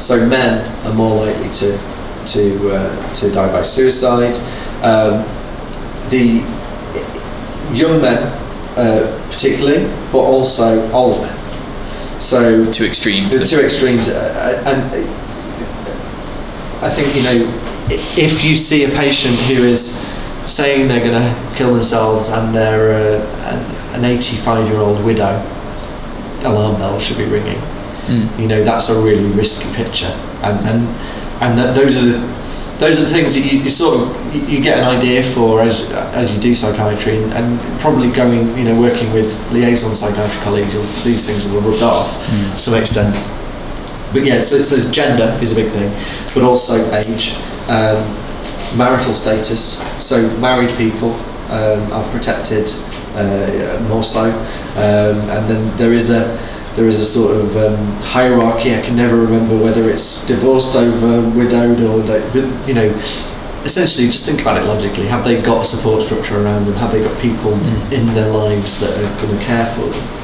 So 0.00 0.26
men 0.26 0.66
are 0.86 0.94
more 0.94 1.24
likely 1.24 1.50
to 1.50 1.78
to 2.26 2.70
uh, 2.70 3.12
to 3.14 3.30
die 3.30 3.52
by 3.52 3.62
suicide. 3.62 4.36
Um, 4.82 5.24
the 6.10 6.42
young 7.72 8.00
men, 8.00 8.18
uh, 8.76 9.28
particularly, 9.30 9.84
but 10.12 10.18
also 10.18 10.90
old 10.92 11.22
men. 11.22 11.36
So 12.20 12.64
Two 12.66 12.84
extremes. 12.84 13.38
the 13.38 13.44
two 13.44 13.60
extremes, 13.60 14.08
uh, 14.08 14.62
and 14.66 14.80
uh, 14.92 16.86
I 16.86 16.88
think 16.88 17.14
you 17.16 17.22
know 17.22 17.62
if 18.16 18.44
you 18.44 18.54
see 18.54 18.84
a 18.84 18.88
patient 18.90 19.34
who 19.48 19.64
is 19.64 19.98
saying 20.46 20.88
they're 20.88 21.04
going 21.04 21.20
to 21.20 21.56
kill 21.56 21.72
themselves 21.74 22.28
and 22.28 22.54
they're 22.54 23.18
uh, 23.18 23.94
an 23.94 24.04
85 24.04 24.68
year 24.68 24.78
old 24.78 25.04
widow, 25.04 25.42
alarm 26.44 26.76
bells 26.76 27.04
should 27.04 27.18
be 27.18 27.24
ringing. 27.24 27.58
Mm. 28.06 28.38
You 28.38 28.46
know 28.48 28.62
that's 28.62 28.88
a 28.88 29.00
really 29.02 29.26
risky 29.32 29.74
picture, 29.74 30.12
and 30.42 30.58
and 30.66 30.88
and 31.42 31.76
those 31.76 32.02
are 32.02 32.06
the 32.06 32.41
those 32.82 33.00
are 33.00 33.04
the 33.04 33.10
things 33.10 33.34
that 33.36 33.46
you, 33.46 33.60
you 33.60 33.70
sort 33.70 33.94
of 33.94 34.50
you, 34.50 34.60
get 34.60 34.78
an 34.78 34.84
idea 34.84 35.22
for 35.22 35.62
as 35.62 35.88
as 36.18 36.34
you 36.34 36.40
do 36.40 36.52
psychiatry 36.52 37.22
and, 37.22 37.32
and 37.32 37.80
probably 37.80 38.10
going 38.10 38.58
you 38.58 38.64
know 38.64 38.78
working 38.80 39.12
with 39.12 39.30
liaison 39.52 39.94
psychiatry 39.94 40.42
colleagues 40.42 40.74
you'll, 40.74 40.82
these 41.06 41.24
things 41.30 41.46
will 41.52 41.60
rub 41.60 41.80
off 41.82 42.10
to 42.26 42.58
some 42.58 42.74
extent. 42.74 43.14
But 44.12 44.24
yeah 44.24 44.40
so, 44.40 44.60
so 44.62 44.76
gender 44.90 45.30
is 45.40 45.52
a 45.52 45.54
big 45.54 45.70
thing 45.70 45.90
but 46.34 46.42
also 46.42 46.74
age 46.92 47.38
um, 47.70 48.02
marital 48.76 49.14
status. 49.14 49.78
So 50.02 50.28
married 50.38 50.70
people 50.76 51.12
um, 51.50 51.92
are 51.92 52.10
protected 52.10 52.66
uh, 53.14 53.84
more 53.88 54.02
so. 54.02 54.30
Um, 54.74 55.20
and 55.30 55.48
then 55.48 55.76
there 55.76 55.92
is 55.92 56.10
a 56.10 56.24
there 56.76 56.86
is 56.86 56.98
a 56.98 57.04
sort 57.04 57.36
of 57.36 57.56
um, 57.56 57.76
hierarchy. 58.02 58.74
I 58.74 58.80
can 58.80 58.96
never 58.96 59.16
remember 59.16 59.56
whether 59.56 59.88
it's 59.90 60.26
divorced 60.26 60.74
over, 60.74 61.20
widowed, 61.36 61.80
or 61.80 62.00
that. 62.08 62.22
You 62.66 62.74
know, 62.74 62.88
essentially, 63.64 64.06
just 64.06 64.26
think 64.26 64.40
about 64.40 64.56
it 64.60 64.64
logically. 64.64 65.06
Have 65.06 65.24
they 65.24 65.40
got 65.40 65.62
a 65.62 65.64
support 65.64 66.02
structure 66.02 66.42
around 66.42 66.66
them? 66.66 66.74
Have 66.74 66.92
they 66.92 67.02
got 67.02 67.18
people 67.20 67.52
in 67.92 68.06
their 68.14 68.30
lives 68.30 68.80
that 68.80 68.90
are 68.96 69.22
going 69.22 69.38
to 69.38 69.44
care 69.44 69.66
for 69.66 69.82
them? 69.82 70.22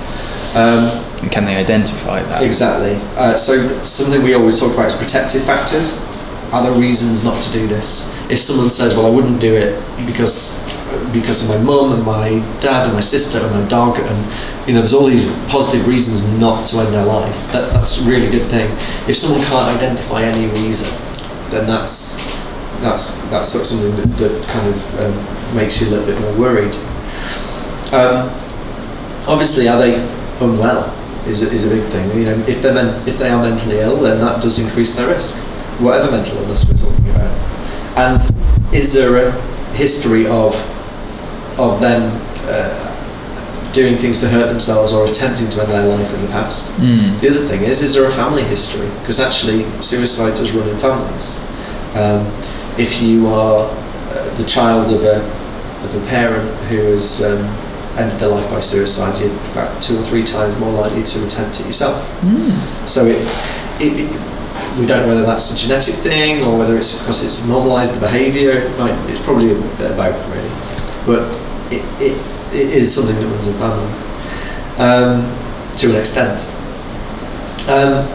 Um, 0.57 1.05
and 1.23 1.31
can 1.31 1.45
they 1.45 1.57
identify 1.57 2.23
that? 2.23 2.43
Exactly. 2.43 2.97
Uh, 3.17 3.37
so 3.37 3.83
something 3.85 4.23
we 4.23 4.35
always 4.35 4.59
talk 4.59 4.73
about 4.73 4.87
is 4.87 4.97
protective 4.97 5.43
factors. 5.43 6.05
Are 6.53 6.63
there 6.63 6.81
reasons 6.81 7.25
not 7.25 7.43
to 7.43 7.53
do 7.53 7.67
this? 7.67 8.15
If 8.31 8.39
someone 8.39 8.71
says, 8.71 8.95
"Well, 8.95 9.05
I 9.07 9.11
wouldn't 9.11 9.41
do 9.41 9.55
it 9.55 9.79
because 10.07 10.64
because 11.12 11.49
of 11.49 11.57
my 11.57 11.64
mum 11.64 11.92
and 11.92 12.05
my 12.05 12.42
dad 12.61 12.86
and 12.86 12.94
my 12.94 13.01
sister 13.01 13.38
and 13.38 13.51
my 13.55 13.68
dog," 13.68 13.99
and 13.99 14.18
you 14.66 14.74
know, 14.74 14.80
there's 14.80 14.94
all 14.94 15.07
these 15.07 15.26
positive 15.49 15.86
reasons 15.88 16.26
not 16.38 16.66
to 16.68 16.78
end 16.80 16.92
their 16.92 17.05
life. 17.05 17.51
That 17.53 17.72
that's 17.72 18.01
a 18.01 18.09
really 18.09 18.30
good 18.30 18.49
thing. 18.49 18.70
If 19.09 19.16
someone 19.16 19.42
can't 19.46 19.76
identify 19.76 20.22
any 20.22 20.46
reason, 20.46 20.88
then 21.51 21.66
that's 21.66 22.20
that's 22.80 23.22
that's 23.30 23.49
something 23.49 23.96
that, 23.96 24.11
that 24.18 24.46
kind 24.49 24.68
of 24.68 24.76
um, 25.01 25.57
makes 25.57 25.80
you 25.80 25.88
a 25.88 25.90
little 25.90 26.07
bit 26.07 26.20
more 26.20 26.34
worried. 26.38 26.74
Um, 27.92 28.28
obviously, 29.26 29.68
are 29.68 29.78
they 29.78 29.96
unwell? 30.40 30.94
Is 31.26 31.42
is 31.42 31.66
a 31.66 31.68
big 31.68 31.82
thing. 31.82 32.16
You 32.18 32.26
know, 32.26 32.38
if 32.46 32.62
they're 32.62 32.74
men, 32.74 32.94
if 33.09 33.18
they 33.18 33.30
are 33.30 33.42
mentally 33.42 33.78
ill, 33.80 33.96
then 33.96 34.20
that 34.20 34.40
does 34.40 34.59
increase 34.59 34.96
their 34.96 35.09
risk, 35.09 35.36
whatever 35.80 36.11
mental 36.11 36.36
illness 36.38 36.64
we're 36.68 36.78
talking 36.78 37.11
about. 37.11 37.28
and 37.99 38.22
is 38.72 38.92
there 38.92 39.16
a 39.16 39.32
history 39.72 40.26
of 40.26 40.55
of 41.59 41.81
them 41.81 42.11
uh, 42.45 43.73
doing 43.73 43.97
things 43.97 44.19
to 44.21 44.29
hurt 44.29 44.47
themselves 44.47 44.93
or 44.93 45.07
attempting 45.07 45.49
to 45.51 45.63
end 45.63 45.71
their 45.71 45.87
life 45.87 46.13
in 46.15 46.21
the 46.23 46.29
past? 46.29 46.73
Mm. 46.79 47.21
The 47.21 47.31
other 47.31 47.41
thing 47.41 47.63
is, 47.63 47.83
is 47.83 47.95
there 47.95 48.07
a 48.07 48.11
family 48.11 48.43
history? 48.43 48.89
Because 49.01 49.21
actually, 49.21 49.65
suicide 49.81 50.37
does 50.37 50.53
run 50.53 50.69
in 50.69 50.77
families. 50.77 51.45
Um, 51.95 52.27
if 52.79 53.03
you 53.03 53.27
are 53.29 53.69
uh, 53.69 54.35
the 54.37 54.45
child 54.45 54.93
of 54.95 55.03
a 55.05 55.39
of 55.85 55.95
a 55.95 56.07
parent 56.09 56.49
who 56.67 56.77
has 56.91 57.23
um, 57.23 57.39
ended 57.99 58.19
their 58.19 58.29
life 58.29 58.49
by 58.51 58.61
suicide, 58.61 59.19
you're 59.21 59.31
about 59.53 59.81
two 59.83 59.97
or 59.99 60.03
three 60.03 60.25
times 60.25 60.59
more 60.59 60.73
likely 60.73 61.03
to 61.03 61.27
attempt 61.27 61.61
it 61.61 61.67
yourself. 61.67 61.97
Mm. 62.21 62.89
So 62.89 63.07
it, 63.07 63.19
it, 63.81 63.93
it 64.01 64.79
we 64.79 64.87
don't 64.87 65.03
know 65.03 65.09
whether 65.09 65.27
that's 65.27 65.55
a 65.55 65.59
genetic 65.59 65.95
thing 65.95 66.43
or 66.45 66.59
whether 66.59 66.77
it's 66.77 67.01
because 67.01 67.25
it's 67.25 67.47
normalised 67.47 67.95
the 67.95 68.01
behaviour. 68.01 68.53
It 68.53 68.79
might, 68.79 68.95
it's 69.11 69.23
probably 69.25 69.51
a 69.51 69.55
bit 69.79 69.91
of 69.91 69.97
both, 69.97 70.19
really. 70.31 70.51
But 71.07 71.47
it, 71.71 71.85
it, 72.01 72.16
it 72.55 72.69
is 72.75 72.93
something 72.93 73.16
that 73.16 73.27
runs 73.31 73.49
in 73.49 73.55
families 73.55 74.09
um, 74.79 75.25
to 75.77 75.91
an 75.91 75.97
extent. 75.97 76.43
Um, 77.69 78.07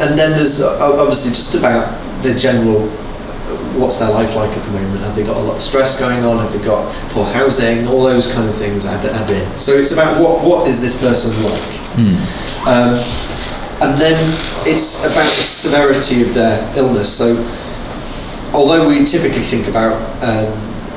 and 0.00 0.18
then 0.18 0.36
there's 0.36 0.62
obviously 0.62 1.30
just 1.30 1.54
about 1.54 1.96
the 2.22 2.34
general 2.34 2.88
what's 3.78 3.98
their 3.98 4.10
life 4.10 4.36
like 4.36 4.50
at 4.50 4.64
the 4.64 4.70
moment? 4.70 5.00
Have 5.00 5.14
they 5.14 5.24
got 5.24 5.36
a 5.36 5.40
lot 5.40 5.56
of 5.56 5.62
stress 5.62 5.98
going 5.98 6.24
on? 6.24 6.38
Have 6.38 6.52
they 6.52 6.64
got 6.64 6.92
poor 7.10 7.24
housing? 7.24 7.86
All 7.86 8.02
those 8.02 8.32
kind 8.32 8.48
of 8.48 8.54
things 8.54 8.86
add, 8.86 9.04
add 9.04 9.30
in. 9.30 9.58
So 9.58 9.72
it's 9.72 9.92
about 9.92 10.20
what 10.20 10.44
what 10.44 10.68
is 10.68 10.80
this 10.80 11.00
person 11.00 11.30
like? 11.44 11.60
Mm. 11.98 12.66
Um, 12.66 13.40
and 13.82 13.98
then 13.98 14.16
it's 14.66 15.04
about 15.04 15.24
the 15.24 15.42
severity 15.42 16.22
of 16.22 16.34
their 16.34 16.60
illness. 16.76 17.16
So, 17.16 17.36
although 18.52 18.88
we 18.88 19.04
typically 19.04 19.42
think 19.42 19.68
about 19.68 19.94
um, 20.22 20.52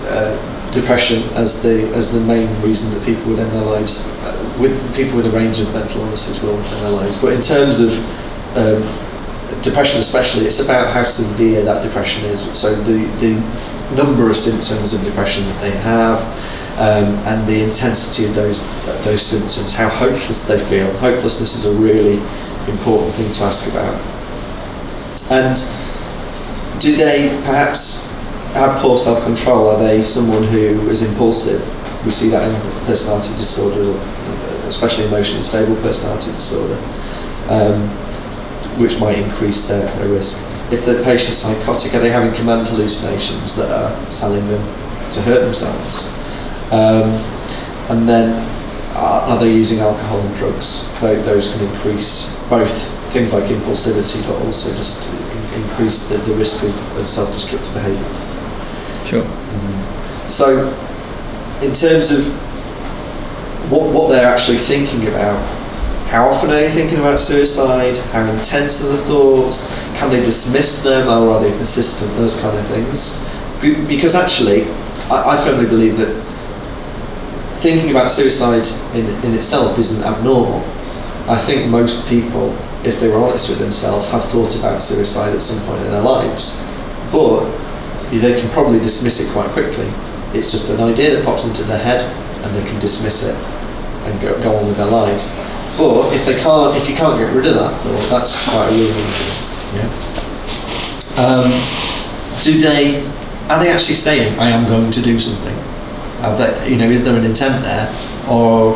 uh, 0.06 0.53
depression 0.74 1.24
as 1.36 1.64
the 1.64 1.88
as 1.96 2.14
the 2.14 2.26
main 2.26 2.50
reason 2.62 2.98
that 2.98 3.06
people 3.06 3.32
would 3.32 3.40
end 3.40 3.52
their 3.52 3.66
lives, 3.66 4.10
uh, 4.24 4.58
with 4.60 4.74
people 4.96 5.16
with 5.16 5.28
a 5.28 5.32
range 5.32 5.60
of 5.60 5.72
mental 5.74 6.02
illnesses 6.02 6.42
will 6.42 6.58
end 6.58 6.84
their 6.84 6.92
lives. 6.92 7.16
But 7.22 7.34
in 7.34 7.42
terms 7.42 7.80
of 7.80 7.92
um, 8.58 8.82
depression, 9.62 10.00
especially, 10.00 10.46
it's 10.46 10.64
about 10.64 10.92
how 10.94 11.04
severe 11.04 11.64
that 11.64 11.84
depression 11.84 12.26
is. 12.26 12.42
So 12.58 12.76
the 12.76 13.06
the 13.22 13.34
number 13.96 14.30
of 14.30 14.36
symptoms 14.36 14.94
of 14.94 15.04
depression 15.04 15.46
that 15.46 15.62
they 15.62 15.72
have. 15.72 16.20
Um, 16.74 17.14
and 17.30 17.48
the 17.48 17.64
intensity 17.64 18.26
of 18.28 18.34
those 18.34 18.66
those 19.06 19.22
symptoms, 19.22 19.76
how 19.76 19.90
hopeless 19.90 20.48
they 20.48 20.58
feel. 20.58 20.92
Hopelessness 20.98 21.54
is 21.54 21.66
a 21.68 21.74
really 21.74 22.18
important 22.68 23.14
thing 23.14 23.32
to 23.32 23.44
ask 23.44 23.70
about. 23.70 23.94
And 25.30 25.56
do 26.82 26.96
they 26.96 27.30
perhaps 27.46 28.03
have 28.54 28.80
poor 28.80 28.98
self 28.98 29.24
control? 29.24 29.70
Are 29.70 29.80
they 29.80 30.02
someone 30.04 30.44
who 30.44 30.90
is 30.90 31.08
impulsive? 31.08 31.62
We 32.06 32.12
see 32.12 32.30
that 32.30 32.44
in 32.48 32.86
personality 32.86 33.34
disorders, 33.36 33.96
especially 34.68 35.06
emotionally 35.06 35.44
stable 35.44 35.76
personality 35.78 36.32
disorder, 36.32 36.76
um, 37.50 37.80
which 38.80 39.00
might 39.00 39.18
increase 39.18 39.68
their, 39.68 39.86
their 39.98 40.10
risk. 40.10 40.44
If 40.72 40.86
the 40.86 41.02
patient's 41.04 41.38
psychotic, 41.38 41.94
are 41.94 42.00
they 42.00 42.10
having 42.10 42.34
command 42.34 42.68
hallucinations 42.68 43.56
that 43.58 43.70
are 43.72 43.94
telling 44.10 44.46
them 44.48 44.62
to 45.12 45.22
hurt 45.22 45.44
themselves? 45.44 46.08
Um, 46.72 47.10
and 47.90 48.10
then 48.10 48.34
are, 48.96 49.22
are 49.22 49.40
they 49.40 49.54
using 49.54 49.80
alcohol 49.80 50.20
and 50.20 50.36
drugs? 50.36 50.92
Those, 51.00 51.56
can 51.56 51.68
increase 51.68 52.36
both 52.50 52.72
things 53.14 53.34
like 53.34 53.44
impulsivity, 53.44 54.28
but 54.28 54.44
also 54.46 54.76
just 54.76 55.10
increase 55.56 56.10
the, 56.10 56.18
the 56.18 56.34
risk 56.34 56.64
of, 56.64 56.98
of 56.98 57.10
self-destructive 57.10 57.74
behaviours. 57.74 58.33
Sure. 59.14 59.24
Mm-hmm. 59.24 60.28
So, 60.28 60.68
in 61.62 61.74
terms 61.74 62.12
of 62.12 62.26
what, 63.72 63.94
what 63.94 64.10
they're 64.10 64.28
actually 64.28 64.58
thinking 64.58 65.08
about, 65.08 65.40
how 66.10 66.28
often 66.30 66.50
are 66.50 66.54
they 66.54 66.70
thinking 66.70 67.00
about 67.00 67.20
suicide? 67.20 67.98
How 68.12 68.24
intense 68.26 68.86
are 68.86 68.92
the 68.92 68.98
thoughts? 68.98 69.74
Can 69.98 70.12
they 70.12 70.24
dismiss 70.24 70.84
them 70.84 71.08
or 71.08 71.32
are 71.32 71.40
they 71.40 71.52
persistent? 71.58 72.16
Those 72.18 72.40
kind 72.40 72.58
of 72.58 72.66
things. 72.68 73.20
Because 73.88 74.14
actually, 74.14 74.66
I, 75.10 75.34
I 75.34 75.44
firmly 75.44 75.66
believe 75.66 75.98
that 75.98 76.22
thinking 77.62 77.92
about 77.92 78.10
suicide 78.10 78.68
in, 78.94 79.06
in 79.26 79.34
itself 79.34 79.80
isn't 79.80 80.06
abnormal. 80.06 80.60
I 81.28 81.40
think 81.40 81.72
most 81.72 82.08
people, 82.10 82.52
if 82.86 83.00
they 83.00 83.08
were 83.08 83.18
honest 83.18 83.50
with 83.50 83.60
themselves, 83.60 84.12
have 84.12 84.26
thought 84.26 84.60
about 84.60 84.84
suicide 84.84 85.34
at 85.34 85.42
some 85.42 85.66
point 85.66 85.82
in 85.86 85.92
their 85.92 86.02
lives. 86.02 86.62
But 87.12 87.50
they 88.20 88.40
can 88.40 88.50
probably 88.50 88.80
dismiss 88.80 89.22
it 89.22 89.32
quite 89.34 89.50
quickly. 89.50 89.88
It's 90.34 90.52
just 90.52 90.70
an 90.72 90.82
idea 90.82 91.16
that 91.16 91.26
pops 91.26 91.48
into 91.48 91.64
their 91.64 91.80
head 91.80 92.02
and 92.44 92.56
they 92.56 92.68
can 92.70 92.80
dismiss 92.80 93.30
it 93.30 93.36
and 94.06 94.22
go, 94.22 94.42
go 94.42 94.56
on 94.56 94.68
with 94.68 94.78
their 94.78 94.88
lives. 94.88 95.30
But 95.78 96.14
if 96.14 96.26
they 96.26 96.38
can't, 96.38 96.76
if 96.78 96.90
you 96.90 96.96
can't 96.96 97.18
get 97.18 97.34
rid 97.34 97.46
of 97.48 97.56
that 97.56 97.74
thought, 97.82 98.10
that's 98.10 98.38
quite 98.46 98.70
a. 98.70 98.78
Yeah. 99.74 99.90
Um, 101.18 101.50
do 102.44 102.52
they? 102.62 103.02
Are 103.50 103.60
they 103.60 103.72
actually 103.72 103.96
saying, 103.96 104.38
"I 104.40 104.50
am 104.50 104.68
going 104.68 104.92
to 104.92 105.02
do 105.02 105.18
something"? 105.18 105.58
Are 106.24 106.38
they, 106.38 106.70
you 106.70 106.78
know, 106.78 106.90
is 106.90 107.04
there 107.04 107.16
an 107.16 107.26
intent 107.26 107.64
there, 107.64 107.90
or 108.30 108.76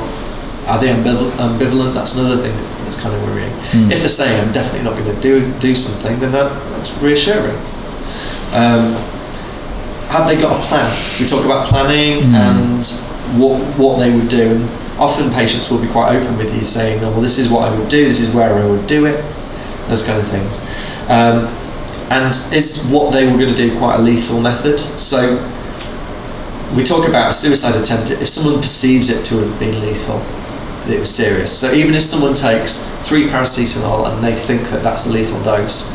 are 0.66 0.80
they 0.80 0.90
ambivalent? 0.90 1.94
That's 1.94 2.18
another 2.18 2.38
thing 2.38 2.52
that's, 2.56 2.76
that's 2.78 3.02
kind 3.02 3.14
of 3.14 3.22
worrying. 3.24 3.54
Mm. 3.72 3.92
If 3.92 4.00
they're 4.00 4.10
saying, 4.10 4.40
"I'm 4.42 4.52
definitely 4.52 4.84
not 4.84 4.98
going 4.98 5.14
to 5.16 5.22
do 5.22 5.54
do 5.60 5.76
something," 5.76 6.20
then 6.20 6.32
that, 6.32 6.52
that's 6.72 6.98
reassuring. 6.98 7.58
Um, 8.58 8.98
have 10.10 10.28
they 10.28 10.36
got 10.42 10.60
a 10.60 10.64
plan? 10.68 10.92
We 11.20 11.26
talk 11.28 11.46
about 11.46 11.68
planning 11.68 12.22
Mm. 12.24 12.34
and 12.36 12.86
what 13.40 13.60
what 13.78 14.00
they 14.00 14.10
would 14.10 14.30
do, 14.30 14.52
and 14.52 14.70
often 15.00 15.30
patients 15.32 15.70
will 15.70 15.80
be 15.80 15.88
quite 15.88 16.16
open 16.16 16.38
with 16.38 16.54
you, 16.56 16.66
saying, 16.66 17.00
"Oh, 17.04 17.12
well, 17.12 17.22
this 17.22 17.38
is 17.38 17.50
what 17.50 17.68
I 17.68 17.76
would 17.76 17.90
do. 17.90 18.08
This 18.08 18.20
is 18.20 18.30
where 18.30 18.54
I 18.56 18.66
would 18.66 18.88
do 18.88 19.06
it." 19.06 19.24
Those 19.90 20.04
kind 20.04 20.20
of 20.20 20.28
things. 20.28 20.62
Um, 21.10 21.48
and 22.10 22.38
is 22.54 22.84
what 22.90 23.12
they 23.12 23.26
were 23.26 23.38
going 23.38 23.54
to 23.54 23.56
do 23.56 23.78
quite 23.78 23.96
a 24.00 24.02
lethal 24.02 24.40
method? 24.40 24.80
So 24.98 25.40
we 26.76 26.84
talk 26.84 27.08
about 27.08 27.30
a 27.30 27.34
suicide 27.34 27.76
attempt. 27.76 28.12
If 28.12 28.28
someone 28.28 28.60
perceives 28.62 29.10
it 29.10 29.24
to 29.26 29.36
have 29.40 29.58
been 29.60 29.80
lethal, 29.82 30.22
it 30.90 31.00
was 31.00 31.10
serious. 31.14 31.52
So 31.52 31.72
even 31.74 31.96
if 31.96 32.02
someone 32.02 32.34
takes 32.34 32.86
three 33.04 33.28
paracetamol 33.28 34.10
and 34.12 34.24
they 34.24 34.34
think 34.36 34.70
that 34.70 34.84
that's 34.84 35.06
a 35.08 35.12
lethal 35.12 35.40
dose, 35.44 35.92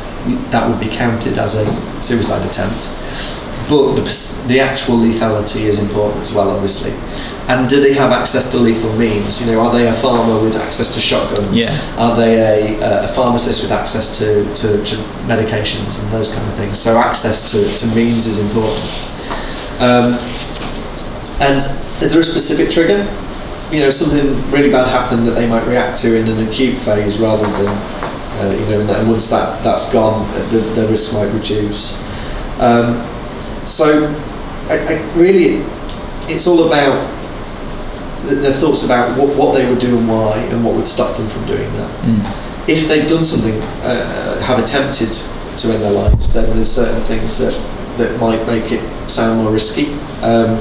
that 0.51 0.69
would 0.69 0.79
be 0.81 0.89
counted 0.89 1.39
as 1.39 1.55
a 1.55 1.65
suicide 2.03 2.45
attempt. 2.47 2.89
But 3.73 3.97
the, 3.97 4.05
the 4.49 4.61
actual 4.61 4.97
lethality 4.97 5.65
is 5.65 5.83
important 5.83 6.21
as 6.21 6.35
well, 6.35 6.51
obviously. 6.51 6.93
And 7.49 7.67
do 7.71 7.81
they 7.81 7.95
have 7.95 8.13
access 8.13 8.51
to 8.51 8.59
lethal 8.59 8.93
means? 8.99 9.41
You 9.41 9.51
know, 9.51 9.65
are 9.65 9.73
they 9.73 9.89
a 9.89 9.95
farmer 9.95 10.43
with 10.45 10.57
access 10.57 10.93
to 10.93 11.01
shotguns? 11.01 11.57
Yeah. 11.57 11.73
Are 11.97 12.15
they 12.15 12.77
a, 12.77 13.05
a 13.05 13.09
pharmacist 13.09 13.63
with 13.63 13.73
access 13.73 14.19
to, 14.19 14.45
to, 14.45 14.85
to 14.85 14.97
medications 15.25 16.05
and 16.05 16.13
those 16.13 16.35
kind 16.35 16.47
of 16.47 16.55
things? 16.57 16.79
So 16.79 16.99
access 16.99 17.51
to, 17.53 17.65
to 17.65 17.97
means 17.97 18.27
is 18.27 18.45
important. 18.45 18.85
Um, 19.81 20.21
and 21.41 21.57
is 22.05 22.13
there 22.13 22.21
a 22.21 22.25
specific 22.25 22.71
trigger? 22.71 23.09
You 23.75 23.81
know, 23.81 23.89
something 23.89 24.37
really 24.51 24.71
bad 24.71 24.87
happened 24.89 25.27
that 25.29 25.33
they 25.33 25.49
might 25.49 25.67
react 25.67 25.97
to 26.03 26.15
in 26.15 26.29
an 26.29 26.47
acute 26.47 26.77
phase 26.77 27.19
rather 27.19 27.49
than, 27.57 27.73
uh, 27.73 28.53
you 28.53 28.67
know, 28.69 28.81
and 29.01 29.09
once 29.09 29.31
that, 29.31 29.65
that's 29.65 29.91
gone, 29.91 30.29
the, 30.51 30.59
the 30.77 30.87
risk 30.89 31.15
might 31.15 31.33
reduce. 31.33 31.97
Um, 32.61 33.09
so, 33.65 34.07
I, 34.69 34.79
I 34.79 35.15
really, 35.17 35.65
it's 36.29 36.47
all 36.47 36.67
about 36.67 36.97
the, 38.27 38.37
their 38.37 38.53
thoughts 38.53 38.85
about 38.85 39.19
what, 39.19 39.37
what 39.37 39.55
they 39.55 39.69
would 39.69 39.79
do 39.81 39.99
and 39.99 40.09
why, 40.09 40.39
and 40.39 40.65
what 40.65 40.75
would 40.77 40.89
stop 40.89 41.17
them 41.17 41.29
from 41.29 41.47
doing 41.47 41.73
that. 41.75 41.91
Mm. 42.05 42.69
If 42.69 42.89
they've 42.89 43.09
done 43.09 43.25
something, 43.25 43.61
uh, 43.83 44.41
have 44.43 44.59
attempted 44.59 45.13
to 45.59 45.69
end 45.69 45.83
their 45.83 45.93
lives, 45.93 46.33
then 46.33 46.49
there's 46.55 46.71
certain 46.71 47.03
things 47.03 47.39
that, 47.39 47.53
that 47.99 48.19
might 48.21 48.47
make 48.47 48.73
it 48.73 48.83
sound 49.11 49.43
more 49.43 49.53
risky. 49.53 49.93
Um, 50.23 50.59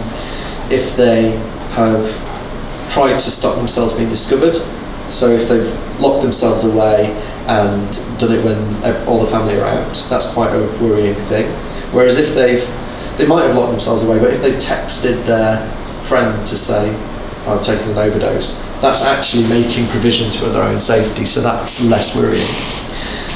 if 0.71 0.95
they 0.97 1.31
have 1.73 2.03
tried 2.89 3.13
to 3.13 3.29
stop 3.31 3.55
themselves 3.55 3.93
being 3.93 4.09
discovered, 4.09 4.55
so 5.11 5.29
if 5.29 5.47
they've 5.47 5.99
locked 5.99 6.23
themselves 6.23 6.65
away 6.65 7.11
and 7.47 7.91
done 8.17 8.31
it 8.31 8.43
when 8.43 8.57
all 9.07 9.19
the 9.19 9.29
family 9.29 9.55
are 9.59 9.65
out, 9.65 10.05
that's 10.09 10.33
quite 10.33 10.51
a 10.53 10.61
worrying 10.81 11.15
thing. 11.15 11.45
Whereas 11.93 12.17
if 12.17 12.33
they've, 12.33 12.63
they 13.21 13.27
might 13.27 13.43
have 13.45 13.55
locked 13.55 13.69
themselves 13.71 14.01
away, 14.03 14.17
but 14.17 14.33
if 14.33 14.41
they've 14.41 14.55
texted 14.57 15.23
their 15.25 15.59
friend 16.09 16.33
to 16.47 16.57
say, 16.57 16.91
"Oh, 17.45 17.53
I've 17.53 17.61
taken 17.63 17.91
an 17.91 17.97
overdose, 17.99 18.59
that's 18.81 19.05
actually 19.05 19.45
making 19.47 19.85
provisions 19.87 20.35
for 20.35 20.47
their 20.49 20.63
own 20.63 20.79
safety, 20.79 21.25
so 21.25 21.41
that's 21.41 21.83
less 21.83 22.15
worrying. 22.15 22.49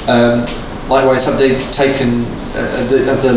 Um, 0.07 0.47
likewise, 0.89 1.25
have 1.25 1.37
they 1.37 1.59
taken, 1.71 2.25
uh, 2.57 2.87
they- 2.89 3.03
have 3.05 3.21
they 3.21 3.29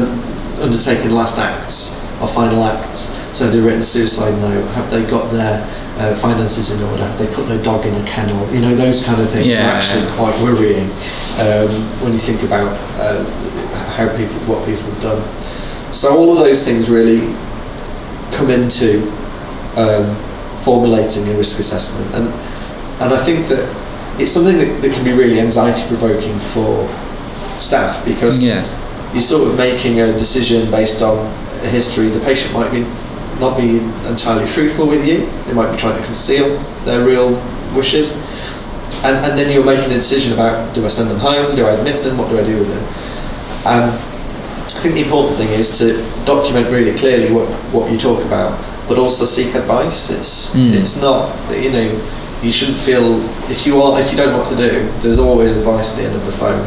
undertaken 0.65 1.15
last 1.15 1.39
acts 1.39 2.01
or 2.23 2.27
final 2.27 2.65
acts? 2.65 3.13
So 3.33 3.45
have 3.45 3.53
they 3.53 3.61
written 3.61 3.81
a 3.81 3.85
suicide 3.85 4.41
note? 4.41 4.65
Have 4.75 4.91
they 4.91 5.03
got 5.03 5.31
their 5.31 5.63
uh, 6.01 6.15
finances 6.15 6.71
in 6.81 6.83
order? 6.89 7.05
Have 7.05 7.19
they 7.19 7.27
put 7.27 7.47
their 7.47 7.59
dog 7.59 7.85
in 7.85 7.95
a 7.95 8.05
kennel? 8.07 8.49
You 8.55 8.61
know, 8.61 8.75
those 8.75 9.03
kind 9.05 9.21
of 9.21 9.29
things 9.29 9.49
Yeah. 9.59 9.67
are 9.69 9.75
actually 9.77 10.07
quite 10.17 10.39
worrying 10.41 10.89
um, 11.41 11.69
when 12.01 12.13
you 12.15 12.19
think 12.19 12.43
about 12.43 12.73
uh, 12.99 13.23
how 13.97 14.09
people, 14.17 14.39
what 14.47 14.65
people 14.65 14.85
have 14.93 15.03
done. 15.03 15.23
So 15.93 16.17
all 16.17 16.33
of 16.37 16.39
those 16.45 16.65
things 16.67 16.91
really 16.91 17.21
come 18.33 18.51
into 18.51 19.03
um, 19.77 20.15
formulating 20.63 21.29
a 21.29 21.37
risk 21.37 21.59
assessment, 21.59 22.15
and 22.15 22.27
and 23.03 23.15
I 23.15 23.19
think 23.19 23.47
that 23.49 23.65
it's 24.21 24.33
something 24.33 24.59
that, 24.59 24.83
that 24.83 24.93
can 24.93 25.05
be 25.05 25.13
really 25.13 25.41
anxiety 25.41 25.87
provoking 25.89 26.39
for 26.53 26.89
staff 27.61 28.05
because 28.05 28.43
Yeah. 28.45 28.63
you're 29.13 29.23
sort 29.23 29.49
of 29.49 29.57
making 29.57 30.01
a 30.01 30.13
decision 30.13 30.71
based 30.71 31.01
on 31.03 31.17
a 31.63 31.69
history. 31.69 32.09
The 32.09 32.21
patient 32.21 32.53
might 32.55 32.71
be 32.73 32.85
not 33.41 33.57
be 33.57 33.79
entirely 34.09 34.47
truthful 34.47 34.87
with 34.89 35.07
you. 35.07 35.27
They 35.47 35.55
might 35.55 35.71
be 35.71 35.77
trying 35.79 35.97
to 35.97 36.05
conceal 36.05 36.59
their 36.85 37.05
real 37.07 37.31
wishes, 37.75 38.17
and 39.05 39.17
and 39.25 39.39
then 39.39 39.51
you're 39.53 39.65
making 39.65 39.91
a 39.93 39.95
decision 39.95 40.33
about 40.35 40.75
do 40.75 40.85
I 40.85 40.89
send 40.89 41.09
them 41.11 41.19
home? 41.21 41.55
Do 41.57 41.65
I 41.65 41.71
admit 41.73 42.03
them? 42.05 42.19
What 42.19 42.29
do 42.31 42.39
I 42.39 42.45
do 42.45 42.59
with 42.59 42.69
them? 42.69 42.85
Um, 43.65 43.99
I 44.79 44.81
think 44.81 44.95
the 44.95 45.03
important 45.03 45.35
thing 45.37 45.49
is 45.49 45.77
to 45.79 45.99
document 46.25 46.69
really 46.71 46.97
clearly 46.97 47.33
what, 47.35 47.49
what 47.75 47.91
you 47.91 47.99
talk 47.99 48.25
about, 48.25 48.55
but 48.87 48.97
also 48.97 49.25
seek 49.25 49.55
advice. 49.57 50.11
It's 50.11 50.55
Mm. 50.55 50.75
it's 50.81 51.03
not 51.03 51.35
you 51.51 51.71
know 51.73 52.01
you 52.43 52.53
shouldn't 52.53 52.79
feel 52.79 53.19
if 53.51 53.67
you 53.67 53.83
are 53.83 53.99
if 54.01 54.11
you 54.13 54.17
don't 54.17 54.31
know 54.31 54.39
what 54.39 54.47
to 54.49 54.57
do. 54.57 54.89
There's 55.03 55.19
always 55.19 55.51
advice 55.57 55.91
at 55.93 55.97
the 55.99 56.05
end 56.07 56.15
of 56.15 56.25
the 56.27 56.33
phone, 56.33 56.63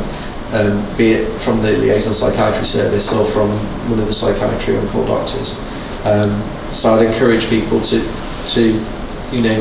um, 0.51 0.83
be 0.97 1.13
it 1.13 1.25
from 1.39 1.61
the 1.61 1.71
liaison 1.71 2.11
psychiatry 2.13 2.65
service 2.65 3.13
or 3.15 3.23
from 3.23 3.47
one 3.89 3.99
of 3.99 4.07
the 4.07 4.13
psychiatry 4.13 4.75
on 4.75 4.85
call 4.89 5.05
doctors. 5.07 5.55
Um, 6.03 6.43
so 6.73 6.95
I'd 6.95 7.05
encourage 7.05 7.49
people 7.49 7.79
to 7.79 7.97
to 8.55 8.61
you 9.31 9.41
know 9.41 9.59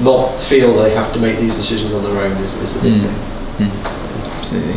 not 0.00 0.40
feel 0.40 0.72
they 0.72 0.94
have 0.94 1.12
to 1.12 1.18
make 1.20 1.36
these 1.38 1.54
decisions 1.54 1.92
on 1.92 2.02
their 2.02 2.16
own 2.24 2.32
is, 2.42 2.56
is 2.62 2.76
a 2.76 2.80
big 2.80 2.94
Mm. 2.94 3.12
thing. 3.60 3.70
Absolutely. 4.38 4.76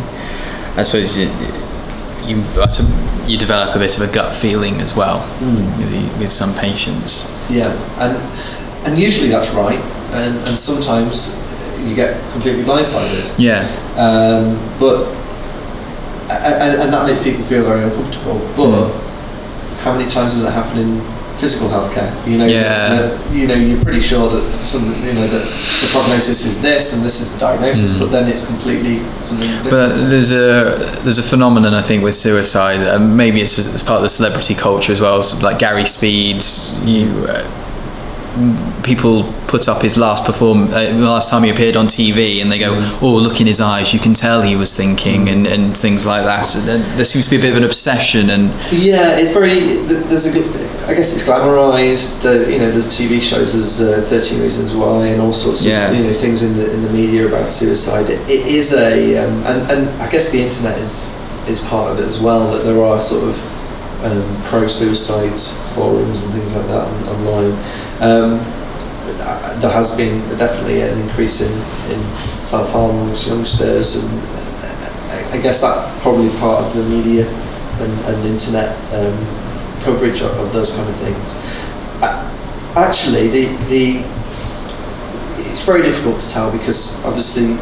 I 0.76 0.82
suppose 0.82 1.16
you, 1.18 1.28
you, 2.26 2.42
you 3.26 3.38
develop 3.38 3.74
a 3.74 3.78
bit 3.78 3.96
of 3.96 4.08
a 4.08 4.12
gut 4.12 4.34
feeling 4.34 4.80
as 4.80 4.94
well 4.96 5.20
with, 5.40 6.18
with 6.18 6.30
some 6.30 6.54
patients. 6.54 7.30
Yeah, 7.50 7.72
and 7.98 8.16
and 8.86 8.98
usually 8.98 9.28
that's 9.28 9.52
right, 9.54 9.78
and, 10.12 10.36
and 10.36 10.58
sometimes 10.58 11.40
you 11.88 11.94
get 11.94 12.20
completely 12.32 12.62
blindsided. 12.62 13.34
Yeah. 13.38 13.62
Um, 13.96 14.58
but 14.78 15.08
and, 16.30 16.82
and 16.82 16.92
that 16.92 17.06
makes 17.06 17.22
people 17.22 17.42
feel 17.44 17.64
very 17.64 17.82
uncomfortable. 17.84 18.38
But 18.56 18.92
how 19.82 19.92
many 19.92 20.08
times 20.08 20.34
does 20.34 20.44
it 20.44 20.52
happen 20.52 20.78
in 20.78 21.13
physical 21.44 21.68
healthcare? 21.68 22.10
You 22.30 22.38
know, 22.38 22.46
Yeah. 22.46 22.88
that, 22.94 23.10
you 23.38 23.46
know, 23.48 23.54
you're 23.68 23.82
pretty 23.88 24.00
sure 24.10 24.26
that 24.34 24.44
some, 24.72 24.84
you 25.08 25.12
know, 25.18 25.26
that 25.34 25.44
the 25.82 25.88
prognosis 25.94 26.38
is 26.50 26.62
this 26.68 26.84
and 26.94 27.04
this 27.08 27.16
is 27.22 27.26
the 27.34 27.40
diagnosis, 27.46 27.92
Mm. 27.92 28.00
but 28.00 28.08
then 28.14 28.24
it's 28.32 28.44
completely 28.52 28.96
something 29.20 29.48
different. 29.62 29.70
But 29.76 29.90
there's 30.10 30.32
a 30.32 30.46
there's 31.04 31.18
a 31.24 31.28
phenomenon 31.32 31.72
I 31.74 31.82
think 31.88 32.02
with 32.02 32.14
suicide. 32.14 32.80
Uh, 32.86 32.98
maybe 33.22 33.38
it's 33.44 33.58
as 33.58 33.82
part 33.90 33.98
of 34.00 34.04
the 34.08 34.14
celebrity 34.20 34.54
culture 34.54 34.92
as 34.96 35.00
well. 35.06 35.22
So 35.22 35.32
like 35.48 35.58
Gary 35.58 35.84
Speed's, 35.96 36.48
you 36.94 37.06
uh, 37.28 37.42
people 38.82 39.24
put 39.46 39.68
up 39.68 39.82
his 39.82 39.96
last 39.96 40.24
perform 40.24 40.64
uh, 40.68 40.84
the 40.90 40.98
last 41.08 41.30
time 41.30 41.42
he 41.44 41.50
appeared 41.50 41.76
on 41.76 41.86
TV, 41.86 42.40
and 42.42 42.50
they 42.50 42.58
go, 42.58 42.74
"Oh, 43.00 43.14
look 43.22 43.40
in 43.40 43.46
his 43.46 43.60
eyes, 43.60 43.92
you 43.94 44.00
can 44.00 44.14
tell 44.14 44.42
he 44.42 44.56
was 44.56 44.76
thinking," 44.76 45.28
and, 45.28 45.46
and 45.46 45.76
things 45.76 46.04
like 46.06 46.24
that. 46.24 46.54
And, 46.56 46.68
and 46.68 46.84
there 46.98 47.04
seems 47.04 47.24
to 47.26 47.30
be 47.30 47.36
a 47.38 47.40
bit 47.40 47.50
of 47.52 47.58
an 47.58 47.64
obsession, 47.64 48.30
and 48.30 48.50
Yeah, 48.72 49.16
it's 49.18 49.32
very. 49.32 49.76
There's 49.86 50.26
a. 50.26 50.74
I 50.86 50.92
guess 50.92 51.14
it's 51.16 51.26
glamorized. 51.26 52.20
The 52.22 52.50
you 52.52 52.58
know 52.58 52.70
there's 52.70 52.88
TV 52.90 53.20
shows. 53.20 53.52
There's 53.54 53.80
uh, 53.80 54.02
Thirteen 54.08 54.42
Reasons 54.42 54.74
Why 54.74 55.06
and 55.06 55.20
all 55.22 55.32
sorts 55.32 55.64
Yeah. 55.64 55.88
of 55.90 55.96
you 55.96 56.02
know 56.04 56.12
things 56.12 56.42
in 56.42 56.54
the 56.54 56.70
in 56.72 56.82
the 56.82 56.90
media 56.90 57.26
about 57.26 57.52
suicide. 57.52 58.10
It, 58.10 58.20
it 58.28 58.46
is 58.46 58.74
a 58.74 59.16
um, 59.24 59.42
and 59.44 59.70
and 59.70 60.02
I 60.02 60.10
guess 60.10 60.30
the 60.32 60.42
internet 60.42 60.78
is 60.78 61.10
is 61.48 61.60
part 61.60 61.90
of 61.92 62.00
it 62.00 62.06
as 62.06 62.20
well. 62.20 62.50
That 62.52 62.64
there 62.64 62.82
are 62.82 62.98
sort 63.00 63.24
of 63.24 63.36
um, 64.04 64.42
pro 64.44 64.66
suicide 64.66 65.40
forums 65.74 66.24
and 66.24 66.34
things 66.34 66.54
like 66.54 66.66
that 66.66 66.86
online. 67.08 67.52
Um, 68.04 68.38
there 69.60 69.70
has 69.70 69.96
been 69.96 70.20
definitely 70.36 70.82
an 70.82 70.98
increase 70.98 71.40
in, 71.40 71.52
in 71.94 72.00
self 72.44 72.70
harm 72.72 72.90
amongst 72.90 73.26
youngsters, 73.26 73.96
and 74.04 74.12
uh, 74.12 75.30
I, 75.32 75.38
I 75.38 75.40
guess 75.40 75.60
that 75.62 75.76
probably 76.02 76.28
part 76.38 76.64
of 76.64 76.74
the 76.74 76.82
media 76.84 77.26
and, 77.80 77.92
and 78.06 78.26
internet 78.26 78.70
um, 78.92 79.16
coverage 79.82 80.20
of, 80.20 80.30
of 80.38 80.52
those 80.52 80.74
kind 80.76 80.88
of 80.88 80.96
things. 80.96 81.34
Actually, 82.76 83.28
the 83.28 83.46
the 83.68 84.02
it's 85.50 85.64
very 85.64 85.82
difficult 85.82 86.18
to 86.20 86.28
tell 86.30 86.50
because 86.50 87.04
obviously 87.04 87.52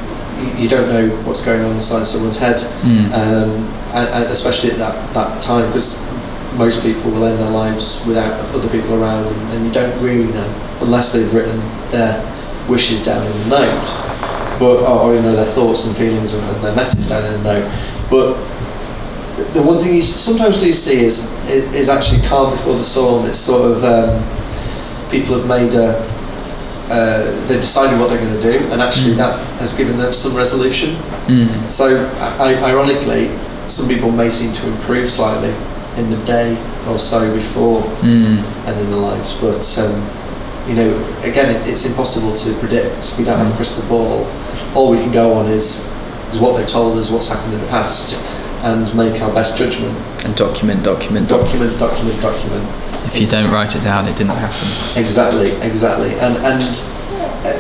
you, 0.41 0.63
you 0.65 0.69
don't 0.69 0.89
know 0.89 1.09
what's 1.27 1.45
going 1.45 1.63
on 1.63 1.73
inside 1.73 2.05
someone's 2.05 2.39
head, 2.39 2.57
Mm. 2.83 3.13
um, 3.13 3.51
and, 3.93 4.09
and 4.09 4.25
especially 4.33 4.71
at 4.71 4.79
that, 4.79 5.15
that 5.15 5.43
time 5.43 5.67
because 5.71 6.09
most 6.57 6.83
people 6.83 7.11
will 7.11 7.25
end 7.25 7.39
their 7.39 7.51
lives 7.51 8.05
without 8.07 8.33
other 8.55 8.69
people 8.69 8.95
around, 9.03 9.27
and, 9.27 9.53
and 9.55 9.67
you 9.67 9.73
don't 9.73 9.95
really 10.03 10.31
know 10.33 10.49
unless 10.81 11.13
they've 11.13 11.33
written 11.35 11.59
their 11.91 12.21
wishes 12.69 13.05
down 13.05 13.25
in 13.27 13.33
a 13.33 13.49
note, 13.49 13.85
but 14.59 14.83
or, 14.85 15.01
or 15.11 15.15
you 15.15 15.23
know 15.23 15.35
their 15.35 15.47
thoughts 15.47 15.87
and 15.87 15.97
feelings 15.97 16.35
and, 16.35 16.45
and 16.55 16.65
their 16.65 16.75
message 16.75 17.09
down 17.09 17.25
in 17.25 17.35
a 17.41 17.43
note, 17.43 17.67
but 18.11 18.35
the 19.55 19.63
one 19.63 19.79
thing 19.79 19.95
you 19.95 20.03
sometimes 20.03 20.59
do 20.61 20.73
see 20.73 21.05
is 21.05 21.33
is 21.75 21.89
actually 21.89 22.21
calm 22.29 22.51
before 22.51 22.75
the 22.77 22.85
storm. 22.85 23.27
It's 23.27 23.39
sort 23.39 23.71
of 23.73 23.85
um, 23.85 25.11
people 25.11 25.37
have 25.39 25.47
made 25.49 25.73
a 25.75 25.97
uh, 26.91 27.25
they've 27.47 27.61
decided 27.61 27.99
what 27.99 28.09
they're 28.11 28.21
going 28.21 28.35
to 28.35 28.43
do, 28.43 28.59
and 28.71 28.83
actually 28.83 29.15
Mm. 29.15 29.17
that 29.19 29.39
has 29.61 29.73
given 29.77 29.97
them 29.97 30.13
some 30.13 30.37
resolution. 30.37 30.91
mm. 31.27 31.49
So, 31.71 32.05
I, 32.39 32.55
ironically, 32.63 33.31
some 33.69 33.89
people 33.89 34.11
may 34.11 34.29
seem 34.29 34.53
to 34.53 34.67
improve 34.67 35.09
slightly 35.09 35.55
in 35.97 36.09
the 36.11 36.17
day 36.25 36.57
or 36.89 36.99
so 36.99 37.33
before 37.35 37.83
Mm. 38.03 38.41
and 38.67 38.81
in 38.81 38.91
their 38.91 38.99
lives, 39.01 39.35
but 39.41 39.63
um, 39.79 39.95
you 40.69 40.75
know, 40.75 40.89
again, 41.23 41.51
it, 41.55 41.67
it's 41.69 41.85
impossible 41.87 42.33
to 42.33 42.53
predict. 42.61 43.17
We 43.19 43.25
don't 43.25 43.37
have 43.39 43.51
a 43.53 43.57
crystal 43.57 43.85
ball. 43.89 44.27
All 44.75 44.91
we 44.91 44.97
can 44.99 45.13
go 45.13 45.35
on 45.35 45.47
is 45.47 45.91
is 46.33 46.39
what 46.41 46.57
they've 46.57 46.67
told 46.67 46.97
us, 46.99 47.11
what's 47.11 47.29
happened 47.29 47.53
in 47.55 47.61
the 47.61 47.67
past, 47.67 48.17
and 48.65 48.89
make 48.97 49.21
our 49.21 49.33
best 49.35 49.57
judgment. 49.59 49.93
and 50.25 50.35
document, 50.37 50.83
document, 50.85 51.29
document. 51.29 51.79
Document, 51.79 51.79
document, 51.79 52.21
document. 52.23 52.65
If 53.07 53.21
you 53.21 53.27
don't 53.27 53.51
write 53.51 53.75
it 53.77 53.83
down, 53.83 54.07
it 54.09 54.17
didn't 54.17 54.37
happen. 54.39 54.69
Exactly, 55.03 55.51
exactly, 55.61 56.11
and 56.25 56.37
and 56.39 56.63
uh, 57.45 57.53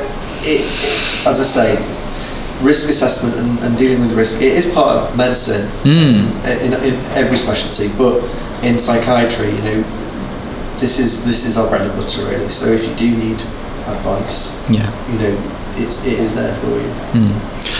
it, 0.45 0.63
as 1.27 1.41
I 1.41 1.45
say, 1.45 1.69
risk 2.63 2.89
assessment 2.89 3.35
and, 3.37 3.59
and 3.61 3.79
dealing 3.79 4.01
with 4.01 4.13
risk 4.13 4.41
it 4.43 4.53
is 4.53 4.73
part 4.73 4.97
of 4.97 5.17
medicine 5.17 5.67
Mm. 5.85 6.31
in, 6.63 6.73
in 6.75 6.95
every 7.17 7.37
specialty, 7.37 7.89
but 7.99 8.23
in 8.63 8.79
psychiatry, 8.79 9.51
you 9.51 9.63
know, 9.63 9.83
this 10.79 10.99
is 10.99 11.25
this 11.25 11.45
is 11.45 11.59
our 11.59 11.69
bread 11.69 11.83
and 11.83 11.93
butter 11.99 12.23
really. 12.31 12.49
So 12.49 12.67
if 12.73 12.87
you 12.89 12.95
do 12.95 13.11
need 13.17 13.41
advice, 13.87 14.59
Yeah. 14.71 14.89
you 15.11 15.19
know, 15.19 15.35
it's 15.77 16.07
it 16.07 16.19
is 16.19 16.35
there 16.35 16.55
for 16.55 16.69
you. 16.69 16.91
Mm. 17.19 17.35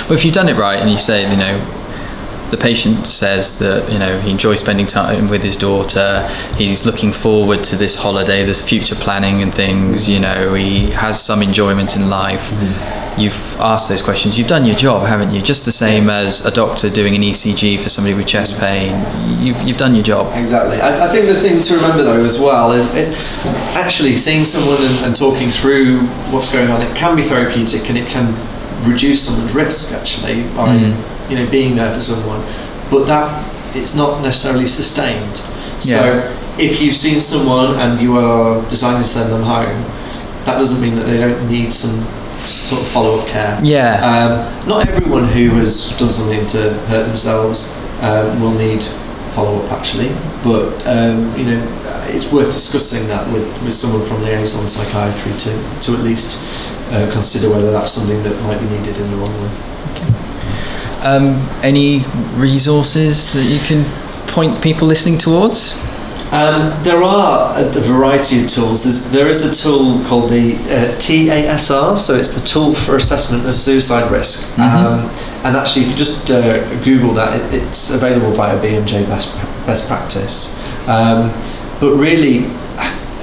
Well, 0.09 0.15
if 0.19 0.25
you've 0.25 0.35
done 0.35 0.49
it 0.49 0.57
right 0.57 0.79
and 0.81 0.91
you 0.91 0.99
say, 0.99 1.23
you 1.31 1.37
know, 1.37 1.55
the 2.53 2.59
patient 2.59 3.07
says 3.07 3.59
that, 3.61 3.91
you 3.91 3.99
know, 3.99 4.21
he 4.21 4.31
enjoys 4.31 4.61
spending 4.61 4.87
time 4.87 5.29
with 5.29 5.43
his 5.43 5.57
daughter, 5.57 6.29
he's 6.59 6.85
looking 6.85 7.11
forward 7.11 7.65
to 7.65 7.77
this 7.77 7.97
holiday, 7.97 8.45
there's 8.45 8.63
future 8.63 8.95
planning 8.95 9.43
and 9.43 9.53
things, 9.53 10.09
you 10.09 10.21
know, 10.21 10.53
he 10.53 10.91
has 10.91 11.21
some 11.21 11.43
enjoyment 11.43 11.97
in 11.97 12.11
life. 12.11 12.53
You've 13.19 13.57
asked 13.59 13.89
those 13.89 14.03
questions, 14.03 14.39
you've 14.39 14.49
done 14.49 14.67
your 14.67 14.77
job, 14.77 15.07
haven't 15.09 15.35
you? 15.35 15.41
Just 15.41 15.65
the 15.65 15.73
same 15.73 16.11
as 16.11 16.45
a 16.45 16.51
doctor 16.51 16.91
doing 16.91 17.15
an 17.15 17.23
ECG 17.23 17.81
for 17.81 17.89
somebody 17.89 18.15
with 18.15 18.27
chest 18.27 18.61
pain. 18.61 18.93
You've, 19.43 19.61
you've 19.63 19.79
done 19.79 19.95
your 19.95 20.05
job. 20.05 20.37
Exactly. 20.37 20.79
I, 20.79 21.07
I 21.07 21.09
think 21.09 21.27
the 21.27 21.41
thing 21.41 21.63
to 21.63 21.75
remember 21.77 22.03
though 22.03 22.23
as 22.23 22.39
well 22.39 22.73
is 22.73 22.95
it, 22.95 23.17
actually 23.75 24.17
seeing 24.17 24.45
someone 24.45 24.83
and, 24.83 25.07
and 25.07 25.17
talking 25.17 25.49
through 25.49 26.01
what's 26.31 26.53
going 26.53 26.71
on. 26.71 26.83
It 26.83 26.95
can 26.95 27.17
be 27.17 27.23
therapeutic 27.23 27.89
and 27.89 27.97
it 27.97 28.09
can 28.09 28.35
reduce 28.87 29.27
someone's 29.27 29.55
risk 29.55 29.93
actually 29.95 30.43
by 30.55 30.69
Mm. 30.73 31.12
You 31.33 31.39
know 31.45 31.51
being 31.51 31.77
there 31.77 31.93
for 31.95 32.01
someone. 32.01 32.41
But 32.91 33.07
that 33.07 33.29
it's 33.75 33.97
not 33.97 34.21
necessarily 34.23 34.67
sustained. 34.67 35.37
So 35.81 35.97
Yeah. 35.97 36.31
if 36.59 36.81
you've 36.81 36.95
seen 36.95 37.21
someone 37.21 37.75
and 37.81 38.01
you 38.01 38.19
are 38.19 38.61
deciding 38.69 39.01
to 39.03 39.09
send 39.09 39.33
them 39.33 39.43
home, 39.43 39.83
that 40.45 40.59
doesn't 40.59 40.81
mean 40.81 40.95
that 40.97 41.07
they 41.07 41.17
don't 41.19 41.49
need 41.51 41.73
some 41.73 42.05
sort 42.37 42.83
of 42.83 42.89
follow 42.89 43.19
up 43.21 43.27
care. 43.29 43.59
Yeah. 43.63 43.97
Um, 44.05 44.69
not 44.69 44.87
everyone 44.89 45.25
who 45.29 45.51
has 45.61 45.97
done 45.99 46.11
something 46.11 46.47
to 46.49 46.75
hurt 46.93 47.07
themselves 47.07 47.79
um, 48.03 48.41
will 48.43 48.53
need 48.55 48.83
follow 49.33 49.65
up 49.65 49.73
actually, 49.73 50.13
but 50.45 50.69
um, 50.87 51.33
you 51.39 51.47
know 51.47 51.61
it's 52.13 52.31
worth 52.31 52.53
discussing 52.53 53.09
that 53.09 53.25
with, 53.33 53.47
with 53.65 53.73
someone 53.73 54.03
from 54.07 54.21
liaison 54.23 54.69
psychiatry 54.69 55.33
to, 55.33 55.51
to 55.81 55.97
at 55.97 56.03
least 56.05 56.37
uh, 56.93 57.09
consider 57.13 57.49
whether 57.49 57.71
that's 57.73 57.93
something 57.93 58.23
that 58.23 58.37
might 58.45 58.59
be 58.61 58.69
needed 58.77 58.97
in 59.01 59.11
the 59.11 59.17
long 59.17 59.33
run. 59.41 59.72
Um, 61.05 61.37
any 61.63 62.05
resources 62.35 63.33
that 63.33 63.45
you 63.45 63.59
can 63.61 63.85
point 64.29 64.63
people 64.63 64.87
listening 64.87 65.19
towards? 65.19 65.83
Um, 66.33 66.73
there 66.83 67.03
are 67.03 67.61
a, 67.61 67.65
variety 67.81 68.43
of 68.43 68.49
tools. 68.49 68.85
There's, 68.85 69.11
there 69.11 69.29
is 69.29 69.45
a 69.45 69.53
tool 69.63 70.03
called 70.07 70.31
the 70.31 70.55
uh, 70.55 70.97
TASR, 70.99 71.99
so 71.99 72.15
it's 72.15 72.41
the 72.41 72.47
tool 72.47 72.75
for 72.75 72.97
assessment 72.97 73.47
of 73.47 73.55
suicide 73.55 74.11
risk. 74.11 74.57
Mhm. 74.57 74.63
Um, 74.63 75.11
and 75.45 75.57
actually, 75.59 75.83
if 75.83 75.91
you 75.91 75.97
just 75.97 76.31
uh, 76.31 76.59
Google 76.85 77.13
that, 77.15 77.39
it, 77.39 77.63
it's 77.63 77.91
available 77.91 78.31
via 78.31 78.57
BMJ 78.59 79.07
Best, 79.09 79.37
best 79.67 79.89
Practice. 79.89 80.57
Um, 80.89 81.31
but 81.81 81.97
really, 81.97 82.47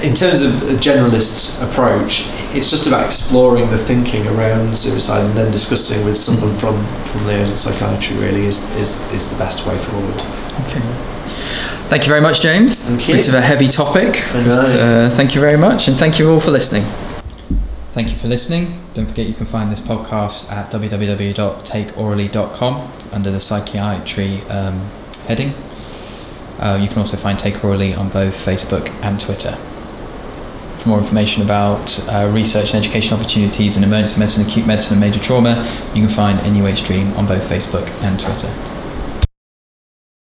in 0.03 0.13
terms 0.13 0.41
of 0.41 0.69
a 0.69 0.75
generalist 0.75 1.63
approach, 1.67 2.29
it's 2.55 2.69
just 2.69 2.87
about 2.87 3.05
exploring 3.05 3.69
the 3.69 3.77
thinking 3.77 4.25
around 4.27 4.75
suicide 4.77 5.23
and 5.25 5.37
then 5.37 5.51
discussing 5.51 6.03
with 6.05 6.17
someone 6.17 6.53
from 6.55 6.83
from 7.05 7.25
liaison 7.27 7.55
psychiatry. 7.55 8.17
Really, 8.17 8.45
is 8.45 8.75
is 8.77 9.11
is 9.13 9.29
the 9.31 9.37
best 9.37 9.65
way 9.67 9.77
forward. 9.77 10.21
Okay. 10.65 10.81
Thank 11.89 12.03
you 12.05 12.09
very 12.09 12.21
much, 12.21 12.41
James. 12.41 12.75
Thank 12.87 13.07
you. 13.07 13.15
Bit 13.15 13.27
of 13.29 13.33
a 13.33 13.41
heavy 13.41 13.67
topic, 13.67 14.23
but 14.33 14.75
uh, 14.75 15.09
thank 15.09 15.33
you 15.33 15.41
very 15.41 15.57
much, 15.57 15.87
and 15.87 15.97
thank 15.97 16.19
you 16.19 16.29
all 16.29 16.39
for 16.39 16.51
listening. 16.51 16.83
Thank 17.91 18.11
you 18.11 18.17
for 18.17 18.27
listening. 18.27 18.73
Don't 18.93 19.07
forget 19.07 19.25
you 19.27 19.33
can 19.33 19.47
find 19.47 19.71
this 19.71 19.81
podcast 19.81 20.51
at 20.51 20.71
www.takeaurally.com 20.71 22.91
under 23.11 23.31
the 23.31 23.39
psychiatry 23.39 24.41
um, 24.43 24.87
heading. 25.27 25.53
Uh, 26.59 26.77
you 26.79 26.87
can 26.87 26.99
also 26.99 27.17
find 27.17 27.39
Take 27.39 27.55
Aurally 27.55 27.97
on 27.97 28.09
both 28.09 28.35
Facebook 28.35 28.87
and 29.03 29.19
Twitter. 29.19 29.57
For 30.79 30.87
more 30.87 30.97
information 30.97 31.43
about 31.43 31.99
uh, 32.07 32.29
research 32.31 32.73
and 32.73 32.83
education 32.83 33.17
opportunities 33.17 33.75
in 33.75 33.83
emergency 33.83 34.17
medicine, 34.17 34.45
acute 34.45 34.65
medicine, 34.65 34.93
and 34.93 35.01
major 35.01 35.19
trauma, 35.19 35.57
you 35.93 36.01
can 36.01 36.09
find 36.09 36.39
NUH 36.39 36.85
DREEAM 36.85 37.13
on 37.17 37.27
both 37.27 37.43
Facebook 37.49 37.85
and 38.01 38.17
Twitter. 38.17 38.78